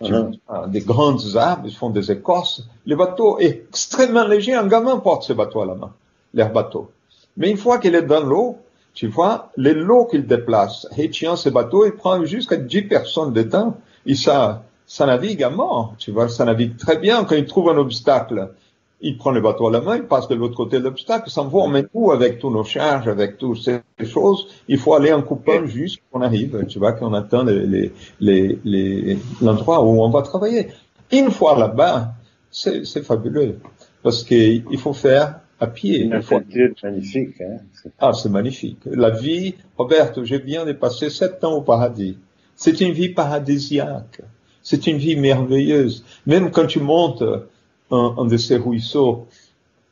Uh-huh. 0.02 0.70
Des 0.70 0.82
grandes 0.82 1.22
arbres, 1.36 1.64
ils 1.66 1.76
font 1.76 1.90
des 1.90 2.10
écorces. 2.12 2.64
Le 2.86 2.96
bateau 2.96 3.38
est 3.40 3.66
extrêmement 3.70 4.26
léger, 4.26 4.54
un 4.54 4.68
gamin 4.68 4.98
porte 4.98 5.24
ce 5.24 5.34
bateau 5.34 5.62
à 5.62 5.66
la 5.66 5.76
main, 5.76 5.92
leur 6.34 6.52
bateau. 6.52 6.90
Mais 7.36 7.50
une 7.50 7.58
fois 7.58 7.80
qu'il 7.80 7.96
est 7.96 8.04
dans 8.04 8.24
l'eau, 8.24 8.58
tu 8.94 9.08
vois, 9.08 9.52
les 9.58 9.74
lots 9.74 10.06
qu'il 10.06 10.26
déplace, 10.26 10.88
et 10.98 11.10
tient 11.10 11.36
ce 11.36 11.50
bateau, 11.50 11.86
il 11.86 11.94
prend 11.94 12.24
jusqu'à 12.26 12.58
10 12.58 12.84
personnes 12.84 13.34
dedans. 13.34 13.78
Et 14.06 14.16
ça, 14.16 14.64
ça 14.90 15.06
navigue 15.06 15.44
à 15.44 15.52
mort, 15.52 15.94
tu 16.00 16.10
vois, 16.10 16.28
ça 16.30 16.46
navigue 16.46 16.76
très 16.76 16.98
bien. 16.98 17.24
Quand 17.24 17.36
il 17.36 17.46
trouve 17.46 17.70
un 17.70 17.78
obstacle, 17.78 18.54
il 19.02 19.20
prend 19.20 19.30
le 19.30 19.40
bateau 19.40 19.68
à 19.68 19.72
la 19.72 19.82
main, 19.82 19.98
il 19.98 20.06
passe 20.06 20.28
de 20.28 20.34
l'autre 20.34 20.56
côté 20.56 20.80
de 20.80 20.84
l'obstacle, 20.84 21.30
ça 21.30 21.44
va, 21.44 21.68
met 21.68 21.84
tout 21.84 22.12
avec 22.12 22.40
tous 22.40 22.50
nos 22.50 22.64
charges, 22.64 23.08
avec 23.08 23.38
toutes 23.38 23.62
ces 23.62 23.82
choses. 24.04 24.48
Il 24.68 24.80
faut 24.80 24.96
aller 24.96 25.14
en 25.14 25.22
coupant 25.22 25.64
juste 25.68 26.00
qu'on 26.12 26.22
arrive, 26.22 26.66
tu 26.68 26.80
vois, 26.80 26.94
qu'on 26.94 27.14
atteint 27.14 27.44
les, 27.46 27.92
les, 28.20 28.60
les, 28.64 29.20
l'endroit 29.44 29.86
où 29.86 30.04
on 30.04 30.10
va 30.10 30.24
travailler. 30.24 30.70
Une 31.12 31.30
fois 31.30 31.56
là-bas, 31.56 32.14
c'est, 32.50 32.84
c'est 32.84 33.04
fabuleux. 33.04 33.60
Parce 34.02 34.24
qu'il 34.24 34.80
faut 34.80 34.94
faire 34.94 35.42
à 35.60 35.68
pied. 35.68 36.00
Une 36.00 36.24
faut... 36.24 36.42
magnifique. 36.84 37.40
Hein 37.42 37.58
ah, 38.00 38.14
c'est 38.14 38.30
magnifique. 38.30 38.80
La 38.86 39.12
vie, 39.12 39.54
Roberto, 39.78 40.26
je 40.26 40.36
viens 40.36 40.66
de 40.66 40.74
passer 40.74 41.12
sept 41.12 41.44
ans 41.44 41.54
au 41.54 41.62
paradis. 41.62 42.18
C'est 42.56 42.82
une 42.82 42.92
vie 42.92 43.10
paradisiaque. 43.10 44.22
C'est 44.62 44.88
une 44.88 44.98
vie 44.98 45.16
merveilleuse. 45.16 46.04
Même 46.26 46.52
quand 46.52 46.66
tu 46.66 46.80
montes 46.80 47.24
un, 47.92 48.26
de 48.26 48.38
ces 48.38 48.58
ruisseaux 48.58 49.28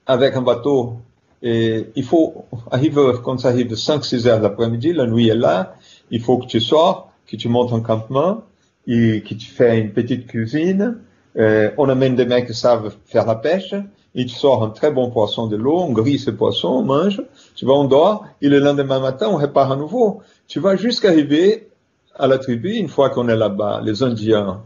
avec 0.06 0.36
un 0.36 0.41
bateau, 0.41 0.97
et 1.43 1.86
il 1.95 2.03
faut 2.03 2.45
arriver, 2.71 3.12
quand 3.23 3.39
ça 3.39 3.49
arrive 3.49 3.73
5-6 3.73 4.27
heures 4.27 4.41
l'après-midi, 4.41 4.93
la 4.93 5.06
nuit 5.06 5.30
est 5.30 5.36
là, 5.36 5.75
il 6.10 6.21
faut 6.21 6.38
que 6.38 6.47
tu 6.47 6.60
sors, 6.60 7.12
que 7.27 7.36
tu 7.36 7.49
montes 7.49 7.73
en 7.73 7.82
campement, 7.82 8.43
et 8.88 9.21
que 9.21 9.34
tu 9.34 9.49
fais 9.49 9.80
une 9.80 9.91
petite 9.91 10.27
cuisine. 10.27 10.97
Euh, 11.38 11.71
on 11.77 11.89
amène 11.89 12.15
des 12.15 12.25
mecs 12.25 12.47
qui 12.47 12.53
savent 12.56 12.95
faire 13.06 13.25
la 13.25 13.36
pêche, 13.36 13.75
et 14.15 14.25
tu 14.25 14.34
sors 14.34 14.63
un 14.63 14.69
très 14.69 14.91
bon 14.91 15.12
poisson 15.12 15.45
de 15.47 15.56
l'eau, 15.56 15.77
on 15.77 15.91
grille 15.91 16.17
ce 16.17 16.32
poisson, 16.32 16.69
on 16.69 16.82
mange, 16.82 17.21
tu 17.56 17.65
vas, 17.65 17.73
on 17.73 17.84
dort, 17.84 18.25
et 18.41 18.49
le 18.49 18.60
lendemain 18.60 18.99
matin, 18.99 19.27
on 19.30 19.36
répare 19.36 19.71
à 19.71 19.75
nouveau. 19.75 20.21
Tu 20.47 20.60
vas 20.60 20.75
jusqu'à 20.75 21.10
arriver 21.10 21.67
à 22.19 22.27
la 22.27 22.38
tribu, 22.38 22.73
une 22.73 22.88
fois 22.88 23.10
qu'on 23.10 23.27
est 23.30 23.36
là-bas, 23.36 23.82
les 23.84 24.03
Indiens, 24.03 24.62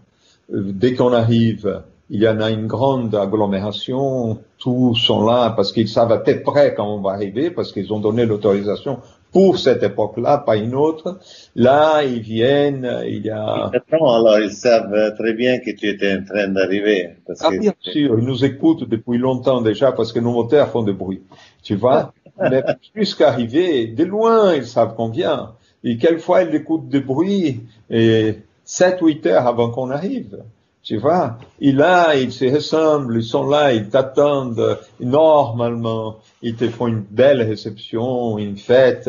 euh, 0.53 0.61
dès 0.73 0.95
qu'on 0.95 1.13
arrive, 1.13 1.81
il 2.09 2.21
y 2.21 2.27
en 2.27 2.41
a 2.41 2.49
une 2.49 2.67
grande 2.67 3.15
agglomération, 3.15 4.39
tous 4.57 4.95
sont 4.95 5.25
là 5.25 5.53
parce 5.55 5.71
qu'ils 5.71 5.87
savent 5.87 6.11
à 6.11 6.17
peu 6.17 6.41
près 6.41 6.73
quand 6.73 6.87
on 6.87 6.99
va 6.99 7.11
arriver, 7.11 7.51
parce 7.51 7.71
qu'ils 7.71 7.93
ont 7.93 7.99
donné 7.99 8.25
l'autorisation 8.25 8.99
pour 9.31 9.57
cette 9.57 9.81
époque-là, 9.81 10.39
pas 10.39 10.57
une 10.57 10.75
autre. 10.75 11.19
Là, 11.55 12.03
ils 12.03 12.19
viennent, 12.19 13.01
il 13.07 13.25
y 13.25 13.29
a... 13.29 13.71
alors 13.91 14.39
ils 14.39 14.51
savent 14.51 15.15
très 15.17 15.33
bien 15.33 15.59
que 15.59 15.71
tu 15.71 15.87
étais 15.87 16.13
en 16.13 16.25
train 16.25 16.49
d'arriver. 16.49 17.11
Ah, 17.39 17.49
bien 17.57 17.73
sûr, 17.79 18.19
ils 18.19 18.25
nous 18.25 18.43
écoutent 18.43 18.89
depuis 18.89 19.17
longtemps 19.17 19.61
déjà 19.61 19.93
parce 19.93 20.11
que 20.11 20.19
nos 20.19 20.33
moteurs 20.33 20.67
font 20.67 20.83
du 20.83 20.93
bruit. 20.93 21.21
Tu 21.63 21.75
vois? 21.75 22.13
Mais 22.41 22.63
jusqu'à 22.93 23.29
arriver, 23.29 23.87
de 23.87 24.03
loin, 24.03 24.53
ils 24.53 24.65
savent 24.65 24.95
qu'on 24.95 25.09
vient. 25.09 25.53
Et 25.83 25.97
quelquefois, 25.97 26.43
ils 26.43 26.55
écoutent 26.55 26.89
du 26.89 27.01
bruit 27.01 27.61
et 27.89 28.37
7, 28.65 28.99
8 29.01 29.25
heures 29.27 29.47
avant 29.47 29.69
qu'on 29.69 29.89
arrive. 29.89 30.43
Tu 30.83 30.97
vois, 30.97 31.37
et 31.59 31.71
là, 31.71 32.15
ils 32.15 32.31
se 32.31 32.45
ressemblent, 32.45 33.17
ils 33.17 33.23
sont 33.23 33.47
là, 33.47 33.71
ils 33.71 33.87
t'attendent 33.87 34.79
normalement, 34.99 36.17
ils 36.41 36.55
te 36.55 36.67
font 36.69 36.87
une 36.87 37.01
belle 37.01 37.43
réception, 37.43 38.39
une 38.39 38.57
fête, 38.57 39.07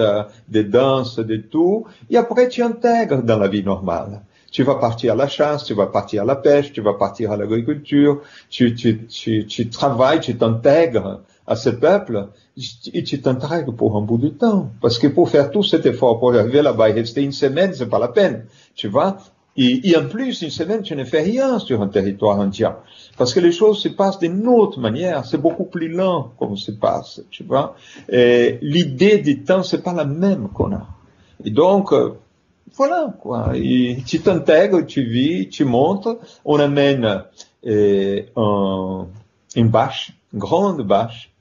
des 0.48 0.64
danses, 0.64 1.18
de 1.18 1.36
tout, 1.36 1.86
et 2.10 2.18
après 2.18 2.48
tu 2.48 2.62
intègres 2.62 3.22
dans 3.22 3.38
la 3.38 3.48
vie 3.48 3.64
normale. 3.64 4.20
Tu 4.50 4.64
vas 4.64 4.74
partir 4.74 5.14
à 5.14 5.16
la 5.16 5.28
chasse, 5.28 5.64
tu 5.64 5.72
vas 5.72 5.86
partir 5.86 6.24
à 6.24 6.26
la 6.26 6.36
pêche, 6.36 6.74
tu 6.74 6.82
vas 6.82 6.92
partir 6.92 7.32
à 7.32 7.38
l'agriculture, 7.38 8.20
tu, 8.50 8.74
tu, 8.74 9.06
tu, 9.06 9.46
tu 9.46 9.68
travailles, 9.70 10.20
tu 10.20 10.36
t'intègres 10.36 11.20
à 11.46 11.56
ce 11.56 11.70
peuple, 11.70 12.28
et 12.92 13.02
tu 13.02 13.20
t'intègres 13.20 13.74
pour 13.74 13.96
un 13.96 14.02
bout 14.02 14.18
de 14.18 14.28
temps. 14.28 14.70
Parce 14.80 14.98
que 14.98 15.06
pour 15.06 15.28
faire 15.28 15.50
tout 15.50 15.62
cet 15.62 15.86
effort, 15.86 16.18
pour 16.18 16.34
arriver 16.34 16.62
là-bas 16.62 16.90
et 16.90 16.92
rester 16.92 17.22
une 17.22 17.32
semaine, 17.32 17.72
c'est 17.74 17.88
pas 17.88 17.98
la 17.98 18.08
peine. 18.08 18.44
Tu 18.74 18.88
vois, 18.88 19.16
et, 19.56 19.94
en 19.96 20.08
plus, 20.08 20.40
une 20.40 20.50
semaine, 20.50 20.80
tu 20.80 20.96
ne 20.96 21.04
fais 21.04 21.20
rien 21.20 21.58
sur 21.58 21.82
un 21.82 21.88
territoire 21.88 22.40
indien. 22.40 22.76
Parce 23.18 23.34
que 23.34 23.40
les 23.40 23.52
choses 23.52 23.80
se 23.80 23.88
passent 23.88 24.18
d'une 24.18 24.46
autre 24.48 24.80
manière. 24.80 25.26
C'est 25.26 25.40
beaucoup 25.40 25.64
plus 25.66 25.88
lent 25.88 26.32
comme 26.38 26.56
se 26.56 26.72
passe, 26.72 27.20
tu 27.30 27.44
vois? 27.44 27.76
L'idée 28.08 29.18
du 29.18 29.42
temps, 29.42 29.62
c'est 29.62 29.82
pas 29.82 29.92
la 29.92 30.06
même 30.06 30.48
qu'on 30.48 30.72
a. 30.72 30.86
Et 31.44 31.50
donc, 31.50 31.92
euh, 31.92 32.14
voilà, 32.76 33.14
quoi. 33.20 33.50
Et 33.54 33.98
tu 34.06 34.20
t'intègres, 34.20 34.86
tu 34.86 35.02
vis, 35.02 35.48
tu 35.48 35.64
montes. 35.64 36.08
On 36.44 36.58
amène 36.58 37.24
euh, 37.66 38.22
un, 38.36 39.06
une 39.56 39.68
bâche, 39.68 40.12
une 40.32 40.38
grande 40.38 40.80
bâche, 40.80 41.31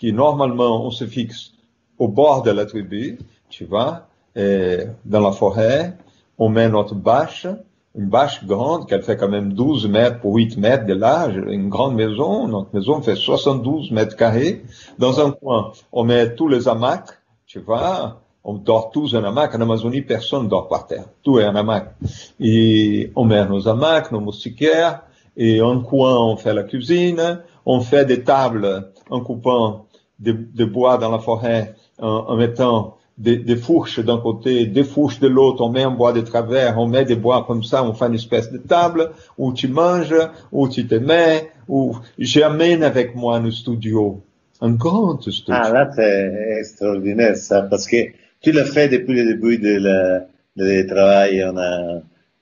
qui 0.00 0.12
normalement, 0.12 0.84
on 0.84 0.90
se 0.90 1.04
fixe 1.04 1.52
au 1.98 2.08
bord 2.08 2.42
de 2.42 2.50
la 2.50 2.64
tribu, 2.66 3.18
tu 3.50 3.66
vois, 3.66 4.08
dans 4.34 5.20
la 5.20 5.32
forêt 5.32 5.96
on 6.40 6.48
met 6.48 6.70
notre 6.70 6.94
bâche, 6.94 7.46
une 7.94 8.08
bâche 8.08 8.44
grande, 8.46 8.88
qu'elle 8.88 9.02
fait 9.02 9.18
quand 9.18 9.28
même 9.28 9.52
12 9.52 9.88
mètres 9.88 10.20
pour 10.20 10.34
8 10.34 10.56
mètres 10.56 10.86
de 10.86 10.94
large, 10.94 11.36
une 11.36 11.68
grande 11.68 11.94
maison. 11.94 12.48
Notre 12.48 12.74
maison 12.74 13.02
fait 13.02 13.14
72 13.14 13.90
mètres 13.90 14.16
carrés. 14.16 14.62
Dans 14.98 15.20
un 15.20 15.32
coin, 15.32 15.72
on 15.92 16.04
met 16.04 16.34
tous 16.34 16.48
les 16.48 16.66
hamacs, 16.66 17.10
tu 17.46 17.60
vois. 17.60 18.22
On 18.42 18.54
dort 18.54 18.90
tous 18.90 19.14
en 19.14 19.22
hamac. 19.22 19.54
En 19.54 19.60
Amazonie, 19.60 20.00
personne 20.00 20.48
dort 20.48 20.68
par 20.68 20.86
terre. 20.86 21.04
Tout 21.22 21.38
est 21.38 21.46
en 21.46 21.54
hamac. 21.54 21.94
Et 22.40 23.12
on 23.16 23.24
met 23.26 23.44
nos 23.44 23.68
hamacs, 23.68 24.10
nos 24.12 24.20
moustiquaires. 24.20 25.02
Et 25.36 25.60
en 25.60 25.82
coin, 25.82 26.16
on 26.16 26.36
fait 26.36 26.54
la 26.54 26.62
cuisine. 26.62 27.42
On 27.66 27.80
fait 27.80 28.06
des 28.06 28.24
tables 28.24 28.92
en 29.10 29.20
coupant 29.20 29.84
des, 30.20 30.66
bois 30.66 30.98
dans 30.98 31.10
la 31.10 31.18
forêt, 31.18 31.74
en 31.98 32.36
mettant 32.36 32.98
des, 33.20 33.56
fourches 33.56 34.00
d'un 34.00 34.18
côté, 34.18 34.66
des 34.66 34.84
fourches 34.84 35.20
de 35.20 35.28
l'autre, 35.28 35.62
on 35.62 35.70
met 35.70 35.82
un 35.82 35.90
bois 35.90 36.12
de 36.12 36.22
travers, 36.22 36.78
on 36.78 36.86
met 36.86 37.04
des 37.04 37.16
bois 37.16 37.44
comme 37.46 37.62
ça, 37.62 37.84
on 37.84 37.92
fait 37.92 38.06
une 38.06 38.14
espèce 38.14 38.50
de 38.50 38.58
table 38.58 39.10
où 39.36 39.52
tu 39.52 39.68
manges, 39.68 40.14
où 40.52 40.68
tu 40.68 40.86
te 40.86 40.94
mets, 40.94 41.50
où 41.68 41.96
j'amène 42.18 42.82
avec 42.82 43.14
moi 43.14 43.36
un 43.36 43.50
studio, 43.50 44.22
un 44.60 44.72
grand 44.72 45.20
studio. 45.20 45.54
Ah, 45.54 45.70
là, 45.70 45.90
c'est 45.94 46.58
extraordinaire 46.60 47.36
ça, 47.36 47.62
parce 47.62 47.86
que 47.86 47.96
tu 48.40 48.52
l'as 48.52 48.64
fait 48.64 48.88
depuis 48.88 49.14
le 49.14 49.34
début 49.34 49.58
de 49.58 49.76
la, 49.76 50.26
de 50.56 50.82
travail 50.88 51.44
en, 51.44 51.56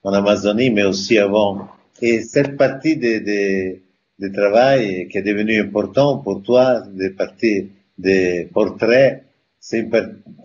en 0.04 0.12
Amazonie, 0.12 0.70
mais 0.70 0.84
aussi 0.84 1.18
avant. 1.18 1.68
Et 2.00 2.20
cette 2.20 2.56
partie 2.56 2.96
de, 2.96 3.18
de, 3.18 3.78
de 4.18 4.28
travail 4.28 5.08
qui 5.08 5.18
est 5.18 5.22
devenue 5.22 5.60
importante 5.60 6.24
pour 6.24 6.42
toi, 6.42 6.82
des 6.92 7.10
parties 7.10 7.70
des 7.98 8.48
portraits, 8.52 9.24
c'est 9.60 9.88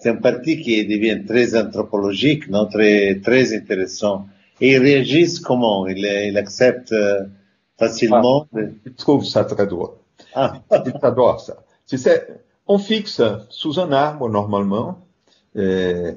un, 0.05 0.15
parti 0.15 0.59
qui 0.59 0.85
devient 0.85 1.23
très 1.25 1.55
anthropologique, 1.55 2.49
non 2.49 2.65
très, 2.65 3.19
très 3.23 3.55
intéressant. 3.55 4.25
Et 4.59 4.73
ils 4.73 4.79
réagissent 4.79 5.39
comment? 5.39 5.87
Ils, 5.87 5.99
ils 5.99 6.37
acceptent 6.37 6.91
euh, 6.91 7.23
facilement? 7.77 8.47
Ah, 8.55 8.59
Ils 8.85 8.93
trouvent 8.93 9.25
ça 9.25 9.45
très 9.45 9.67
drôle. 9.67 9.91
Ah. 10.33 10.61
Ils 10.71 10.93
adorent 11.01 11.41
ça. 11.41 11.63
Tu 11.87 11.97
sais, 11.97 12.27
on 12.67 12.79
fixe 12.79 13.21
sous 13.49 13.79
un 13.79 13.91
arbre 13.91 14.29
normalement. 14.29 14.99
Et, 15.55 16.13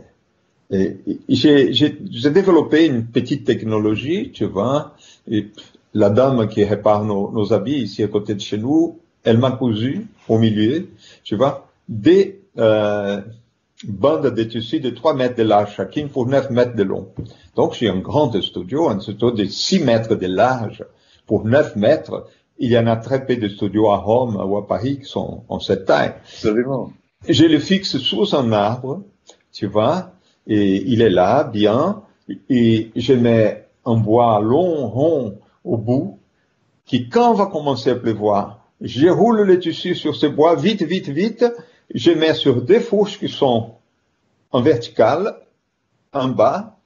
j'ai 1.28 2.30
développé 2.30 2.86
une 2.86 3.06
petite 3.06 3.44
technologie, 3.44 4.32
tu 4.32 4.46
vois. 4.46 4.96
Et 5.30 5.46
la 5.96 6.10
dame 6.10 6.46
qui 6.46 6.62
répare 6.64 7.04
nos, 7.04 7.30
nos 7.32 7.52
habits 7.54 7.80
ici 7.82 8.02
à 8.02 8.08
côté 8.08 8.34
de 8.34 8.40
chez 8.40 8.58
nous, 8.58 8.98
elle 9.24 9.38
m'a 9.38 9.52
cousu 9.52 10.06
au 10.28 10.38
milieu, 10.38 10.88
tu 11.24 11.36
vois, 11.36 11.68
des 11.88 12.42
euh, 12.58 13.20
bande 13.88 14.26
de 14.26 14.42
tissu 14.44 14.78
de 14.80 14.90
3 14.90 15.14
mètres 15.14 15.36
de 15.36 15.42
large 15.42 15.74
chacune 15.74 16.10
pour 16.10 16.26
9 16.26 16.50
mètres 16.50 16.76
de 16.76 16.82
long. 16.82 17.08
Donc 17.54 17.74
j'ai 17.74 17.88
un 17.88 17.98
grand 17.98 18.30
studio, 18.42 18.90
un 18.90 19.00
studio 19.00 19.30
de 19.30 19.46
6 19.46 19.80
mètres 19.80 20.14
de 20.16 20.26
large 20.26 20.84
pour 21.26 21.46
9 21.46 21.76
mètres. 21.76 22.26
Il 22.58 22.70
y 22.70 22.78
en 22.78 22.86
a 22.86 22.96
très 22.96 23.24
peu 23.24 23.36
de 23.36 23.48
studios 23.48 23.90
à 23.90 23.96
Rome 23.96 24.36
ou 24.36 24.56
à 24.58 24.66
Paris 24.66 24.98
qui 24.98 25.06
sont 25.06 25.44
en 25.48 25.60
cette 25.60 25.86
taille. 25.86 26.12
Absolument. 26.24 26.92
Je 27.26 27.46
le 27.46 27.58
fixe 27.58 27.96
sous 27.96 28.36
un 28.36 28.52
arbre, 28.52 29.02
tu 29.50 29.66
vois, 29.66 30.12
et 30.46 30.82
il 30.86 31.00
est 31.00 31.10
là, 31.10 31.44
bien, 31.44 32.02
et 32.50 32.90
je 32.94 33.14
mets 33.14 33.66
un 33.86 33.96
bois 33.96 34.40
long, 34.40 34.88
rond 34.88 35.38
au 35.66 35.76
bout, 35.76 36.18
qui 36.86 37.08
quand 37.08 37.34
va 37.34 37.46
commencer 37.46 37.90
à 37.90 37.96
pleuvoir, 37.96 38.64
je 38.80 39.08
roule 39.08 39.42
le 39.42 39.58
tissu 39.58 39.94
sur 39.94 40.14
ce 40.14 40.26
bois 40.26 40.54
vite, 40.54 40.82
vite, 40.82 41.08
vite, 41.08 41.44
je 41.94 42.12
mets 42.12 42.34
sur 42.34 42.62
des 42.62 42.80
fourches 42.80 43.18
qui 43.18 43.28
sont 43.28 43.72
en 44.52 44.60
vertical, 44.60 45.36
en 46.12 46.28
bas. 46.28 46.76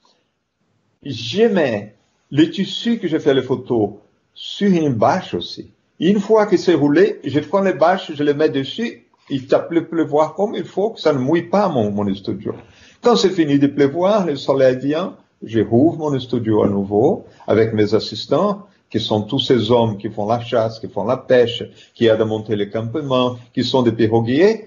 Je 1.05 1.45
mets 1.45 1.95
le 2.31 2.51
tissu 2.51 2.99
que 2.99 3.09
je 3.09 3.19
fais 3.19 3.35
les 3.35 3.43
photos 3.43 3.91
sur 4.35 4.71
une 4.71 4.95
bâche 4.95 5.35
aussi. 5.35 5.71
Une 5.99 6.21
fois 6.21 6.47
que 6.47 6.57
c'est 6.57 6.75
roulé, 6.75 7.21
je 7.25 7.41
prends 7.41 7.61
les 7.61 7.75
bâches, 7.75 8.13
je 8.15 8.25
les 8.25 8.35
mets 8.35 8.49
dessus, 8.49 9.07
il 9.29 9.47
tape 9.47 9.71
le 9.71 9.87
pleuvoir 9.87 10.35
comme 10.35 10.55
il 10.55 10.65
faut, 10.65 10.91
que 10.91 11.01
ça 11.01 11.13
ne 11.13 11.19
mouille 11.19 11.49
pas 11.49 11.69
mon, 11.69 11.91
mon 11.91 12.13
studio. 12.15 12.55
Quand 13.03 13.17
c'est 13.17 13.31
fini 13.31 13.59
de 13.59 13.67
pleuvoir, 13.67 14.27
le 14.27 14.37
soleil 14.37 14.77
vient, 14.79 15.17
je 15.43 15.61
rouvre 15.61 15.99
mon 15.99 16.19
studio 16.19 16.63
à 16.63 16.69
nouveau 16.69 17.27
avec 17.47 17.73
mes 17.73 17.95
assistants, 17.95 18.67
qui 18.91 19.01
sont 19.01 19.23
tous 19.23 19.39
ces 19.39 19.71
hommes 19.71 19.97
qui 19.97 20.11
font 20.11 20.27
la 20.27 20.41
chasse, 20.41 20.81
qui 20.81 20.89
font 20.89 21.05
la 21.05 21.17
pêche, 21.17 21.63
qui 21.95 22.07
aident 22.07 22.23
à 22.23 22.25
monter 22.25 22.57
les 22.57 22.69
campements, 22.69 23.37
qui 23.55 23.65
sont 23.65 23.83
des 23.83 23.93
piroguiers, 23.93 24.67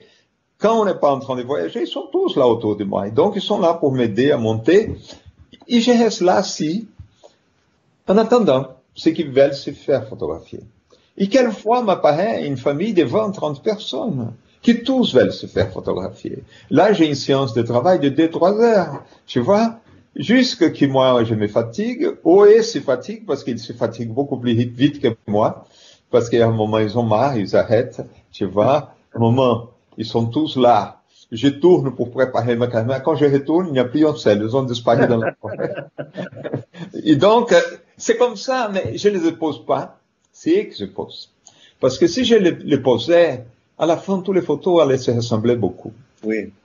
quand 0.64 0.80
on 0.80 0.86
n'est 0.86 0.96
pas 0.96 1.14
en 1.14 1.20
train 1.20 1.36
de 1.36 1.44
voyager, 1.44 1.82
ils 1.82 1.88
sont 1.88 2.08
tous 2.10 2.38
là 2.38 2.48
autour 2.48 2.78
de 2.78 2.86
moi. 2.86 3.06
Et 3.10 3.12
donc, 3.12 3.34
ils 3.36 3.42
sont 3.42 3.60
là 3.60 3.74
pour 3.74 3.92
m'aider 3.92 4.32
à 4.32 4.38
monter. 4.38 4.96
Et 5.68 5.82
je 5.82 5.92
reste 5.92 6.22
là 6.22 6.38
assis, 6.38 6.88
en 8.08 8.18
attendant 8.18 8.68
ceux 8.96 9.12
qui 9.12 9.24
veulent 9.24 9.54
se 9.54 9.72
faire 9.72 10.08
photographier. 10.08 10.62
Et 11.18 11.28
quelquefois 11.28 11.84
m'apparaît 11.84 12.48
une 12.48 12.56
famille 12.56 12.94
de 12.94 13.04
20, 13.04 13.32
30 13.32 13.62
personnes 13.62 14.34
qui 14.62 14.84
tous 14.84 15.14
veulent 15.14 15.34
se 15.34 15.48
faire 15.48 15.70
photographier. 15.70 16.44
Là, 16.70 16.94
j'ai 16.94 17.08
une 17.08 17.16
séance 17.16 17.54
de 17.54 17.62
travail 17.62 18.00
de 18.00 18.10
2-3 18.10 18.62
heures. 18.62 19.04
Tu 19.28 19.42
vois? 19.42 19.80
Jusque 20.16 20.74
que 20.74 20.86
moi, 20.86 21.24
je 21.24 21.34
me 21.34 21.48
fatigue. 21.48 22.08
eux 22.26 22.62
se 22.62 22.80
fatigue 22.80 23.26
parce 23.26 23.44
qu'ils 23.44 23.60
se 23.60 23.74
fatiguent 23.74 24.14
beaucoup 24.14 24.38
plus 24.38 24.54
vite 24.54 25.00
que 25.02 25.16
moi. 25.28 25.66
Parce 26.12 26.30
qu'à 26.30 26.46
un 26.46 26.52
moment, 26.52 26.78
ils 26.78 26.98
ont 26.98 27.04
marre, 27.04 27.38
ils 27.38 27.56
arrêtent. 27.56 28.02
Tu 28.32 28.46
vois? 28.46 28.94
Un 29.16 29.20
moment, 29.20 29.72
ils 29.98 30.06
sont 30.06 30.28
tous 30.28 30.58
là. 30.58 31.02
Je 31.32 31.48
tourne 31.48 31.96
pour 31.96 32.12
préparer 32.12 32.56
ma 32.56 32.68
caméra. 32.68 33.00
Quand 33.00 33.16
je 33.16 33.26
retourne, 33.26 33.68
il 33.68 33.74
n'y 33.74 33.80
a 33.80 33.86
plus 33.86 34.06
un 34.06 34.14
seul. 34.14 34.44
Ils 34.44 34.56
ont 34.56 34.62
disparu 34.62 35.08
dans 35.08 35.18
la 35.18 35.34
forêt. 35.34 35.74
Et 37.04 37.16
donc, 37.16 37.56
c'est 37.98 38.18
comme 38.18 38.36
ça, 38.36 38.70
mais 38.72 38.98
je 38.98 39.10
ne 39.10 39.18
les 39.18 39.32
pose 39.32 39.66
pas. 39.66 39.98
C'est 40.32 40.62
eux 40.62 40.64
que 40.70 40.76
je 40.76 40.86
pose. 40.86 41.32
Parce 41.80 41.98
que 41.98 42.08
si 42.08 42.24
je 42.24 42.36
les, 42.36 42.78
posais, 42.78 43.46
à 43.78 43.86
la 43.86 43.98
fin, 43.98 44.20
toutes 44.20 44.36
les 44.36 44.42
photos 44.42 44.82
allaient 44.82 44.98
se 44.98 45.12
ressembler 45.12 45.56
beaucoup. 45.56 45.92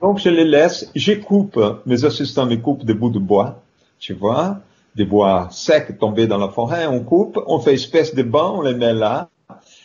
Donc 0.01 0.19
je 0.19 0.29
les 0.29 0.45
laisse, 0.45 0.89
je 0.95 1.13
coupe, 1.13 1.59
mes 1.85 2.05
assistants 2.05 2.45
me 2.45 2.55
coupent 2.55 2.85
des 2.85 2.93
bouts 2.93 3.09
de 3.09 3.19
bois, 3.19 3.61
tu 3.99 4.13
vois, 4.13 4.59
des 4.95 5.05
bois 5.05 5.47
secs 5.51 5.97
tombés 5.99 6.27
dans 6.27 6.37
la 6.37 6.49
forêt, 6.49 6.87
on 6.87 7.03
coupe, 7.03 7.39
on 7.45 7.59
fait 7.59 7.73
espèce 7.73 8.15
de 8.15 8.23
banc, 8.23 8.59
on 8.59 8.61
les 8.61 8.73
met 8.75 8.93
là, 8.93 9.29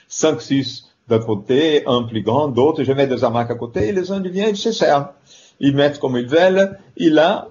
cinq, 0.08 0.40
six 0.40 0.84
d'un 1.08 1.18
côté, 1.18 1.84
un 1.86 2.02
plus 2.04 2.22
grand, 2.22 2.48
d'autres, 2.48 2.82
je 2.82 2.92
mets 2.92 3.06
des 3.06 3.24
hamacs 3.24 3.50
à 3.50 3.54
côté, 3.54 3.88
et 3.88 3.92
les 3.92 4.10
Indiens 4.10 4.48
ils 4.48 4.56
se 4.56 4.72
servent. 4.72 5.08
Ils 5.60 5.74
mettent 5.74 5.98
comme 5.98 6.16
ils 6.16 6.26
veulent, 6.26 6.78
et 6.96 7.10
là, 7.10 7.48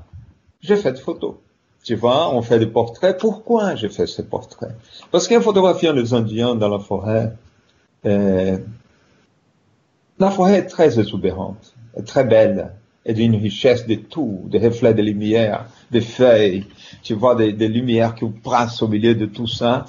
j'ai 0.62 0.75
fait 0.75 0.93
des 0.93 0.99
photos. 0.99 1.36
Tu 1.83 1.95
vois, 1.95 2.33
on 2.33 2.41
fait 2.41 2.59
des 2.59 2.67
portraits. 2.67 3.17
Pourquoi 3.19 3.75
j'ai 3.75 3.89
fait 3.89 4.07
ces 4.07 4.23
portraits? 4.23 4.71
Parce 5.12 5.27
qu'en 5.27 5.41
photographiant 5.41 5.93
les 5.93 6.13
Indiens 6.13 6.55
dans 6.55 6.69
la 6.69 6.79
forêt, 6.79 7.33
euh, 8.05 8.57
la 10.19 10.31
forêt 10.31 10.59
est 10.59 10.65
très 10.65 10.99
exubérante, 10.99 11.72
très 12.06 12.23
belle, 12.23 12.71
et 13.06 13.13
d'une 13.13 13.36
richesse 13.36 13.86
de 13.86 13.95
tout, 13.95 14.41
des 14.45 14.60
reflets 14.60 14.93
de 14.93 15.01
lumière, 15.01 15.65
des 15.91 16.01
feuilles, 16.01 16.65
tu 17.01 17.13
vois, 17.13 17.36
des, 17.36 17.67
lumières 17.67 18.15
qui 18.15 18.25
passent 18.25 18.82
au 18.82 18.88
milieu 18.88 19.13
de 19.13 19.25
tout 19.25 19.47
ça. 19.47 19.86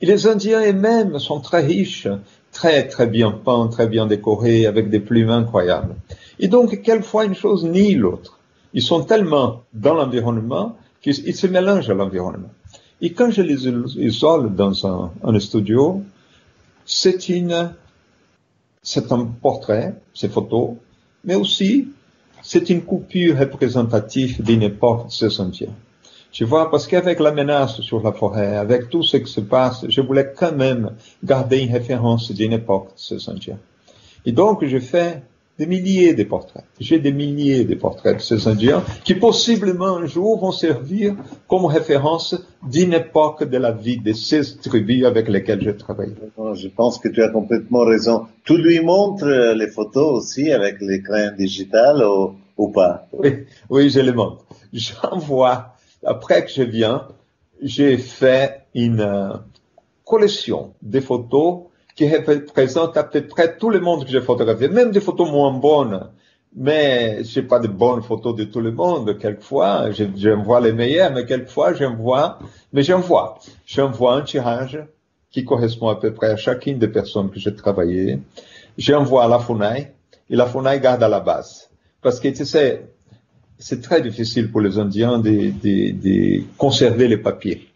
Et 0.00 0.06
les 0.06 0.26
Indiens 0.26 0.64
eux-mêmes 0.64 1.18
sont 1.18 1.40
très 1.40 1.64
riches, 1.64 2.08
très 2.52 2.86
très 2.88 3.06
bien 3.06 3.30
peints, 3.30 3.68
très 3.68 3.86
bien 3.86 4.06
décorés, 4.06 4.66
avec 4.66 4.90
des 4.90 5.00
plumes 5.00 5.30
incroyables. 5.30 5.94
Et 6.40 6.48
donc, 6.48 6.82
quelquefois, 6.82 7.24
une 7.24 7.34
chose 7.34 7.64
ni 7.64 7.94
l'autre. 7.94 8.38
Ils 8.74 8.82
sont 8.82 9.02
tellement 9.04 9.62
dans 9.72 9.94
l'environnement 9.94 10.76
qu'ils 11.00 11.36
se 11.36 11.46
mélangent 11.46 11.90
à 11.90 11.94
l'environnement. 11.94 12.50
Et 13.00 13.12
quand 13.12 13.30
je 13.30 13.42
les 13.42 13.68
isole 13.68 14.54
dans 14.54 14.86
un, 14.86 15.12
un 15.22 15.38
studio, 15.38 16.02
c'est 16.84 17.28
une, 17.28 17.72
c'est 18.82 19.12
un 19.12 19.24
portrait, 19.24 19.94
c'est 20.12 20.30
photo, 20.30 20.78
mais 21.24 21.34
aussi 21.34 21.88
c'est 22.42 22.70
une 22.70 22.82
coupure 22.82 23.38
représentative 23.38 24.42
d'une 24.42 24.62
époque 24.62 25.06
de 25.06 25.12
ces 25.12 25.40
Indiens. 25.40 25.74
Tu 26.30 26.44
vois, 26.44 26.70
parce 26.70 26.86
qu'avec 26.86 27.20
la 27.20 27.32
menace 27.32 27.80
sur 27.80 28.02
la 28.02 28.12
forêt, 28.12 28.56
avec 28.56 28.90
tout 28.90 29.02
ce 29.02 29.16
qui 29.16 29.30
se 29.30 29.40
passe, 29.40 29.84
je 29.88 30.00
voulais 30.00 30.32
quand 30.36 30.52
même 30.52 30.92
garder 31.24 31.58
une 31.58 31.72
référence 31.72 32.30
d'une 32.32 32.52
époque 32.52 32.88
de 32.88 33.00
ces 33.00 33.30
Indiens. 33.30 33.58
Et 34.26 34.32
donc, 34.32 34.64
je 34.64 34.78
fais 34.78 35.22
des 35.58 35.66
milliers 35.66 36.14
de 36.14 36.22
portraits. 36.24 36.64
J'ai 36.78 36.98
des 36.98 37.12
milliers 37.12 37.64
de 37.64 37.74
portraits 37.74 38.16
de 38.16 38.22
ces 38.22 38.46
Indiens 38.46 38.84
qui 39.04 39.14
possiblement 39.14 39.96
un 39.96 40.06
jour 40.06 40.38
vont 40.38 40.52
servir 40.52 41.16
comme 41.48 41.64
référence 41.64 42.36
d'une 42.62 42.92
époque 42.92 43.44
de 43.44 43.56
la 43.56 43.72
vie 43.72 43.98
de 43.98 44.12
ces 44.12 44.58
tribus 44.58 45.04
avec 45.04 45.28
lesquelles 45.28 45.62
je 45.62 45.70
travaille. 45.70 46.14
Je 46.54 46.68
pense 46.68 46.98
que 46.98 47.08
tu 47.08 47.22
as 47.22 47.28
complètement 47.28 47.84
raison. 47.84 48.26
Tu 48.44 48.56
lui 48.56 48.80
montres 48.80 49.26
les 49.26 49.68
photos 49.68 50.18
aussi 50.18 50.50
avec 50.50 50.80
l'écran 50.80 51.30
digital 51.36 52.02
ou, 52.04 52.34
ou 52.56 52.68
pas? 52.68 53.06
Oui, 53.12 53.44
oui, 53.70 53.90
je 53.90 54.00
les 54.00 54.12
montre. 54.12 54.44
J'envoie, 54.72 55.74
après 56.04 56.44
que 56.44 56.50
je 56.50 56.62
viens, 56.62 57.06
j'ai 57.62 57.96
fait 57.96 58.62
une 58.74 59.00
euh, 59.00 59.34
collection 60.04 60.74
de 60.82 61.00
photos 61.00 61.64
qui 61.94 62.08
représente 62.08 62.96
à 62.96 63.04
peu 63.04 63.22
près 63.22 63.56
tout 63.56 63.70
le 63.70 63.80
monde 63.80 64.04
que 64.04 64.10
j'ai 64.10 64.20
photographié, 64.20 64.68
même 64.68 64.92
des 64.92 65.00
photos 65.00 65.30
moins 65.30 65.52
bonnes. 65.52 66.10
Mais 66.56 67.22
je 67.24 67.40
pas 67.40 67.58
de 67.58 67.68
bonnes 67.68 68.02
photos 68.02 68.34
de 68.34 68.44
tout 68.44 68.60
le 68.60 68.72
monde. 68.72 69.18
Quelquefois, 69.18 69.90
j'en 69.92 70.42
vois 70.42 70.60
les 70.60 70.72
meilleures, 70.72 71.12
mais 71.12 71.24
quelquefois, 71.24 71.74
j'en 71.74 71.94
vois, 71.94 72.38
mais 72.72 72.82
j'en 72.82 73.00
vois. 73.00 73.38
J'en 73.66 73.90
vois 73.90 74.16
un 74.16 74.22
tirage 74.22 74.78
qui 75.30 75.44
correspond 75.44 75.88
à 75.88 75.96
peu 75.96 76.12
près 76.12 76.30
à 76.30 76.36
chacune 76.36 76.78
des 76.78 76.88
personnes 76.88 77.30
que 77.30 77.38
j'ai 77.38 77.54
travaillé. 77.54 78.18
J'envoie 78.78 79.24
à 79.24 79.28
la 79.28 79.38
FUNAI, 79.38 79.92
et 80.30 80.36
la 80.36 80.46
FUNAI 80.46 80.80
garde 80.80 81.02
à 81.02 81.08
la 81.08 81.20
base. 81.20 81.68
Parce 82.00 82.20
que, 82.20 82.28
tu 82.28 82.44
sais, 82.44 82.86
c'est 83.58 83.82
très 83.82 84.00
difficile 84.00 84.50
pour 84.50 84.60
les 84.60 84.78
Indiens 84.78 85.18
de, 85.18 85.50
de, 85.50 85.90
de 85.92 86.42
conserver 86.56 87.08
les 87.08 87.18
papiers. 87.18 87.68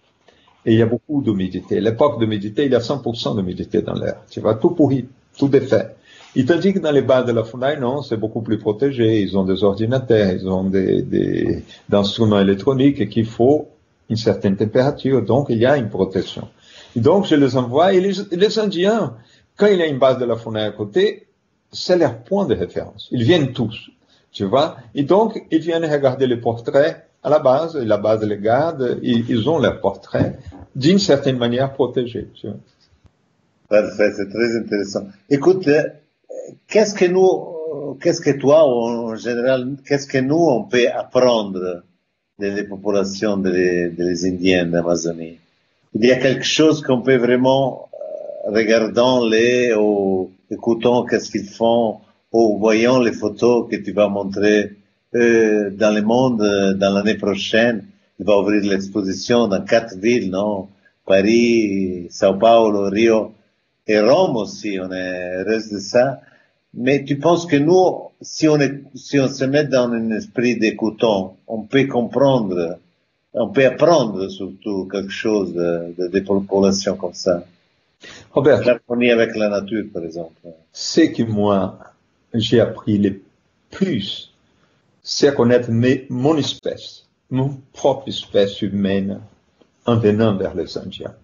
Et 0.65 0.73
il 0.73 0.79
y 0.79 0.83
a 0.83 0.87
beaucoup 0.87 1.23
d'humidité. 1.23 1.81
L'époque 1.81 2.21
d'humidité, 2.21 2.67
il 2.67 2.73
y 2.73 2.75
a 2.77 2.79
100% 2.79 3.37
d'humidité 3.37 3.83
dans 3.83 3.95
l'air. 3.95 4.23
Tu 4.31 4.41
vois, 4.41 4.55
tout 4.55 4.71
pourri, 4.71 5.09
tout 5.37 5.49
défait. 5.49 5.97
Et 6.35 6.47
tandis 6.47 6.73
que 6.73 6.79
dans 6.79 6.91
les 6.91 7.03
bas 7.03 7.23
de 7.23 7.33
la 7.33 7.45
FUNAI, 7.45 7.79
non, 7.79 8.03
c'est 8.03 8.17
beaucoup 8.17 8.41
plus 8.41 8.59
protégé. 8.59 9.21
Ils 9.21 9.37
ont 9.37 9.45
des 9.45 9.65
ordinateurs, 9.65 10.33
ils 10.33 10.49
ont 10.49 10.65
des, 10.65 11.63
instruments 11.93 12.41
électroniques 12.41 13.09
qu'il 13.11 13.27
faut 13.27 13.69
une 14.09 14.17
certaine 14.17 14.57
température. 14.57 15.23
Donc, 15.23 15.47
il 15.51 15.59
y 15.59 15.67
a 15.67 15.77
une 15.77 15.91
protection. 15.91 16.49
Et 16.97 17.01
donc, 17.01 17.27
je 17.27 17.35
les 17.35 17.57
envoie. 17.57 17.93
Et 17.93 18.01
les, 18.01 18.59
Indiens, 18.59 19.15
quand 19.57 19.67
il 19.67 19.79
y 19.79 19.83
a 19.83 19.87
une 19.87 19.99
base 19.99 20.19
de 20.19 20.25
la 20.25 20.37
FUNAI 20.37 20.65
à 20.65 20.71
côté, 20.71 21.27
c'est 21.71 21.99
leur 21.99 22.19
point 22.19 22.47
de 22.47 22.55
référence. 22.55 23.09
Ils 23.11 23.25
viennent 23.25 23.53
tous. 23.53 23.91
Tu 24.31 24.45
vois? 24.45 24.77
Et 24.95 25.03
donc, 25.03 25.43
ils 25.51 25.61
viennent 25.61 25.85
regarder 25.85 26.27
les 26.27 26.39
portraits 26.39 27.07
à 27.23 27.29
la 27.29 27.39
base, 27.39 27.77
et 27.77 27.85
la 27.85 27.99
base 27.99 28.25
les 28.25 28.39
garde, 28.39 28.99
ils, 29.03 29.29
ils 29.29 29.49
ont 29.49 29.59
leur 29.59 29.81
portrait 29.81 30.39
d'une 30.75 30.99
certaine 30.99 31.37
manière 31.37 31.73
protégé. 31.73 32.29
Tu 32.35 32.47
vois. 32.47 32.57
Parfait, 33.69 34.11
c'est 34.17 34.29
très 34.29 34.57
intéressant. 34.57 35.07
Écoute, 35.31 35.67
qu'est-ce 36.69 36.95
que 36.95 37.07
nous, 37.07 37.97
qu'est-ce 38.01 38.21
que 38.21 38.31
toi, 38.31 38.65
en 38.65 39.15
général, 39.17 39.77
qu'est-ce 39.87 40.07
que 40.07 40.19
nous, 40.19 40.45
on 40.59 40.65
peut 40.65 40.89
apprendre 40.93 41.83
des 42.39 42.65
populations 42.65 43.37
des, 43.37 43.91
des 43.91 44.27
Indiens 44.27 44.67
d'Amazonie? 44.67 45.39
Il 45.95 46.05
y 46.05 46.13
a 46.13 46.17
quelque 46.17 46.45
chose 46.45 46.83
qu'on 46.83 47.03
peut 47.03 47.17
vraiment, 47.17 47.89
regardant 48.47 49.25
les 49.27 49.75
ou 49.75 50.31
écoutant 50.51 51.05
qu'est-ce 51.05 51.31
qu'ils 51.31 51.49
font, 51.49 51.99
ou 52.33 52.59
voyant 52.59 52.99
les 52.99 53.13
photos 53.13 53.69
que 53.71 53.77
tu 53.77 53.93
vas 53.93 54.09
montrer 54.09 54.73
euh, 55.15 55.71
dans 55.71 55.95
le 55.95 56.03
monde 56.03 56.41
euh, 56.41 56.73
dans 56.75 56.95
l'année 56.95 57.17
prochaine. 57.17 57.85
Il 58.19 58.25
va 58.25 58.39
ouvrir 58.39 58.63
l'exposition 58.63 59.49
dans 59.49 59.63
quatre 59.63 59.97
villes, 59.97 60.31
non? 60.31 60.69
Paris, 61.05 62.07
Sao 62.11 62.35
Paulo, 62.39 62.89
Rio 62.89 63.33
et 63.87 64.01
Rome 64.01 64.37
aussi. 64.37 64.79
On 64.81 64.91
est 64.93 65.37
heureux 65.39 65.61
de 65.71 65.79
ça. 65.79 66.21
Mais 66.75 67.05
tu 67.05 67.19
penses 67.19 67.47
que 67.47 67.57
nous, 67.57 68.11
si 68.23 68.49
on, 68.49 68.59
est, 68.59 68.83
si 68.95 69.21
on 69.21 69.29
se 69.29 69.45
met 69.45 69.65
dans 69.65 69.91
un 69.91 70.11
esprit 70.11 70.59
d'écoutant, 70.59 71.37
on 71.47 71.63
peut 71.63 71.87
comprendre, 71.87 72.79
on 73.35 73.49
peut 73.49 73.67
apprendre 73.67 74.29
surtout 74.29 74.89
quelque 74.91 75.11
chose 75.11 75.53
de, 75.53 75.95
de, 75.99 76.09
de 76.09 76.21
populations 76.21 76.97
comme 76.97 77.15
ça? 77.15 77.45
Robert, 78.33 78.65
L'harmonie 78.65 79.11
avec 79.11 79.37
la 79.37 79.49
nature, 79.49 79.85
par 79.93 80.03
exemple. 80.05 80.33
c'est 80.73 81.13
que 81.13 81.23
moi, 81.23 81.79
j'ai 82.35 82.61
appris 82.61 82.99
le 82.99 83.21
plus, 83.71 84.33
c'est 85.03 85.29
à 85.29 85.33
connaître 85.33 85.71
mes, 85.71 86.07
mon 86.09 86.37
espèce, 86.37 87.07
mon 87.31 87.59
propre 87.73 88.09
espèce 88.09 88.63
humaine 88.63 89.21
en 89.87 89.97
venant 89.97 90.37
vers 90.37 90.55
les 90.55 90.79
Indiens. 90.79 91.15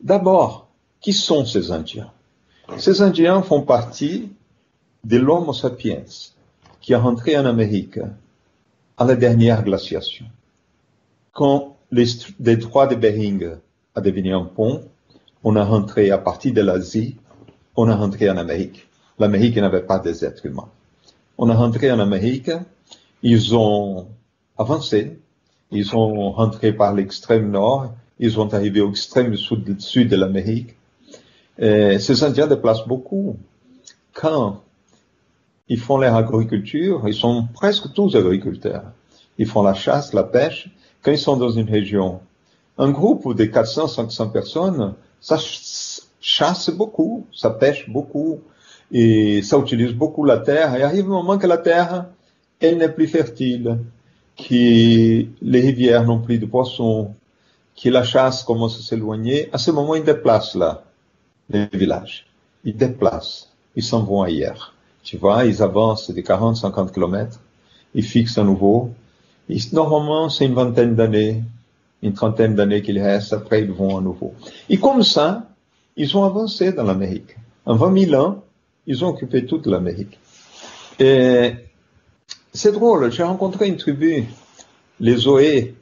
D'abord, 0.00 0.68
qui 1.00 1.12
sont 1.12 1.44
ces 1.44 1.70
Indiens? 1.70 2.10
Ces 2.78 3.02
Indiens 3.02 3.42
font 3.42 3.62
partie 3.62 4.30
de 5.04 5.16
l'Homo 5.16 5.52
sapiens 5.52 6.04
qui 6.80 6.92
est 6.92 6.96
rentré 6.96 7.38
en 7.38 7.46
Amérique 7.46 7.98
à 8.96 9.04
la 9.04 9.16
dernière 9.16 9.64
glaciation. 9.64 10.26
Quand 11.32 11.76
les 11.90 12.06
détroit 12.38 12.86
de 12.86 12.94
Bering 12.94 13.50
a 13.94 14.00
devenu 14.00 14.34
un 14.34 14.44
pont, 14.44 14.82
on 15.42 15.56
a 15.56 15.64
rentré 15.64 16.10
à 16.10 16.18
partir 16.18 16.52
de 16.52 16.60
l'Asie, 16.60 17.16
on 17.76 17.88
a 17.88 17.96
rentré 17.96 18.30
en 18.30 18.36
Amérique. 18.36 18.88
L'Amérique 19.18 19.56
n'avait 19.56 19.82
pas 19.82 19.98
des 19.98 20.24
êtres 20.24 20.46
humains. 20.46 20.68
On 21.38 21.48
a 21.48 21.54
rentré 21.54 21.90
en 21.90 21.98
Amérique, 21.98 22.50
ils 23.22 23.54
ont 23.54 24.06
avancé, 24.58 25.18
ils 25.70 25.84
sont 25.84 26.32
rentrés 26.32 26.72
par 26.72 26.94
l'extrême 26.94 27.50
nord, 27.50 27.92
ils 28.18 28.32
sont 28.32 28.52
arrivés 28.52 28.82
au 28.82 28.90
extrême 28.90 29.34
sud, 29.36 29.80
sud 29.80 30.08
de 30.08 30.16
l'Amérique. 30.16 30.76
Ces 31.58 32.24
Indiens 32.24 32.46
déplacent 32.46 32.86
beaucoup. 32.86 33.36
Quand 34.12 34.62
ils 35.70 35.78
font 35.78 35.98
leur 35.98 36.16
agriculture, 36.16 37.04
ils 37.06 37.14
sont 37.14 37.46
presque 37.54 37.92
tous 37.94 38.16
agriculteurs. 38.16 38.82
Ils 39.38 39.46
font 39.46 39.62
la 39.62 39.72
chasse, 39.72 40.12
la 40.12 40.24
pêche. 40.24 40.68
Quand 41.00 41.12
ils 41.12 41.18
sont 41.18 41.36
dans 41.36 41.50
une 41.50 41.70
région, 41.70 42.20
un 42.76 42.90
groupe 42.90 43.36
de 43.36 43.44
400, 43.44 43.86
500 43.86 44.30
personnes, 44.30 44.94
ça 45.20 45.38
chasse 46.20 46.70
beaucoup, 46.70 47.24
ça 47.32 47.50
pêche 47.50 47.88
beaucoup, 47.88 48.40
et 48.90 49.42
ça 49.42 49.58
utilise 49.58 49.92
beaucoup 49.92 50.24
la 50.24 50.38
terre. 50.38 50.74
Et 50.74 50.82
arrive 50.82 51.06
un 51.06 51.22
moment 51.22 51.38
que 51.38 51.46
la 51.46 51.58
terre, 51.58 52.06
elle 52.60 52.78
n'est 52.78 52.88
plus 52.88 53.06
fertile, 53.06 53.78
que 54.36 55.24
les 55.40 55.60
rivières 55.60 56.04
n'ont 56.04 56.20
plus 56.20 56.38
de 56.38 56.46
poissons, 56.46 57.14
que 57.80 57.88
la 57.90 58.02
chasse 58.02 58.42
commence 58.42 58.76
à 58.76 58.82
s'éloigner. 58.82 59.48
À 59.52 59.58
ce 59.58 59.70
moment, 59.70 59.94
ils 59.94 60.02
déplacent 60.02 60.56
là, 60.56 60.82
les 61.48 61.68
villages. 61.72 62.26
Ils 62.64 62.76
déplacent, 62.76 63.52
ils 63.76 63.84
s'en 63.84 64.02
vont 64.02 64.22
ailleurs. 64.22 64.74
Tu 65.02 65.16
vois, 65.16 65.44
ils 65.46 65.62
avancent 65.62 66.10
de 66.10 66.20
40, 66.20 66.56
50 66.56 66.92
kilomètres, 66.92 67.40
ils 67.94 68.04
fixent 68.04 68.38
à 68.38 68.44
nouveau. 68.44 68.90
Normalement, 69.72 70.28
c'est 70.28 70.46
une 70.46 70.54
vingtaine 70.54 70.94
d'années, 70.94 71.42
une 72.02 72.12
trentaine 72.12 72.54
d'années 72.54 72.82
qu'il 72.82 73.00
reste, 73.00 73.32
après 73.32 73.62
ils 73.62 73.72
vont 73.72 73.98
à 73.98 74.00
nouveau. 74.00 74.34
Et 74.68 74.78
comme 74.78 75.02
ça, 75.02 75.48
ils 75.96 76.16
ont 76.16 76.24
avancé 76.24 76.72
dans 76.72 76.84
l'Amérique. 76.84 77.36
En 77.66 77.76
20 77.76 78.06
000 78.06 78.22
ans, 78.22 78.44
ils 78.86 79.04
ont 79.04 79.08
occupé 79.08 79.44
toute 79.46 79.66
l'Amérique. 79.66 80.18
Et 80.98 81.52
c'est 82.52 82.72
drôle, 82.72 83.10
j'ai 83.10 83.22
rencontré 83.22 83.68
une 83.68 83.76
tribu, 83.76 84.24
les 85.00 85.26
Oé, 85.28 85.74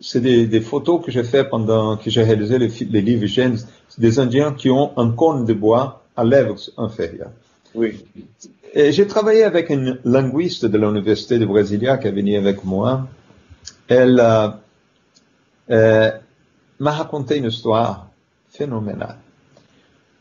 c'est 0.00 0.20
des, 0.20 0.60
photos 0.60 1.04
que 1.04 1.12
j'ai 1.12 1.22
fait 1.22 1.44
pendant 1.44 1.96
que 1.96 2.10
j'ai 2.10 2.24
réalisé 2.24 2.58
les, 2.58 2.68
les 2.68 3.00
livres 3.00 3.26
Gênes, 3.26 3.58
c'est 3.88 4.00
des 4.00 4.18
Indiens 4.18 4.52
qui 4.52 4.68
ont 4.70 4.92
un 4.98 5.10
cône 5.10 5.44
de 5.44 5.52
bois 5.52 6.02
à 6.16 6.24
lèvres 6.24 6.56
inférieures. 6.76 7.30
Oui. 7.74 8.04
J'ai 8.74 9.06
travaillé 9.06 9.44
avec 9.44 9.70
une 9.70 9.98
linguiste 10.04 10.66
de 10.66 10.78
l'université 10.78 11.38
de 11.38 11.46
Brasilia 11.46 11.98
qui 11.98 12.08
est 12.08 12.12
venue 12.12 12.36
avec 12.36 12.64
moi. 12.64 13.06
Elle 13.88 14.20
euh, 14.20 14.48
euh, 15.70 16.10
m'a 16.78 16.90
raconté 16.92 17.36
une 17.36 17.46
histoire 17.46 18.08
phénoménale. 18.50 19.16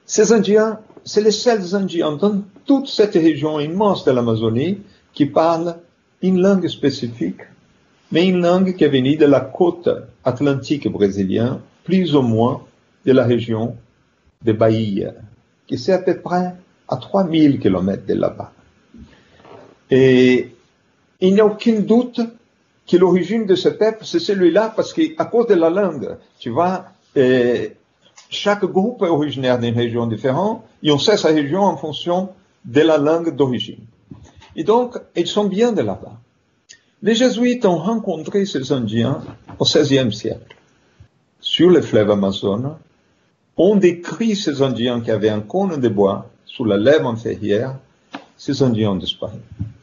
Ces 0.06 0.32
Indiens, 0.34 0.80
c'est 1.04 1.22
les 1.22 1.32
seuls 1.32 1.76
Indiens 1.76 2.14
dans 2.14 2.42
toute 2.66 2.88
cette 2.88 3.14
région 3.14 3.60
immense 3.60 4.06
de 4.06 4.12
l'Amazonie 4.12 4.80
qui 5.14 5.26
parlent 5.26 5.78
une 6.22 6.42
langue 6.42 6.68
spécifique, 6.68 7.42
mais 8.12 8.28
une 8.28 8.42
langue 8.42 8.76
qui 8.76 8.84
est 8.84 8.90
venue 8.90 9.18
de 9.18 9.26
la 9.26 9.42
côte 9.42 9.90
atlantique 10.24 10.90
brésilienne, 10.90 11.60
plus 11.84 12.16
ou 12.16 12.22
moins 12.22 12.62
de 13.06 13.12
la 13.12 13.24
région 13.24 13.76
de 14.44 14.52
Bahia, 14.52 15.14
qui 15.68 15.78
c'est 15.78 15.94
à 15.94 16.00
peu 16.00 16.18
près 16.20 16.56
à 16.92 16.98
3000 16.98 17.60
km 17.60 18.06
de 18.06 18.14
là-bas. 18.14 18.52
Et 19.90 20.54
il 21.20 21.34
n'y 21.34 21.40
a 21.40 21.46
aucun 21.46 21.80
doute 21.80 22.22
que 22.88 22.98
l'origine 22.98 23.46
de 23.46 23.56
ce 23.56 23.70
peuple, 23.70 24.06
c'est 24.06 24.20
celui-là, 24.20 24.74
parce 24.76 24.94
qu'à 24.94 25.26
cause 25.26 25.48
de 25.48 25.54
la 25.54 25.70
langue, 25.70 26.18
tu 26.40 26.50
vois, 26.50 26.86
chaque 28.30 28.66
groupe 28.66 29.04
est 29.04 29.10
originaire 29.10 29.60
d'une 29.60 29.76
région 29.76 30.08
différente, 30.08 30.64
et 30.84 30.92
on 30.92 31.00
sait 31.00 31.18
sa 31.18 31.30
région 31.30 31.62
en 31.62 31.78
fonction 31.78 32.30
de 32.66 32.82
la 32.82 32.98
langue 32.98 33.36
d'origine. 33.36 33.80
Et 34.56 34.64
donc, 34.64 34.98
ils 35.16 35.28
sont 35.28 35.46
bien 35.46 35.72
de 35.72 35.82
là-bas. 35.82 36.18
Les 37.02 37.16
jésuites 37.16 37.66
ont 37.66 37.78
rencontré 37.78 38.46
ces 38.46 38.72
Indiens 38.72 39.22
au 39.60 39.64
XVIe 39.64 40.14
siècle, 40.14 40.56
sur 41.40 41.70
le 41.70 41.82
fleuve 41.82 42.12
Amazon. 42.12 42.76
On 43.58 43.76
décrit 43.76 44.36
ces 44.36 44.62
Indiens 44.62 45.02
qui 45.02 45.12
avaient 45.12 45.30
un 45.30 45.42
cône 45.42 45.80
de 45.80 45.90
bois 45.90 46.31
sous 46.56 46.66
la 46.66 46.78
lèvre 46.78 47.08
inférieure. 47.08 47.76
Ces 48.38 48.62
Indiens 48.64 48.92
ont 48.92 48.96
disparu. 48.96 49.38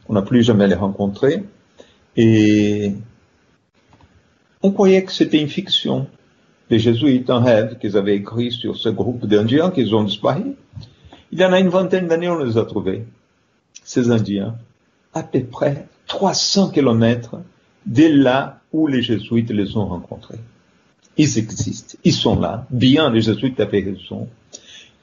On 0.07 0.13
n'a 0.13 0.21
plus 0.21 0.43
jamais 0.43 0.67
les 0.67 0.75
rencontrés. 0.75 1.43
Et 2.15 2.93
on 4.61 4.71
croyait 4.71 5.03
que 5.03 5.11
c'était 5.11 5.41
une 5.41 5.49
fiction. 5.49 6.07
Les 6.69 6.79
jésuites 6.79 7.29
en 7.29 7.43
rêve 7.43 7.77
qu'ils 7.79 7.97
avaient 7.97 8.15
écrit 8.15 8.51
sur 8.51 8.77
ce 8.77 8.89
groupe 8.89 9.25
d'Indiens 9.25 9.71
qu'ils 9.71 9.95
ont 9.95 10.03
disparu. 10.03 10.55
Il 11.31 11.39
y 11.39 11.45
en 11.45 11.53
a 11.53 11.59
une 11.59 11.69
vingtaine 11.69 12.07
d'années, 12.07 12.29
on 12.29 12.43
les 12.43 12.57
a 12.57 12.65
trouvés. 12.65 13.05
Ces 13.83 14.11
Indiens, 14.11 14.55
à 15.13 15.23
peu 15.23 15.43
près 15.43 15.87
300 16.07 16.71
kilomètres 16.71 17.37
de 17.85 18.05
là 18.07 18.59
où 18.71 18.87
les 18.87 19.01
jésuites 19.01 19.49
les 19.49 19.77
ont 19.77 19.85
rencontrés. 19.85 20.39
Ils 21.17 21.37
existent, 21.37 21.97
ils 22.03 22.13
sont 22.13 22.39
là, 22.39 22.67
bien 22.69 23.09
les 23.09 23.21
jésuites 23.21 23.59
avaient 23.59 23.81
raison. 23.83 24.27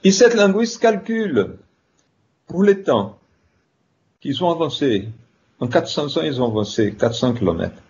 Et 0.05 0.11
cette 0.11 0.35
linguiste 0.35 0.81
calcule 0.81 1.57
pour 2.47 2.63
les 2.63 2.83
temps 2.83 3.19
qu'ils 4.21 4.43
ont 4.45 4.51
avancé, 4.51 5.09
en 5.61 5.67
400 5.67 6.17
ans, 6.19 6.23
ils 6.23 6.41
ont 6.41 6.47
avancé 6.47 6.95
400 6.95 7.35
kilomètres, 7.35 7.83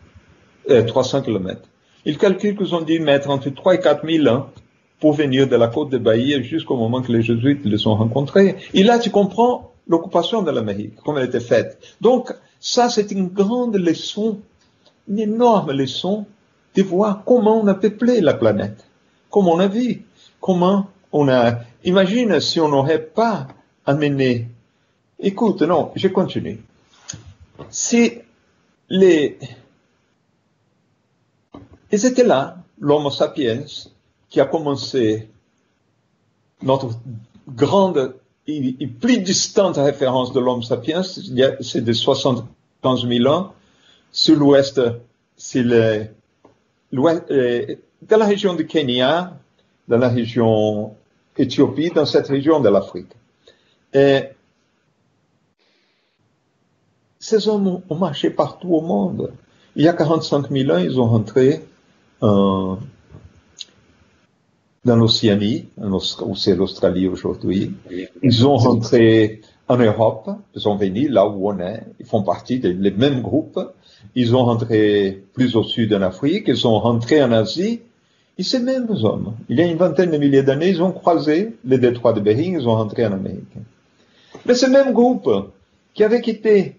euh, 0.71 0.83
300 0.83 1.23
kilomètres. 1.23 1.69
Ils 2.05 2.19
calculent 2.19 2.57
qu'ils 2.57 2.75
ont 2.75 2.83
dû 2.83 3.01
mettre 3.01 3.31
entre 3.31 3.51
3 3.51 3.75
et 3.75 3.81
4 3.81 4.07
000 4.09 4.27
ans 4.29 4.49
pour 5.01 5.12
venir 5.12 5.49
de 5.49 5.57
la 5.57 5.69
côte 5.69 5.90
de 5.90 5.99
Bahia 5.99 6.40
jusqu'au 6.40 6.77
moment 6.77 7.03
que 7.03 7.12
les 7.12 7.23
jésuites 7.23 7.64
les 7.64 7.87
ont 7.87 7.97
rencontrés. 7.97 8.57
Et 8.73 8.83
là, 8.83 8.99
tu 8.99 9.11
comprends 9.11 9.73
l'occupation 9.88 10.42
de 10.42 10.51
l'Amérique, 10.51 10.95
comment 11.05 11.19
elle 11.19 11.27
était 11.27 11.40
faite. 11.40 11.79
Donc, 12.01 12.33
ça, 12.61 12.88
c'est 12.88 13.11
une 13.11 13.29
grande 13.29 13.77
leçon, 13.77 14.40
une 15.09 15.19
énorme 15.19 15.73
leçon 15.73 16.27
de 16.75 16.83
voir 16.83 17.23
comment 17.25 17.61
on 17.61 17.66
a 17.66 17.75
peuplé 17.75 18.21
la 18.21 18.35
planète, 18.35 18.85
comment 19.31 19.53
on 19.55 19.59
a 19.59 19.69
vu, 19.69 20.03
comment 20.40 20.88
on 21.12 21.29
a... 21.29 21.61
Imagine 21.87 22.40
si 22.40 22.59
on 22.61 22.68
n'aurait 22.68 23.03
pas 23.03 23.46
amené... 23.87 24.49
Écoute, 25.20 25.62
non, 25.62 25.92
je 25.94 26.09
continue. 26.09 26.61
Si 27.70 28.18
les... 28.88 29.38
Et 31.92 31.96
c'était 31.96 32.25
là, 32.25 32.59
l'Homo 32.81 33.11
sapiens, 33.11 33.64
qui 34.29 34.40
a 34.40 34.46
commencé 34.46 35.29
notre 36.61 36.90
grande 37.49 38.16
et, 38.49 38.87
plus 38.87 39.18
distante 39.18 39.77
référence 39.77 40.33
de 40.33 40.40
l'homme 40.40 40.64
sapiens, 40.64 41.03
c'est 41.05 41.85
de 41.85 41.92
75 41.92 43.09
000 43.09 43.27
ans. 43.33 43.55
Sur 44.11 44.37
l'ouest, 44.37 44.81
c'est 45.37 45.62
le, 45.62 46.07
euh, 46.94 47.77
dans 48.03 48.16
la 48.16 48.27
région 48.27 48.55
du 48.55 48.66
Kenya, 48.66 49.38
dans 49.87 49.99
la 49.99 50.09
région 50.09 50.96
Éthiopie, 51.38 51.90
dans 51.90 52.07
cette 52.07 52.29
région 52.29 52.61
de 52.61 52.68
l'Afrique. 52.68 53.12
Et 53.92 54.25
ces 57.18 57.49
hommes 57.49 57.81
ont 57.88 57.96
marché 57.96 58.31
partout 58.31 58.75
au 58.75 58.81
monde. 58.81 59.33
Il 59.75 59.85
y 59.85 59.88
a 59.88 59.92
45 59.92 60.51
000 60.51 60.70
ans, 60.70 60.79
ils 60.79 61.01
ont 61.01 61.09
rentré 61.09 61.64
en, 62.20 62.79
dans 64.87 64.96
l'Océanie, 64.96 65.68
où 65.77 66.37
c'est 66.37 66.55
l'Australie 66.55 67.09
aujourd'hui. 67.09 67.75
Ils 68.22 68.46
ont 68.46 68.57
rentré 68.57 69.42
en 69.68 69.77
Europe, 69.77 70.31
ils 70.55 70.61
sont 70.61 70.77
venus 70.77 71.11
là 71.11 71.27
où 71.27 71.51
on 71.51 71.59
est, 71.59 71.83
ils 71.99 72.07
font 72.07 72.22
partie 72.22 72.61
des 72.61 72.72
mêmes 72.75 73.20
groupes. 73.20 73.59
Ils 74.14 74.35
ont 74.37 74.44
rentré 74.44 75.25
plus 75.35 75.57
au 75.57 75.64
sud 75.64 75.92
en 75.92 76.03
Afrique, 76.03 76.44
ils 76.46 76.57
sont 76.57 76.79
rentrés 76.79 77.22
en 77.22 77.33
Asie. 77.33 77.81
Et 78.38 78.42
ces 78.42 78.59
mêmes 78.59 78.90
hommes, 79.03 79.35
il 79.49 79.59
y 79.59 79.62
a 79.62 79.66
une 79.66 79.79
vingtaine 79.79 80.11
de 80.11 80.18
milliers 80.18 80.42
d'années, 80.42 80.68
ils 80.68 80.83
ont 80.83 80.92
croisé 80.92 81.57
les 81.64 81.79
détroits 81.79 82.12
de 82.12 82.20
Bering, 82.20 82.61
ils 82.61 82.68
ont 82.68 82.75
rentré 82.75 83.07
en 83.07 83.12
Amérique. 83.12 83.57
Mais 84.44 84.55
ce 84.55 84.66
même 84.66 84.92
groupe 84.92 85.29
qui 85.94 86.05
avait 86.05 86.20
quitté 86.20 86.77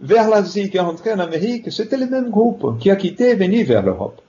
vers 0.00 0.28
l'Asie, 0.28 0.68
qui 0.68 0.76
est 0.76 0.80
rentré 0.80 1.12
en 1.12 1.20
Amérique, 1.20 1.70
c'était 1.70 1.96
le 1.96 2.06
même 2.06 2.30
groupe 2.30 2.78
qui 2.80 2.90
a 2.90 2.96
quitté 2.96 3.30
et 3.30 3.34
venu 3.34 3.62
vers 3.62 3.82
l'Europe. 3.82 4.20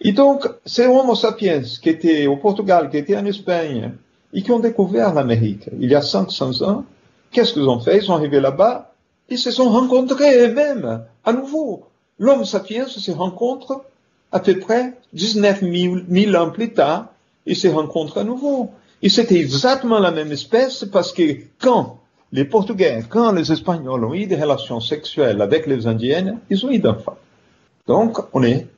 Et 0.00 0.12
donc, 0.12 0.48
ces 0.64 0.86
Homo 0.86 1.14
sapiens 1.14 1.60
qui 1.60 1.88
étaient 1.88 2.26
au 2.26 2.36
Portugal, 2.36 2.88
qui 2.88 2.98
étaient 2.98 3.16
en 3.16 3.26
Espagne, 3.26 3.92
et 4.32 4.42
qui 4.42 4.50
ont 4.50 4.60
découvert 4.60 5.12
l'Amérique 5.12 5.68
il 5.78 5.90
y 5.90 5.94
a 5.94 6.02
500 6.02 6.62
ans, 6.62 6.84
qu'est-ce 7.30 7.52
qu'ils 7.52 7.68
ont 7.68 7.80
fait? 7.80 7.98
Ils 7.98 8.02
sont 8.02 8.14
arrivés 8.14 8.40
là-bas, 8.40 8.92
ils 9.28 9.38
se 9.38 9.50
sont 9.50 9.68
rencontrés 9.68 10.46
eux-mêmes, 10.46 11.04
à 11.24 11.32
nouveau. 11.32 11.84
L'homme 12.18 12.44
sapiens 12.44 12.86
se 12.86 13.10
rencontre 13.10 13.84
à 14.32 14.40
peu 14.40 14.58
près 14.58 14.94
19 15.12 15.62
000 16.08 16.34
ans 16.36 16.50
plus 16.50 16.72
tard, 16.72 17.08
ils 17.46 17.56
se 17.56 17.68
rencontrent 17.68 18.18
à 18.18 18.24
nouveau. 18.24 18.70
Et 19.02 19.08
c'était 19.08 19.38
exactement 19.38 19.98
la 19.98 20.10
même 20.10 20.32
espèce 20.32 20.84
parce 20.90 21.12
que 21.12 21.22
quand 21.60 21.98
les 22.32 22.44
Portugais, 22.44 23.02
quand 23.08 23.32
les 23.32 23.52
Espagnols 23.52 24.04
ont 24.04 24.14
eu 24.14 24.26
des 24.26 24.36
relations 24.36 24.80
sexuelles 24.80 25.42
avec 25.42 25.66
les 25.66 25.86
Indiennes, 25.86 26.38
ils 26.50 26.64
ont 26.64 26.70
eu 26.70 26.78
d'enfants. 26.78 27.18
Donc, 27.86 28.18
on 28.32 28.42
est 28.42 28.68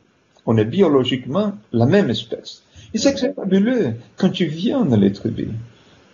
on 0.46 0.56
est 0.56 0.64
biologiquement 0.64 1.52
la 1.72 1.86
même 1.86 2.10
espèce. 2.10 2.62
Et 2.92 2.98
c'est 2.98 3.34
fabuleux. 3.34 3.94
Quand 4.16 4.30
tu 4.30 4.46
viens 4.46 4.84
dans 4.84 4.96
les 4.96 5.12
tribus, 5.12 5.48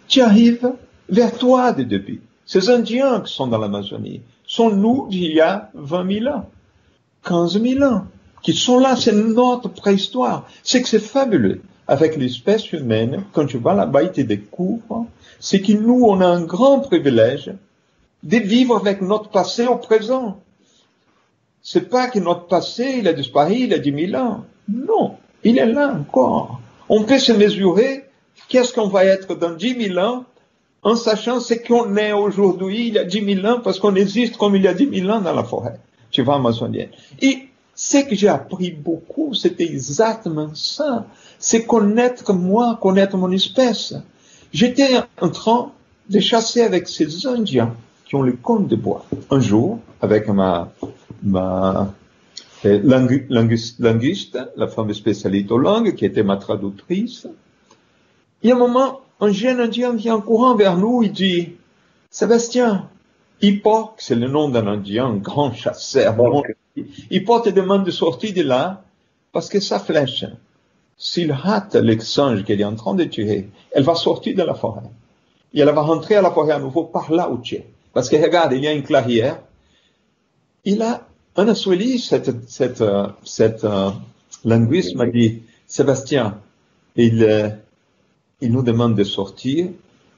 tu 0.09 0.21
arrives 0.21 0.73
vers 1.09 1.37
toi 1.37 1.73
des 1.73 1.85
début. 1.85 2.23
Ces 2.47 2.71
Indiens 2.71 3.21
qui 3.21 3.33
sont 3.33 3.47
dans 3.47 3.59
l'Amazonie 3.59 4.23
sont 4.47 4.71
nous 4.71 5.09
d'il 5.09 5.33
y 5.33 5.41
a 5.41 5.71
20 5.75 6.21
000 6.21 6.35
ans, 6.35 6.49
15 7.25 7.61
000 7.61 7.85
ans, 7.85 8.07
qui 8.43 8.55
sont 8.55 8.79
là, 8.79 8.97
c'est 8.97 9.13
notre 9.13 9.69
préhistoire. 9.69 10.49
C'est 10.63 10.83
que 10.83 10.89
c'est 10.89 10.99
fabuleux. 10.99 11.63
Avec 11.89 12.17
l'espèce 12.17 12.73
humaine, 12.73 13.25
quand 13.33 13.47
tu 13.47 13.59
vas 13.59 13.75
là-bas, 13.75 14.05
ils 14.05 14.13
te 14.13 14.21
découvrent, 14.21 15.07
c'est 15.41 15.61
que 15.61 15.73
nous, 15.73 16.05
on 16.05 16.21
a 16.21 16.27
un 16.27 16.43
grand 16.43 16.79
privilège 16.81 17.53
de 18.23 18.37
vivre 18.37 18.77
avec 18.77 19.01
notre 19.01 19.29
passé 19.31 19.67
au 19.67 19.77
présent. 19.77 20.39
C'est 21.63 21.89
pas 21.89 22.09
que 22.09 22.19
notre 22.19 22.47
passé, 22.47 22.97
il 22.99 23.09
a 23.09 23.13
disparu 23.13 23.55
il 23.55 23.69
y 23.69 23.75
a 23.75 23.79
10 23.79 24.07
000 24.13 24.23
ans. 24.23 24.45
Non, 24.69 25.17
il 25.43 25.59
est 25.59 25.67
là 25.67 25.93
encore. 25.93 26.61
On 26.89 27.03
peut 27.03 27.19
se 27.19 27.33
mesurer 27.33 28.05
qu'est-ce 28.49 28.73
qu'on 28.73 28.89
va 28.89 29.05
être 29.05 29.35
dans 29.35 29.55
10 29.55 29.89
000 29.95 29.99
ans 29.99 30.25
en 30.83 30.97
sachant 30.97 31.41
ce 31.41 31.55
qu'on 31.55 31.97
est 31.97 32.13
aujourd'hui 32.13 32.89
il 32.89 32.95
y 32.95 32.99
a 32.99 33.05
10 33.05 33.35
000 33.43 33.47
ans 33.47 33.61
parce 33.63 33.79
qu'on 33.79 33.95
existe 33.95 34.37
comme 34.37 34.57
il 34.57 34.63
y 34.63 34.69
a 34.69 34.75
10 34.75 35.01
000 35.03 35.11
ans 35.11 35.21
dans 35.21 35.35
la 35.35 35.45
forêt, 35.45 35.79
tu 36.11 36.23
vois, 36.23 36.37
amazonienne. 36.37 36.91
Et 37.21 37.50
ce 37.83 37.97
que 37.97 38.15
j'ai 38.15 38.29
appris 38.29 38.73
beaucoup, 38.73 39.33
c'était 39.33 39.65
exactement 39.65 40.55
ça. 40.55 41.07
C'est 41.39 41.65
connaître 41.65 42.35
moi, 42.35 42.79
connaître 42.79 43.17
mon 43.17 43.31
espèce. 43.33 43.95
J'étais 44.53 44.99
en 45.19 45.31
train 45.31 45.73
de 46.11 46.21
chasser 46.21 46.61
avec 46.61 46.89
ces 46.89 47.27
Indiens 47.27 47.75
qui 48.05 48.17
ont 48.17 48.23
le 48.23 48.35
cône 48.35 48.67
de 48.67 48.77
bois. 48.77 49.07
Un 49.31 49.41
jour, 49.41 49.79
avec 50.03 50.29
ma 50.29 50.71
ma 51.23 51.95
euh, 52.67 53.23
linguiste, 53.31 54.39
la 54.57 54.69
femme 54.69 54.93
spécialiste 54.93 55.51
aux 55.51 55.57
langues, 55.57 55.95
qui 55.95 56.05
était 56.05 56.23
ma 56.23 56.37
traductrice. 56.37 57.29
Il 58.43 58.51
y 58.51 58.53
a 58.53 58.57
un 58.57 58.59
moment, 58.59 59.01
un 59.21 59.33
jeune 59.33 59.59
indien 59.59 59.95
vient 59.95 60.17
en 60.17 60.21
courant 60.21 60.55
vers 60.55 60.77
nous, 60.77 61.03
il 61.03 61.13
dit, 61.13 61.55
Sébastien, 62.11 62.91
Hippo, 63.41 63.93
c'est 63.97 64.17
le 64.17 64.29
nom 64.29 64.51
d'un 64.51 64.67
Indien, 64.67 65.07
un 65.07 65.17
grand 65.17 65.55
chasseur. 65.55 66.15
Hippo 66.77 67.41
te 67.41 67.51
demande 67.51 67.85
de 67.85 67.91
sortir 67.91 68.33
de 68.33 68.43
là 68.43 68.85
parce 69.33 69.49
que 69.49 69.61
sa 69.61 69.79
flèche, 69.79 70.25
s'il 70.97 71.33
rate 71.33 71.77
le 71.77 71.99
singe 71.99 72.45
qu'il 72.45 72.61
est 72.61 72.65
en 72.65 72.77
train 72.77 72.95
de 72.95 73.05
tuer, 73.05 73.49
elle 73.73 73.85
va 73.85 73.95
sortir 73.95 74.37
de 74.37 74.43
la 74.43 74.55
forêt. 74.55 74.83
Et 75.53 75.61
elle 75.61 75.71
va 75.71 75.81
rentrer 75.81 76.17
à 76.17 76.23
la 76.23 76.31
forêt 76.31 76.53
à 76.53 76.59
nouveau 76.59 76.85
par 76.85 77.11
là 77.13 77.31
où 77.31 77.39
tu 77.39 77.57
es. 77.57 77.67
Parce 77.93 78.09
que 78.09 78.17
regarde, 78.17 78.53
il 78.53 78.63
y 78.63 78.69
a 78.69 78.73
une 78.73 78.83
clairière. 78.83 79.41
Il 80.65 80.83
a, 80.83 81.07
un 81.37 81.49
Asweli, 81.49 81.99
cette, 81.99 82.49
cette, 82.49 82.81
euh, 82.83 83.09
cette 83.25 83.65
euh, 83.65 83.91
linguiste 84.45 84.95
m'a 84.95 85.07
dit, 85.07 85.43
Sébastien, 85.67 86.39
il, 86.97 87.25
euh, 87.25 87.49
il 88.41 88.53
nous 88.53 88.63
demande 88.63 88.95
de 88.95 89.05
sortir. 89.05 89.69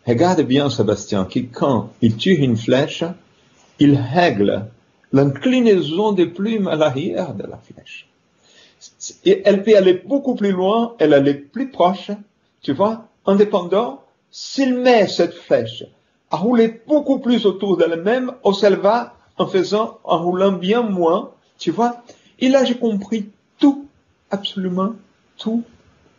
Regarde 0.06 0.42
bien 0.42 0.68
Sébastien, 0.68 1.24
qui 1.24 1.46
quand 1.46 1.92
il 2.02 2.16
tire 2.16 2.42
une 2.42 2.56
flèche, 2.56 3.04
il 3.78 3.94
règle 3.94 4.66
l'inclinaison 5.12 6.12
des 6.12 6.26
plumes 6.26 6.68
à 6.68 6.76
l'arrière 6.76 7.34
de 7.34 7.44
la 7.44 7.58
flèche. 7.58 8.08
Et 9.24 9.42
elle 9.44 9.62
peut 9.62 9.76
aller 9.76 9.94
beaucoup 9.94 10.34
plus 10.34 10.52
loin, 10.52 10.94
elle 10.98 11.12
est 11.28 11.34
plus 11.34 11.70
proche, 11.70 12.10
tu 12.62 12.72
vois, 12.72 13.08
indépendant, 13.26 14.02
s'il 14.30 14.78
met 14.78 15.06
cette 15.06 15.34
flèche 15.34 15.84
à 16.30 16.36
rouler 16.38 16.80
beaucoup 16.86 17.18
plus 17.18 17.44
autour 17.44 17.76
d'elle-même, 17.76 18.32
ou 18.44 18.52
elle 18.62 18.76
va 18.76 19.14
en 19.36 19.46
faisant, 19.46 19.98
en 20.04 20.22
roulant 20.22 20.52
bien 20.52 20.82
moins, 20.82 21.32
tu 21.58 21.70
vois. 21.70 22.02
Et 22.40 22.48
là, 22.48 22.64
j'ai 22.64 22.76
compris 22.76 23.28
tout, 23.58 23.86
absolument 24.30 24.94
tout, 25.36 25.62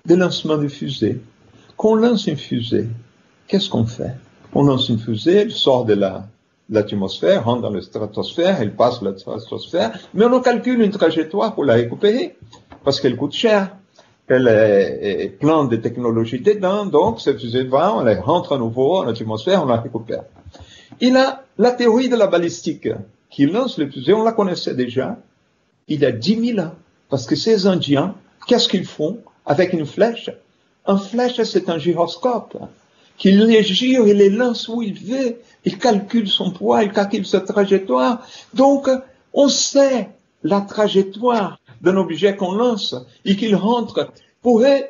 des 0.05 0.15
lancements 0.15 0.57
de 0.57 0.67
fusées. 0.67 1.19
Quand 1.75 1.89
on 1.89 1.95
lance 1.95 2.27
une 2.27 2.37
fusée, 2.37 2.87
qu'est-ce 3.47 3.69
qu'on 3.69 3.85
fait? 3.85 4.15
On 4.53 4.63
lance 4.63 4.89
une 4.89 4.99
fusée, 4.99 5.33
elle 5.33 5.51
sort 5.51 5.85
de 5.85 5.95
la, 5.95 6.27
l'atmosphère, 6.69 7.45
rentre 7.45 7.61
dans 7.61 7.69
la 7.69 7.81
stratosphère, 7.81 8.61
elle 8.61 8.75
passe 8.75 9.01
la 9.01 9.17
stratosphère, 9.17 9.91
mais 10.13 10.25
on 10.25 10.39
calcule 10.41 10.81
une 10.81 10.91
trajectoire 10.91 11.53
pour 11.53 11.65
la 11.65 11.73
récupérer, 11.73 12.35
parce 12.83 12.99
qu'elle 12.99 13.15
coûte 13.15 13.33
cher. 13.33 13.75
Elle 14.27 14.47
est, 14.47 15.37
pleine 15.37 15.67
de 15.67 15.75
technologies 15.75 16.39
dedans, 16.39 16.85
donc 16.85 17.19
cette 17.19 17.39
fusée 17.39 17.65
va, 17.65 17.93
on 17.93 18.21
rentre 18.21 18.53
à 18.53 18.57
nouveau 18.57 19.03
dans 19.03 19.03
l'atmosphère, 19.03 19.63
on 19.63 19.65
la 19.65 19.77
récupère. 19.77 20.23
Il 21.01 21.17
a 21.17 21.43
la 21.57 21.71
théorie 21.71 22.07
de 22.07 22.15
la 22.15 22.27
balistique, 22.27 22.87
qui 23.29 23.45
lance 23.45 23.77
les 23.77 23.87
fusées, 23.87 24.13
on 24.13 24.23
la 24.23 24.31
connaissait 24.31 24.75
déjà, 24.75 25.17
il 25.87 25.99
y 25.99 26.05
a 26.05 26.11
10 26.11 26.53
000 26.55 26.59
ans, 26.65 26.71
parce 27.09 27.25
que 27.25 27.35
ces 27.35 27.67
Indiens, 27.67 28.15
qu'est-ce 28.47 28.69
qu'ils 28.69 28.85
font 28.85 29.19
avec 29.45 29.73
une 29.73 29.85
flèche? 29.85 30.31
Un 30.85 30.97
flèche, 30.97 31.41
c'est 31.43 31.69
un 31.69 31.77
gyroscope 31.77 32.57
qu'il 33.17 33.43
les 33.45 33.63
gire, 33.63 34.07
il 34.07 34.17
les 34.17 34.29
lance 34.29 34.67
où 34.67 34.81
il 34.81 34.93
veut, 34.93 35.37
il 35.65 35.77
calcule 35.77 36.27
son 36.27 36.51
poids, 36.51 36.83
il 36.83 36.91
calcule 36.91 37.25
sa 37.25 37.41
trajectoire. 37.41 38.25
Donc, 38.53 38.89
on 39.33 39.47
sait 39.47 40.09
la 40.43 40.61
trajectoire 40.61 41.59
d'un 41.81 41.97
objet 41.97 42.35
qu'on 42.35 42.53
lance 42.53 42.95
et 43.25 43.35
qu'il 43.35 43.55
rentre. 43.55 44.11
Pour 44.41 44.61
eux, 44.61 44.81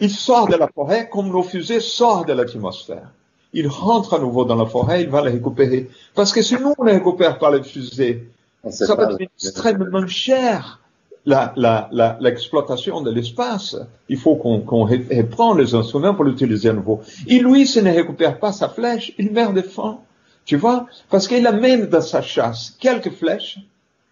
il 0.00 0.10
sort 0.10 0.48
de 0.48 0.56
la 0.56 0.68
forêt 0.68 1.08
comme 1.10 1.30
nos 1.30 1.42
fusées 1.42 1.80
sortent 1.80 2.28
de 2.28 2.32
l'atmosphère. 2.32 3.12
Il 3.52 3.66
rentre 3.66 4.14
à 4.14 4.18
nouveau 4.18 4.44
dans 4.44 4.54
la 4.54 4.66
forêt, 4.66 5.02
il 5.02 5.08
va 5.08 5.22
les 5.22 5.30
récupérer. 5.30 5.88
Parce 6.14 6.32
que 6.32 6.42
si 6.42 6.54
nous, 6.54 6.74
on 6.76 6.84
ne 6.84 6.92
récupère 6.92 7.38
pas 7.38 7.50
les 7.50 7.62
fusées, 7.62 8.28
ça 8.70 8.94
va 8.94 9.06
devenir 9.06 9.28
extrêmement 9.34 10.06
cher 10.06 10.80
l'exploitation 11.26 13.00
de 13.00 13.10
l'espace. 13.10 13.76
Il 14.08 14.18
faut 14.18 14.36
qu'on 14.36 14.60
qu 14.60 15.14
reprend 15.14 15.54
les 15.54 15.74
instruments 15.74 16.14
pour 16.14 16.24
l'utiliser 16.24 16.70
à 16.70 16.72
nouveau. 16.72 17.00
Et 17.26 17.38
lui, 17.38 17.66
s'il 17.66 17.84
ne 17.84 17.92
récupère 17.92 18.38
pas 18.38 18.52
sa 18.52 18.68
flèche, 18.68 19.12
il 19.18 19.32
meurt 19.32 19.54
de 19.54 19.62
faim. 19.62 19.98
Tu 20.44 20.56
vois? 20.56 20.86
Parce 21.10 21.28
qu'il 21.28 21.46
amène 21.46 21.86
dans 21.86 22.00
sa 22.00 22.22
chasse 22.22 22.74
quelques 22.80 23.12
flèches 23.12 23.58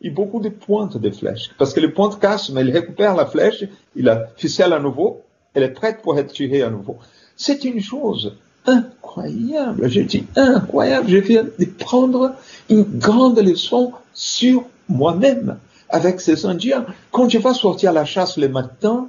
et 0.03 0.11
beaucoup 0.11 0.41
de 0.41 0.51
pointes 0.51 0.99
de 0.99 1.11
flèches. 1.11 1.51
Parce 1.57 1.73
que 1.73 1.81
les 1.81 1.89
pointes 1.89 2.21
cassent, 2.21 2.51
mais 2.51 2.61
il 2.61 2.71
récupère 2.71 3.15
la 3.15 3.25
flèche, 3.25 3.65
il 3.95 4.05
la 4.05 4.27
ficelle 4.37 4.75
à 4.75 4.79
nouveau, 4.79 5.23
elle 5.55 5.63
est 5.63 5.71
prête 5.71 6.03
pour 6.03 6.19
être 6.19 6.33
tirée 6.33 6.63
à 6.63 6.69
nouveau. 6.69 6.99
C'est 7.37 7.65
une 7.65 7.81
chose 7.81 8.35
incroyable. 8.67 9.89
J'ai 9.89 10.05
dit 10.05 10.25
incroyable. 10.37 11.09
Je 11.09 11.17
viens 11.17 11.45
de 11.45 11.65
prendre 11.65 12.35
une 12.69 12.83
grande 12.83 13.39
leçon 13.39 13.93
sur 14.13 14.65
moi-même 14.89 15.57
avec 15.89 16.20
ces 16.20 16.47
Indiens. 16.47 16.87
Quand 17.11 17.28
je 17.28 17.39
vais 17.39 17.55
sortir 17.55 17.91
à 17.91 17.93
la 17.93 18.05
chasse 18.05 18.37
le 18.39 18.49
matin, 18.49 19.09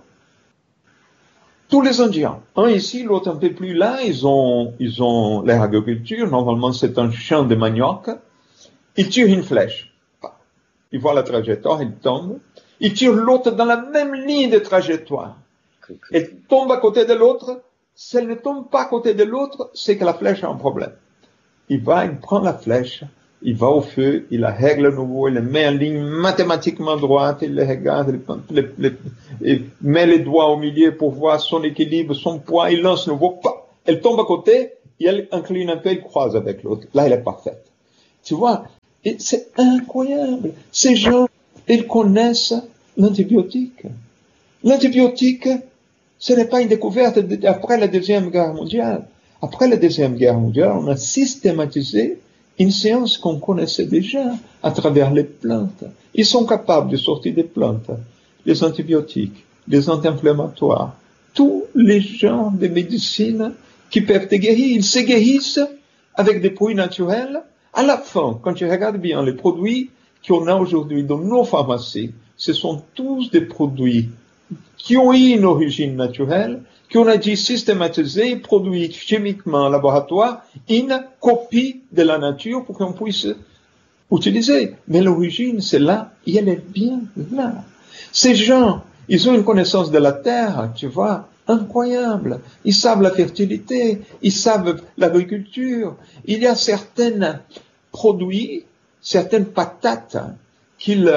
tous 1.69 1.81
les 1.81 1.99
Indiens, 1.99 2.39
un 2.55 2.69
ici, 2.69 3.03
l'autre 3.03 3.29
un 3.29 3.35
peu 3.35 3.51
plus 3.51 3.73
là, 3.73 4.01
ils 4.03 4.25
ont, 4.25 4.73
ils 4.79 5.03
ont 5.03 5.41
leur. 5.41 5.69
Normalement, 6.29 6.71
c'est 6.71 6.97
un 6.97 7.11
champ 7.11 7.43
de 7.43 7.55
manioc. 7.55 8.09
Ils 8.95 9.09
tirent 9.09 9.27
une 9.27 9.43
flèche. 9.43 9.93
Ils 10.91 10.99
voient 10.99 11.13
la 11.13 11.23
trajectoire, 11.23 11.81
ils 11.81 11.91
tombent. 11.91 12.39
Ils 12.79 12.93
tirent 12.93 13.13
l'autre 13.13 13.51
dans 13.51 13.65
la 13.65 13.77
même 13.77 14.13
ligne 14.13 14.49
de 14.49 14.59
trajectoire. 14.59 15.37
Elle 16.11 16.37
tombe 16.47 16.71
à 16.71 16.77
côté 16.77 17.05
de 17.05 17.13
l'autre. 17.13 17.61
Si 17.95 18.17
ne 18.17 18.35
tombe 18.35 18.69
pas 18.69 18.83
à 18.83 18.85
côté 18.85 19.13
de 19.13 19.23
l'autre, 19.23 19.71
c'est 19.73 19.97
que 19.97 20.05
la 20.05 20.13
flèche 20.13 20.43
a 20.43 20.49
un 20.49 20.55
problème. 20.55 20.93
Il 21.69 21.83
va, 21.83 22.05
il 22.05 22.17
prend 22.17 22.39
la 22.39 22.53
flèche, 22.53 23.03
il 23.41 23.55
va 23.55 23.67
au 23.67 23.81
feu, 23.81 24.25
il 24.31 24.41
la 24.41 24.51
règle 24.51 24.87
à 24.87 24.91
nouveau, 24.91 25.27
il 25.27 25.35
la 25.35 25.41
met 25.41 25.67
en 25.67 25.71
ligne 25.71 25.99
mathématiquement 25.99 26.97
droite, 26.97 27.39
il 27.41 27.53
la 27.53 27.67
regarde, 27.67 28.19
il, 29.41 29.63
met 29.81 30.05
les 30.05 30.19
doigts 30.19 30.49
au 30.49 30.57
milieu 30.57 30.95
pour 30.95 31.11
voir 31.11 31.39
son 31.39 31.63
équilibre, 31.63 32.13
son 32.13 32.39
poids, 32.39 32.71
il 32.71 32.81
lance 32.81 33.07
nouveau, 33.07 33.39
elle 33.85 34.01
tombe 34.01 34.19
à 34.19 34.25
côté, 34.25 34.71
et 34.99 35.05
elle 35.05 35.27
incline 35.31 35.69
un 35.69 35.77
peu, 35.77 35.91
il 35.91 36.01
croise 36.01 36.35
avec 36.35 36.63
l'autre. 36.63 36.87
Là, 36.93 37.05
elle 37.05 37.13
est 37.13 37.23
parfaite. 37.23 37.63
Tu 38.23 38.33
vois, 38.33 38.63
c'est 39.19 39.49
incroyable. 39.57 40.53
Ces 40.71 40.95
gens, 40.95 41.27
ils 41.67 41.85
connaissent 41.85 42.55
l'antibiotique. 42.97 43.83
L'antibiotique, 44.63 45.47
ce 46.17 46.33
n'est 46.33 46.45
pas 46.45 46.61
une 46.61 46.69
découverte 46.69 47.19
après 47.45 47.77
la 47.77 47.87
Deuxième 47.87 48.31
Guerre 48.31 48.53
mondiale. 48.53 49.07
Après 49.41 49.67
la 49.67 49.77
Deuxième 49.77 50.15
Guerre 50.15 50.39
mondiale, 50.39 50.71
on 50.73 50.87
a 50.87 50.97
systématisé 50.97 52.19
une 52.59 52.71
science 52.71 53.17
qu'on 53.17 53.39
connaissait 53.39 53.85
déjà 53.85 54.33
à 54.63 54.71
travers 54.71 55.13
les 55.13 55.23
plantes. 55.23 55.83
Ils 56.13 56.25
sont 56.25 56.45
capables 56.45 56.91
de 56.91 56.97
sortir 56.97 57.33
des 57.33 57.43
plantes, 57.43 57.91
les 58.45 58.63
antibiotiques, 58.63 59.45
les 59.67 59.89
anti-inflammatoires, 59.89 60.95
tous 61.33 61.63
les 61.75 62.01
genres 62.01 62.51
de 62.51 62.67
médecine 62.67 63.53
qui 63.89 64.01
peuvent 64.01 64.27
te 64.27 64.35
guérir. 64.35 64.67
Ils 64.77 64.83
se 64.83 64.99
guérissent 64.99 65.59
avec 66.15 66.41
des 66.41 66.49
produits 66.49 66.75
naturels. 66.75 67.41
À 67.73 67.83
la 67.83 67.97
fin, 67.97 68.39
quand 68.41 68.53
tu 68.53 68.69
regardes 68.69 68.97
bien 68.97 69.23
les 69.23 69.33
produits 69.33 69.91
qu'on 70.27 70.47
a 70.47 70.55
aujourd'hui 70.55 71.03
dans 71.03 71.19
nos 71.19 71.43
pharmacies, 71.43 72.11
ce 72.35 72.53
sont 72.53 72.81
tous 72.95 73.29
des 73.29 73.41
produits 73.41 74.09
qui 74.77 74.97
ont 74.97 75.13
une 75.13 75.45
origine 75.45 75.95
naturelle 75.95 76.61
qu'on 76.91 77.07
a 77.07 77.17
dit 77.17 77.35
systématiser, 77.35 78.35
produit 78.37 78.91
chimiquement 78.91 79.65
en 79.65 79.69
laboratoire, 79.69 80.43
une 80.69 81.03
copie 81.19 81.81
de 81.91 82.03
la 82.03 82.17
nature 82.17 82.63
pour 82.65 82.77
qu'on 82.77 82.93
puisse 82.93 83.27
utiliser. 84.11 84.75
Mais 84.87 85.01
l'origine, 85.01 85.61
c'est 85.61 85.79
là, 85.79 86.11
et 86.25 86.37
elle 86.37 86.49
est 86.49 86.63
bien 86.69 87.01
là. 87.31 87.53
Ces 88.11 88.35
gens, 88.35 88.83
ils 89.09 89.29
ont 89.29 89.33
une 89.33 89.43
connaissance 89.43 89.91
de 89.91 89.97
la 89.97 90.13
terre, 90.13 90.71
tu 90.75 90.87
vois, 90.87 91.27
incroyable. 91.47 92.39
Ils 92.65 92.73
savent 92.73 93.01
la 93.01 93.11
fertilité, 93.11 94.01
ils 94.21 94.31
savent 94.31 94.81
l'agriculture. 94.97 95.95
Il 96.25 96.39
y 96.39 96.47
a 96.47 96.55
certains 96.55 97.41
produits, 97.91 98.63
certaines 99.01 99.45
patates 99.45 100.17
qu'ils 100.77 101.13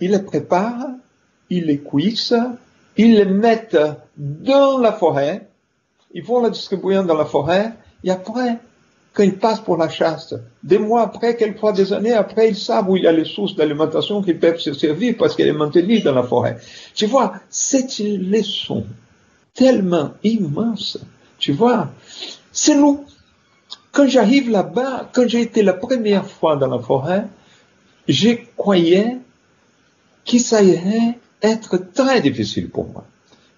ils 0.00 0.10
les 0.10 0.18
préparent, 0.18 0.88
ils 1.50 1.66
les 1.66 1.78
cuisent, 1.78 2.36
ils 3.00 3.14
les 3.14 3.24
mettent 3.24 3.78
dans 4.16 4.78
la 4.78 4.92
forêt, 4.92 5.48
ils 6.12 6.22
vont 6.22 6.42
la 6.42 6.50
distribuer 6.50 7.02
dans 7.02 7.16
la 7.16 7.24
forêt, 7.24 7.72
et 8.04 8.10
après, 8.10 8.58
quand 9.12 9.22
ils 9.22 9.38
passent 9.38 9.60
pour 9.60 9.76
la 9.76 9.88
chasse, 9.88 10.34
des 10.62 10.78
mois 10.78 11.02
après, 11.02 11.36
quelquefois 11.36 11.72
des 11.72 11.92
années 11.92 12.12
après, 12.12 12.48
ils 12.48 12.56
savent 12.56 12.90
où 12.90 12.96
il 12.96 13.04
y 13.04 13.06
a 13.06 13.12
les 13.12 13.24
sources 13.24 13.56
d'alimentation 13.56 14.22
qui 14.22 14.34
peuvent 14.34 14.58
se 14.58 14.72
servir 14.72 15.14
parce 15.18 15.34
qu'elle 15.34 15.48
est 15.48 15.52
maintenue 15.52 16.00
dans 16.00 16.14
la 16.14 16.22
forêt. 16.22 16.58
Tu 16.94 17.06
vois, 17.06 17.34
c'est 17.48 17.98
une 17.98 18.30
leçon 18.30 18.84
tellement 19.54 20.10
immense. 20.22 20.98
Tu 21.38 21.52
vois, 21.52 21.88
c'est 22.52 22.76
nous. 22.76 23.04
Quand 23.92 24.06
j'arrive 24.06 24.50
là-bas, 24.50 25.08
quand 25.12 25.26
j'ai 25.26 25.40
été 25.40 25.62
la 25.62 25.72
première 25.72 26.26
fois 26.26 26.56
dans 26.56 26.68
la 26.68 26.78
forêt, 26.78 27.24
je 28.06 28.30
croyais 28.56 29.16
que 30.24 30.38
ça 30.38 30.62
irait 30.62 31.18
être 31.42 31.76
très 31.92 32.20
difficile 32.20 32.68
pour 32.70 32.86
moi. 32.88 33.04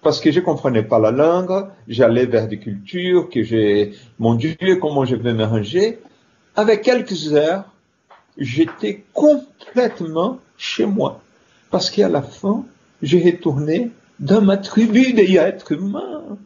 Parce 0.01 0.19
que 0.19 0.31
je 0.31 0.41
comprenais 0.41 0.83
pas 0.83 0.99
la 0.99 1.11
langue, 1.11 1.67
j'allais 1.87 2.25
vers 2.25 2.47
des 2.47 2.59
cultures 2.59 3.29
que 3.29 3.41
j'ai, 3.41 3.93
mon 4.19 4.35
Dieu, 4.35 4.55
comment 4.81 5.05
je 5.05 5.15
vais 5.15 5.33
m'arranger. 5.33 5.99
Avec 6.55 6.81
quelques 6.81 7.33
heures, 7.33 7.65
j'étais 8.37 9.05
complètement 9.13 10.39
chez 10.57 10.85
moi. 10.85 11.21
Parce 11.71 11.89
qu'à 11.89 12.09
la 12.09 12.21
fin, 12.21 12.65
j'ai 13.01 13.23
retourné 13.23 13.91
dans 14.19 14.41
ma 14.41 14.57
tribu 14.57 15.13
des 15.13 15.37
êtres 15.37 15.71
humains. 15.71 16.37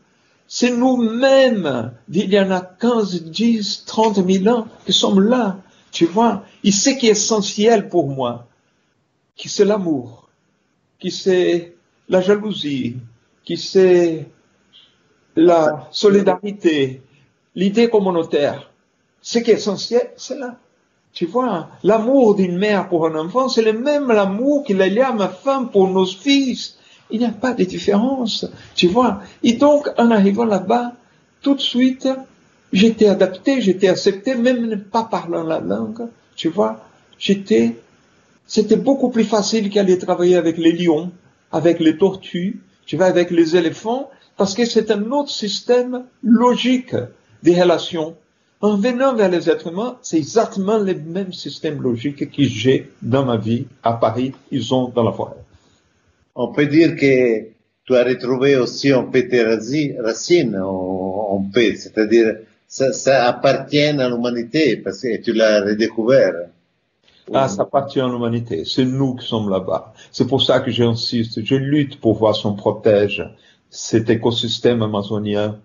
C'est 0.47 0.71
nous-mêmes, 0.71 1.91
d'il 2.07 2.31
y 2.31 2.39
en 2.39 2.51
a 2.51 2.61
15, 2.61 3.23
10, 3.23 3.85
30 3.85 4.25
000 4.25 4.55
ans, 4.55 4.67
qui 4.85 4.93
sommes 4.93 5.19
là. 5.19 5.57
Tu 5.91 6.05
vois, 6.05 6.43
il 6.63 6.73
sait 6.73 6.97
qui 6.97 7.07
est 7.07 7.11
essentiel 7.11 7.89
pour 7.89 8.07
moi, 8.07 8.47
qui 9.35 9.49
c'est 9.49 9.65
l'amour, 9.65 10.26
qui 10.99 11.11
c'est 11.11 11.75
la 12.09 12.21
jalousie, 12.21 12.97
qui 13.43 13.57
c'est 13.57 14.27
la 15.35 15.87
solidarité, 15.91 17.01
l'idée 17.55 17.89
communautaire. 17.89 18.71
Ce 19.21 19.39
qui 19.39 19.51
est 19.51 19.55
essentiel, 19.55 20.11
c'est 20.15 20.37
là. 20.37 20.57
Tu 21.13 21.25
vois, 21.25 21.69
l'amour 21.83 22.35
d'une 22.35 22.57
mère 22.57 22.89
pour 22.89 23.07
un 23.07 23.15
enfant, 23.15 23.49
c'est 23.49 23.63
le 23.63 23.73
même 23.73 24.11
amour 24.11 24.63
qu'il 24.63 24.77
y 24.77 24.99
a 24.99 25.09
à 25.09 25.13
ma 25.13 25.29
femme 25.29 25.71
pour 25.71 25.87
nos 25.87 26.05
fils. 26.05 26.77
Il 27.09 27.19
n'y 27.19 27.25
a 27.25 27.31
pas 27.31 27.53
de 27.53 27.63
différence. 27.63 28.45
Tu 28.75 28.87
vois. 28.87 29.21
Et 29.41 29.53
donc, 29.53 29.89
en 29.97 30.11
arrivant 30.11 30.45
là-bas, 30.45 30.93
tout 31.41 31.55
de 31.55 31.61
suite, 31.61 32.07
j'étais 32.71 33.07
adapté, 33.07 33.61
j'étais 33.61 33.87
accepté, 33.87 34.35
même 34.35 34.67
ne 34.67 34.75
pas 34.75 35.05
parlant 35.05 35.43
la 35.43 35.59
langue. 35.59 36.07
Tu 36.35 36.49
vois. 36.49 36.85
J'étais, 37.17 37.79
c'était 38.47 38.77
beaucoup 38.77 39.09
plus 39.09 39.25
facile 39.25 39.69
qu'aller 39.69 39.97
travailler 39.97 40.37
avec 40.37 40.57
les 40.57 40.71
lions, 40.71 41.11
avec 41.51 41.79
les 41.79 41.97
tortues, 41.97 42.61
tu 42.85 42.95
vois, 42.95 43.07
avec 43.07 43.29
les 43.29 43.55
éléphants, 43.55 44.09
parce 44.37 44.55
que 44.55 44.65
c'est 44.65 44.89
un 44.91 45.11
autre 45.11 45.29
système 45.31 46.05
logique 46.23 46.95
des 47.43 47.61
relations. 47.61 48.15
En 48.61 48.77
venant 48.77 49.13
vers 49.13 49.29
les 49.29 49.49
êtres 49.49 49.67
humains, 49.67 49.97
c'est 50.01 50.17
exactement 50.17 50.79
le 50.79 50.95
même 50.95 51.33
système 51.33 51.81
logique 51.81 52.31
que 52.31 52.43
j'ai 52.43 52.89
dans 53.01 53.25
ma 53.25 53.37
vie 53.37 53.67
à 53.83 53.93
Paris, 53.93 54.31
ils 54.51 54.73
ont 54.73 54.89
dans 54.89 55.03
la 55.03 55.11
forêt. 55.11 55.35
On 56.33 56.51
peut 56.51 56.65
dire 56.65 56.95
que 56.95 57.49
tu 57.85 57.95
as 57.95 58.03
retrouvé 58.03 58.55
aussi 58.55 58.91
un 58.91 59.03
peu 59.03 59.27
tes 59.27 59.43
racines 59.43 60.57
en, 60.57 61.45
paix, 61.53 61.75
c'est-à-dire 61.75 62.37
ça, 62.67 62.91
ça 62.93 63.27
appartient 63.27 63.79
à 63.79 64.09
l'humanité 64.09 64.77
parce 64.77 65.01
que 65.01 65.21
tu 65.21 65.33
l'as 65.33 65.61
redécouvert. 65.63 66.33
Ah, 67.33 67.47
ça 67.47 67.63
appartient 67.63 67.99
à 67.99 68.07
l'humanité. 68.07 68.63
C'est 68.65 68.85
nous 68.85 69.15
qui 69.15 69.27
sommes 69.27 69.49
là-bas. 69.49 69.93
C'est 70.11 70.27
pour 70.27 70.41
ça 70.41 70.59
que 70.59 70.71
j'insiste. 70.71 71.43
Je 71.43 71.55
lutte 71.55 71.99
pour 71.99 72.15
voir 72.15 72.35
si 72.35 72.45
on 72.45 72.53
protège 72.53 73.23
cet 73.69 74.09
écosystème 74.09 74.81
amazonien. 74.81 75.57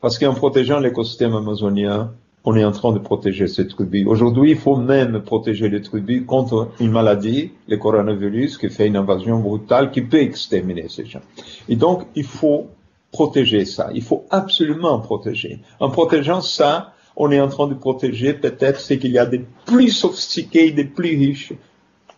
Parce 0.00 0.18
qu'en 0.18 0.34
protégeant 0.34 0.80
l'écosystème 0.80 1.34
amazonien, 1.34 2.12
on 2.44 2.56
est 2.56 2.64
en 2.64 2.72
train 2.72 2.92
de 2.92 2.98
protéger 2.98 3.46
ces 3.46 3.66
tribus. 3.66 4.06
Aujourd'hui, 4.06 4.52
il 4.52 4.56
faut 4.56 4.76
même 4.76 5.20
protéger 5.22 5.68
les 5.68 5.82
tribus 5.82 6.24
contre 6.26 6.68
une 6.80 6.92
maladie, 6.92 7.52
le 7.68 7.76
coronavirus, 7.76 8.58
qui 8.58 8.70
fait 8.70 8.86
une 8.86 8.96
invasion 8.96 9.38
brutale, 9.40 9.90
qui 9.90 10.02
peut 10.02 10.20
exterminer 10.20 10.88
ces 10.88 11.04
gens. 11.04 11.20
Et 11.68 11.76
donc, 11.76 12.06
il 12.14 12.24
faut 12.24 12.68
protéger 13.12 13.64
ça. 13.64 13.90
Il 13.94 14.02
faut 14.02 14.24
absolument 14.30 14.98
protéger. 15.00 15.60
En 15.80 15.90
protégeant 15.90 16.40
ça, 16.40 16.92
on 17.20 17.32
est 17.32 17.40
en 17.40 17.48
train 17.48 17.66
de 17.66 17.74
protéger 17.74 18.32
peut-être 18.32 18.80
ce 18.80 18.94
qu'il 18.94 19.10
y 19.10 19.18
a 19.18 19.26
de 19.26 19.40
plus 19.66 19.90
sophistiqué, 19.90 20.70
de 20.70 20.84
plus 20.84 21.18
riche 21.18 21.52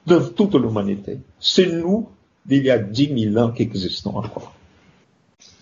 de 0.07 0.19
toute 0.19 0.55
l'humanité. 0.55 1.19
C'est 1.41 1.73
nous 1.73 2.09
d'il 2.45 2.65
y 2.65 2.71
a 2.71 2.79
dix 2.79 3.09
mille 3.09 3.37
ans 3.39 3.51
qui 3.51 3.63
existons 3.63 4.17
encore. 4.17 4.55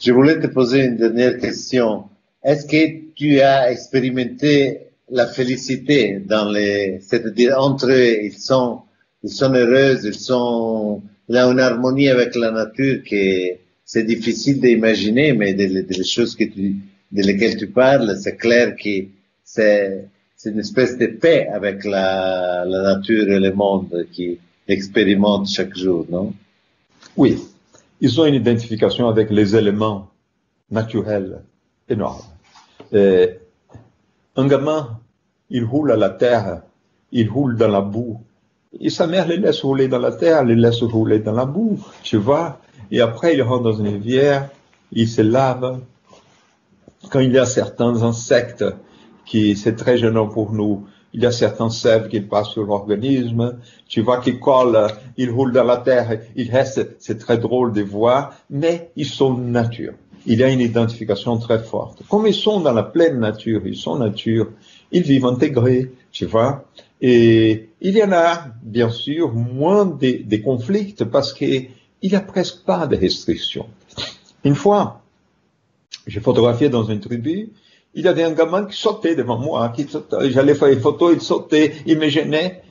Je 0.01 0.13
voulais 0.13 0.41
te 0.41 0.49
poser 0.49 0.87
une 0.87 0.97
dernière 0.97 1.39
question. 1.39 2.05
Est-ce 2.43 2.67
que 2.67 3.15
tu 3.15 3.41
as 3.41 3.71
expérimenté 3.71 4.89
la 5.09 5.29
félicité 5.29 6.19
dans 6.19 6.51
les, 6.51 6.99
c'est-à-dire 7.01 7.55
entre 7.59 7.91
eux, 7.93 8.25
ils 8.25 8.37
sont, 8.37 8.83
ils 9.23 9.31
sont 9.31 9.53
heureux, 9.53 9.99
ils 10.05 10.15
sont, 10.15 11.03
une 11.29 11.61
harmonie 11.61 12.09
avec 12.09 12.35
la 12.35 12.51
nature 12.51 13.03
que 13.09 13.57
c'est 13.85 14.05
difficile 14.05 14.61
d'imaginer, 14.61 15.33
mais 15.33 15.55
des, 15.55 15.83
des 15.83 16.05
choses 16.05 16.35
que 16.35 16.45
tu, 16.45 16.77
de 17.13 17.23
lesquelles 17.23 17.57
tu 17.57 17.69
parles, 17.69 18.17
c'est 18.21 18.37
clair 18.37 18.75
que 18.75 19.18
c'est, 19.49 20.09
une 20.45 20.61
espèce 20.61 20.99
de 20.99 21.07
paix 21.07 21.49
avec 21.49 21.85
la, 21.85 22.65
nature 22.67 23.29
et 23.29 23.41
le 23.41 23.53
monde 23.53 24.07
qui 24.13 24.39
expérimente 24.69 25.49
chaque 25.49 25.77
jour, 25.77 26.07
non? 26.11 26.35
Oui, 27.17 27.43
ils 28.01 28.21
ont 28.21 28.27
une 28.27 28.35
identification 28.35 29.09
avec 29.09 29.31
les 29.31 29.57
éléments 29.57 30.11
naturels 30.71 31.41
énormes. 31.89 32.23
un 32.93 34.47
gamin, 34.47 35.01
il 35.51 35.65
roule 35.65 35.93
à 35.93 35.97
la 35.97 36.11
terre, 36.11 36.63
il 37.11 37.29
roule 37.29 37.57
dans 37.57 37.69
la 37.69 37.81
boue. 37.81 38.21
Et 38.79 38.91
sa 38.91 39.07
mère 39.07 39.27
le 39.27 39.37
laisse 39.37 39.63
rouler 39.63 39.89
dans 39.89 39.99
la 39.99 40.13
terre, 40.13 40.45
le 40.45 40.55
laisse 40.55 40.83
rouler 40.83 41.21
dans 41.21 41.33
la 41.33 41.47
boue, 41.47 41.81
tu 42.03 42.19
vois. 42.19 42.61
Et 42.91 43.01
après, 43.01 43.35
il 43.35 43.43
rentre 43.43 43.65
dans 43.65 43.79
une 43.79 43.89
rivière, 43.89 44.51
il 44.93 45.09
se 45.09 45.23
lave. 45.23 45.81
Quand 47.11 47.21
il 47.21 47.33
y 47.33 47.39
a 47.39 47.47
certains 47.47 48.03
insectes 48.03 48.65
qui, 49.29 49.57
c'est 49.57 49.77
très 49.77 49.99
gênant 49.99 50.27
pour 50.27 50.53
nous, 50.53 50.87
il 51.13 51.23
y 51.23 51.27
a 51.27 51.33
certains 51.33 51.71
sèves 51.71 52.09
qui 52.09 52.21
passent 52.21 52.51
sur 52.51 52.65
l'organisme, 52.65 53.59
tu 53.87 54.01
vois 54.01 54.21
qu'ils 54.21 54.41
collent, 54.41 54.89
ils 55.17 55.31
roulent 55.31 55.53
dans 55.53 55.65
la 55.65 55.79
terre, 55.79 56.21
ils 56.37 56.51
restent, 56.51 56.97
c'est 56.99 57.19
très 57.19 57.39
drôle 57.39 57.73
de 57.73 57.83
voir, 57.83 58.35
mais 58.51 58.91
ils 58.97 59.07
sont 59.07 59.37
nature. 59.37 59.95
Il 60.27 60.39
y 60.39 60.45
a 60.45 60.51
une 60.51 60.61
identification 60.61 61.39
très 61.39 61.59
forte. 61.59 62.03
Comme 62.09 62.27
ils 62.27 62.35
sont 62.35 62.61
dans 62.61 62.73
la 62.73 62.83
pleine 62.83 63.19
nature, 63.19 63.63
ils 63.67 63.77
sont 63.77 63.97
nature, 63.99 64.49
ils 64.93 65.03
vivent 65.03 65.27
intégrés, 65.27 65.93
tu 66.13 66.27
vois. 66.27 66.65
Et 67.01 67.69
il 67.81 67.97
y 67.97 68.03
en 68.03 68.13
a, 68.13 68.47
bien 68.63 68.91
sûr, 68.91 69.33
moins 69.33 69.87
de, 69.87 70.23
de 70.25 70.37
conflits 70.39 70.95
parce 71.11 71.33
qu'il 71.33 71.69
n'y 72.03 72.15
a 72.15 72.21
presque 72.21 72.65
pas 72.65 72.87
de 72.87 72.97
restrictions. 72.97 73.67
Une 74.45 74.55
fois, 74.55 75.03
j'ai 76.07 76.21
photographié 76.21 76.69
dans 76.69 76.85
une 76.85 77.01
tribu, 77.01 77.51
il 77.99 78.05
y 78.05 78.09
avait 78.09 78.23
un 78.23 78.31
gamin 78.31 78.65
qui 78.65 78.81
sautait 78.81 79.17
devant 79.17 79.39
moi, 79.39 79.73
j'allais 80.29 80.55
faire 80.55 80.69
une 80.69 80.79
photo, 80.79 81.13
il 81.13 81.21
sautait, 81.21 81.75
il 81.85 81.99
me 81.99 82.09
gênait. 82.09 82.63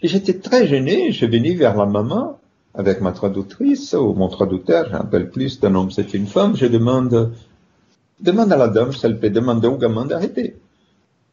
J'étais 0.00 0.34
très 0.34 0.68
gêné, 0.68 1.10
je 1.10 1.26
venu 1.26 1.56
vers 1.56 1.76
la 1.76 1.84
maman, 1.84 2.38
avec 2.74 3.00
ma 3.00 3.10
traductrice, 3.10 3.92
ou 3.94 4.12
mon 4.12 4.28
traducteur, 4.28 4.86
j'appelle 4.88 5.30
plus 5.30 5.58
d'un 5.58 5.74
homme, 5.74 5.90
c'est 5.90 6.14
une 6.14 6.28
femme, 6.28 6.54
je 6.54 6.66
demande, 6.66 7.34
demande 8.20 8.52
à 8.52 8.56
la 8.56 8.68
dame 8.68 8.92
si 8.92 9.04
elle 9.04 9.18
peut 9.18 9.30
demander 9.30 9.66
au 9.66 9.78
gamin 9.78 10.06
d'arrêter. 10.06 10.54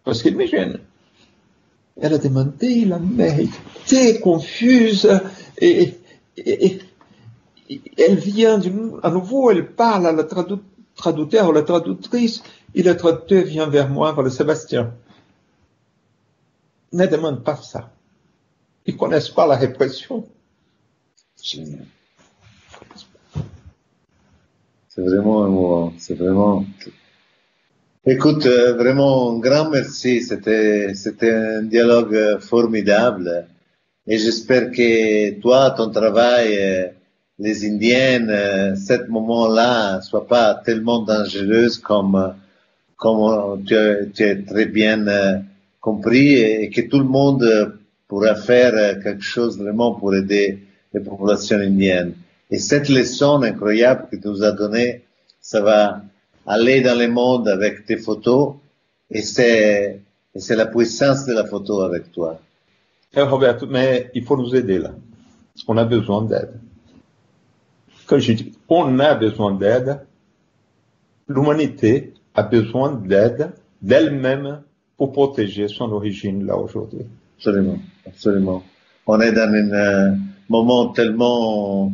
Parce 0.03 0.23
qu'il 0.23 0.35
me 0.35 0.47
gêne. 0.47 0.79
Elle 2.01 2.15
a 2.15 2.17
demandé, 2.17 2.85
la 2.85 2.97
mère 2.97 3.37
était 3.39 4.19
confuse, 4.21 5.07
et, 5.61 5.93
et, 6.35 6.79
elle 7.95 8.15
vient 8.15 8.59
à 9.03 9.11
nouveau, 9.11 9.51
elle 9.51 9.67
parle 9.67 10.07
à 10.07 10.11
la 10.11 10.23
traducteur 10.95 11.49
ou 11.49 11.51
la 11.51 11.63
traductrice, 11.63 12.43
et 12.73 12.83
le 12.83 12.95
traducteur 12.95 13.43
vient 13.43 13.67
vers 13.67 13.89
moi, 13.89 14.13
vers 14.13 14.23
le 14.23 14.29
Sébastien. 14.29 14.93
Ne 16.93 17.05
demande 17.07 17.43
pas 17.43 17.57
ça. 17.57 17.91
Ils 18.85 18.95
connaissent 18.95 19.29
pas 19.29 19.47
la 19.47 19.55
répression. 19.55 20.25
C'est 21.35 21.63
vraiment 25.01 25.87
un 25.87 25.93
C'est 25.97 26.15
vraiment. 26.15 26.65
Écoute, 28.05 28.45
euh, 28.45 28.73
vraiment 28.73 29.31
un 29.31 29.39
grand 29.39 29.69
merci. 29.69 30.21
C'était, 30.21 30.93
c'était 30.93 31.31
un 31.31 31.63
dialogue 31.63 32.39
formidable. 32.39 33.47
Et 34.07 34.19
j'espère 34.19 34.71
que 34.71 35.39
toi, 35.39 35.71
ton 35.71 35.89
travail, 35.89 36.57
euh, 36.57 36.87
les 37.37 37.65
Indiennes, 37.65 38.29
euh, 38.29 38.75
ce 38.75 39.09
moment-là, 39.09 40.01
soit 40.01 40.27
pas 40.27 40.55
tellement 40.55 40.99
dangereuse 41.03 41.77
comme 41.77 42.33
comme 42.97 43.63
tu 43.65 43.75
as, 43.75 44.35
très 44.47 44.65
bien 44.65 45.05
euh, 45.07 45.33
compris, 45.81 46.33
et, 46.35 46.69
que 46.69 46.81
tout 46.81 46.99
le 46.99 47.05
monde 47.05 47.45
pourra 48.07 48.35
faire 48.35 48.73
euh, 48.73 48.95
quelque 49.01 49.21
chose 49.21 49.57
vraiment 49.57 49.93
pour 49.93 50.15
aider 50.15 50.59
les 50.93 51.01
populations 51.01 51.57
indiennes. 51.57 52.13
Et 52.49 52.57
cette 52.57 52.89
leçon 52.89 53.41
incroyable 53.43 54.07
que 54.09 54.15
tu 54.15 54.27
nous 54.27 54.43
as 54.43 54.53
donnée, 54.53 55.03
ça 55.41 55.61
va 55.61 56.01
aller 56.45 56.81
dans 56.81 56.97
le 56.97 57.07
monde 57.07 57.47
avec 57.49 57.85
tes 57.85 57.97
photos, 57.97 58.55
et 59.11 59.21
c'est, 59.21 59.99
c'est 60.35 60.55
la 60.55 60.67
puissance 60.67 61.25
de 61.25 61.33
la 61.33 61.45
photo 61.45 61.81
avec 61.81 62.11
toi. 62.11 62.39
Eh, 63.13 63.21
Robert, 63.21 63.57
mais 63.69 64.09
il 64.13 64.23
faut 64.23 64.37
nous 64.37 64.55
aider 64.55 64.79
là, 64.79 64.91
qu'on 65.65 65.77
a 65.77 65.85
besoin 65.85 66.21
d'aide. 66.23 66.53
Quand 68.07 68.19
je 68.19 68.33
dis 68.33 68.53
on 68.69 68.99
a 68.99 69.15
besoin 69.15 69.53
d'aide, 69.53 69.99
l'humanité 71.27 72.13
a 72.33 72.43
besoin 72.43 72.93
d'aide 72.93 73.51
d'elle-même 73.81 74.61
pour 74.97 75.11
protéger 75.11 75.67
son 75.67 75.91
origine 75.91 76.45
là 76.45 76.57
aujourd'hui. 76.57 77.05
Absolument, 77.37 77.79
absolument. 78.05 78.63
On 79.07 79.19
est 79.19 79.31
dans 79.31 79.51
un 79.73 80.17
moment 80.49 80.89
tellement 80.89 81.91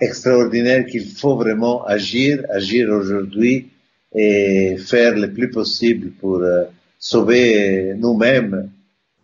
extraordinaire 0.00 0.86
qu'il 0.86 1.06
faut 1.06 1.36
vraiment 1.36 1.84
agir, 1.84 2.42
agir 2.50 2.90
aujourd'hui 2.90 3.70
et 4.14 4.76
faire 4.76 5.16
le 5.16 5.32
plus 5.32 5.50
possible 5.50 6.10
pour 6.10 6.36
euh, 6.36 6.64
sauver 6.98 7.94
nous-mêmes 7.96 8.70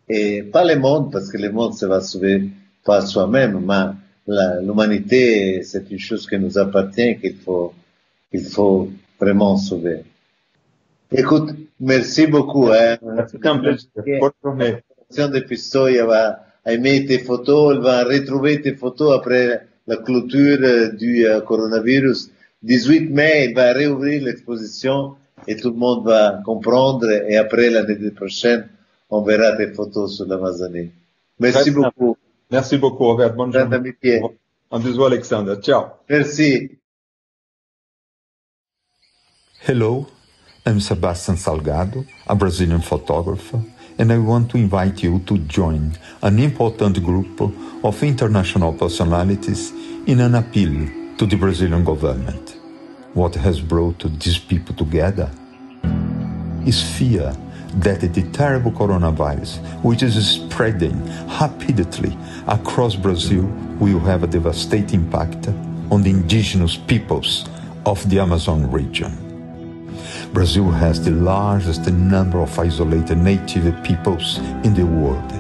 et 0.09 0.43
pas 0.43 0.65
le 0.65 0.79
monde 0.79 1.13
parce 1.13 1.31
que 1.31 1.39
le 1.39 1.51
monde 1.51 1.75
se 1.75 1.87
va 1.87 2.01
sauver 2.01 2.49
par 2.85 3.07
soi-même, 3.07 3.61
mais 3.65 4.00
l'humanité 4.63 5.63
c'est 5.63 5.91
une 5.91 5.99
chose 5.99 6.27
qui 6.27 6.39
nous 6.39 6.57
appartient 6.59 7.19
qu'il 7.19 7.37
faut 7.37 7.73
qu'il 8.31 8.45
faut 8.45 8.89
vraiment 9.19 9.57
sauver. 9.57 10.05
Écoute, 11.13 11.51
merci 11.81 12.27
beaucoup. 12.27 12.69
Hein. 12.69 12.97
C'est 13.31 13.45
un 13.47 13.59
plaisir. 13.59 15.31
Des 15.31 15.41
Pistoia 15.43 16.07
va 16.07 16.47
aimer 16.65 17.05
tes 17.05 17.19
photos, 17.19 17.75
elle 17.75 17.83
va 17.83 18.05
retrouver 18.05 18.61
tes 18.61 18.77
photos 18.77 19.17
après 19.19 19.67
la 19.89 19.97
clôture 19.97 20.59
du 20.97 21.27
euh, 21.27 21.41
coronavirus. 21.41 22.31
18 22.63 23.11
mai, 23.11 23.47
il 23.49 23.55
va 23.57 23.73
réouvrir 23.73 24.23
l'exposition 24.23 25.15
et 25.49 25.57
tout 25.57 25.71
le 25.71 25.77
monde 25.77 26.05
va 26.07 26.41
comprendre 26.45 27.11
et 27.29 27.37
après 27.37 27.71
l'année 27.71 28.11
prochaine, 28.11 28.69
on 29.09 29.23
verra 29.23 29.57
tes 29.57 29.73
photos 29.73 30.17
sur 30.17 30.27
l'Amazonie. 30.27 30.91
Merci 31.41 31.71
beaucoup. 31.73 32.17
Merci 32.51 32.79
beaucoup, 32.79 33.05
Robert. 33.05 33.35
Bonne 33.35 33.53
journée. 33.53 33.95
Un 34.73 34.81
bisou, 34.81 35.05
Alexander. 35.05 35.55
Ciao. 35.63 35.85
Merci. 36.09 36.79
Hello, 39.67 40.07
I'm 40.67 40.81
Sebastian 40.81 41.37
Salgado, 41.37 42.05
a 42.27 42.35
Brazilian 42.35 42.81
photographer, 42.81 43.61
and 43.99 44.11
I 44.11 44.19
want 44.19 44.51
to 44.51 44.57
invite 44.57 45.03
you 45.03 45.19
to 45.27 45.39
join 45.39 45.93
an 46.23 46.39
important 46.39 47.03
group 47.03 47.41
of 47.85 48.03
international 48.03 48.73
personalities 48.73 49.73
in 50.07 50.21
an 50.21 50.35
appeal 50.35 50.89
to 51.19 51.27
the 51.27 51.37
Brazilian 51.37 51.85
government. 51.85 52.57
What 53.13 53.35
has 53.35 53.61
brought 53.61 54.03
these 54.19 54.39
people 54.39 54.75
together 54.75 55.31
is 56.67 56.83
fear 56.83 57.37
that 57.75 58.01
the 58.01 58.23
terrible 58.33 58.73
coronavirus, 58.73 59.59
which 59.83 60.03
is 60.03 60.15
spreading 60.27 61.05
rapidly 61.41 62.17
across 62.49 62.97
Brazil, 62.97 63.45
will 63.79 64.01
have 64.01 64.23
a 64.25 64.27
devastating 64.27 65.05
impact 65.05 65.49
on 65.91 66.03
the 66.03 66.11
indigenous 66.11 66.77
peoples 66.77 67.49
of 67.87 68.09
the 68.11 68.19
Amazon 68.19 68.71
region. 68.71 69.27
Brazil 70.33 70.71
has 70.71 71.05
the 71.05 71.11
largest 71.11 71.87
number 71.91 72.41
of 72.41 72.57
isolated 72.59 73.19
native 73.19 73.83
peoples 73.83 74.39
in 74.65 74.75
the 74.75 74.87
world, 74.87 75.33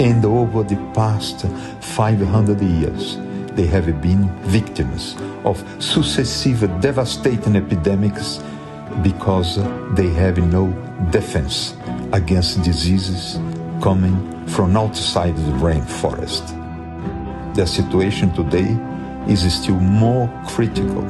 and 0.00 0.24
over 0.24 0.62
the 0.62 0.76
past 0.94 1.46
500 1.80 2.60
years, 2.60 3.18
they 3.54 3.66
have 3.66 3.86
been 4.00 4.28
victims 4.42 5.16
of 5.44 5.62
successive 5.82 6.60
devastating 6.80 7.56
epidemics 7.56 8.40
because 9.02 9.56
they 9.94 10.08
have 10.08 10.38
no 10.38 10.70
defense 11.10 11.74
against 12.12 12.62
diseases 12.62 13.38
coming 13.82 14.46
from 14.48 14.76
outside 14.76 15.36
the 15.36 15.52
rainforest. 15.52 16.54
The 17.54 17.66
situation 17.66 18.32
today 18.32 18.76
is 19.30 19.52
still 19.52 19.78
more 19.80 20.28
critical 20.46 21.02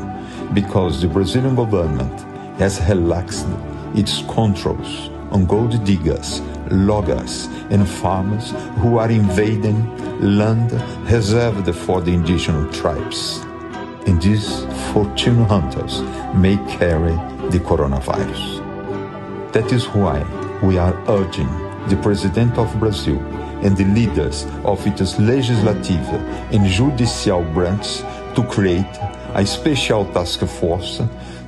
because 0.54 1.00
the 1.00 1.08
Brazilian 1.08 1.54
government 1.54 2.20
has 2.58 2.80
relaxed 2.88 3.46
its 3.94 4.22
controls 4.28 5.10
on 5.30 5.46
gold 5.46 5.84
diggers, 5.84 6.40
loggers, 6.70 7.46
and 7.70 7.88
farmers 7.88 8.52
who 8.78 8.98
are 8.98 9.10
invading 9.10 9.78
land 10.20 10.72
reserved 11.10 11.74
for 11.74 12.00
the 12.00 12.12
indigenous 12.12 12.76
tribes. 12.76 13.38
And 14.06 14.20
these 14.20 14.64
fortune 14.92 15.44
hunters 15.44 16.00
may 16.34 16.56
carry 16.78 17.12
the 17.50 17.60
coronavirus. 17.60 19.52
That 19.52 19.70
is 19.72 19.86
why 19.88 20.24
we 20.62 20.76
are 20.78 20.94
urging 21.08 21.48
the 21.88 21.98
President 22.02 22.58
of 22.58 22.78
Brazil 22.78 23.18
and 23.62 23.76
the 23.76 23.84
leaders 23.84 24.44
of 24.64 24.84
its 24.86 25.18
legislative 25.18 26.06
and 26.52 26.66
judicial 26.66 27.42
branches 27.54 28.02
to 28.34 28.44
create 28.48 28.98
a 29.34 29.44
special 29.46 30.04
task 30.12 30.40
force 30.46 31.00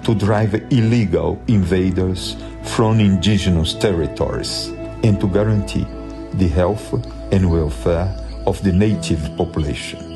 to 0.02 0.14
drive 0.14 0.54
illegal 0.72 1.40
invaders 1.48 2.36
from 2.62 3.00
indigenous 3.00 3.74
territories 3.74 4.68
and 5.02 5.20
to 5.20 5.28
guarantee 5.28 5.86
the 6.34 6.48
health 6.48 6.92
and 7.32 7.50
welfare 7.50 8.08
of 8.46 8.62
the 8.62 8.72
native 8.72 9.20
population. 9.36 10.10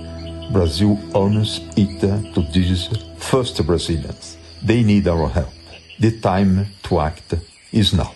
Brazil 0.52 0.98
owns 1.14 1.60
it 1.76 2.00
to 2.34 2.42
these 2.52 2.88
first 3.18 3.64
Brazilians. 3.66 4.36
They 4.62 4.82
need 4.82 5.08
our 5.08 5.28
help. 5.28 5.52
The 5.98 6.18
time 6.20 6.66
to 6.84 7.00
act 7.00 7.34
is 7.72 7.92
now. 7.92 8.14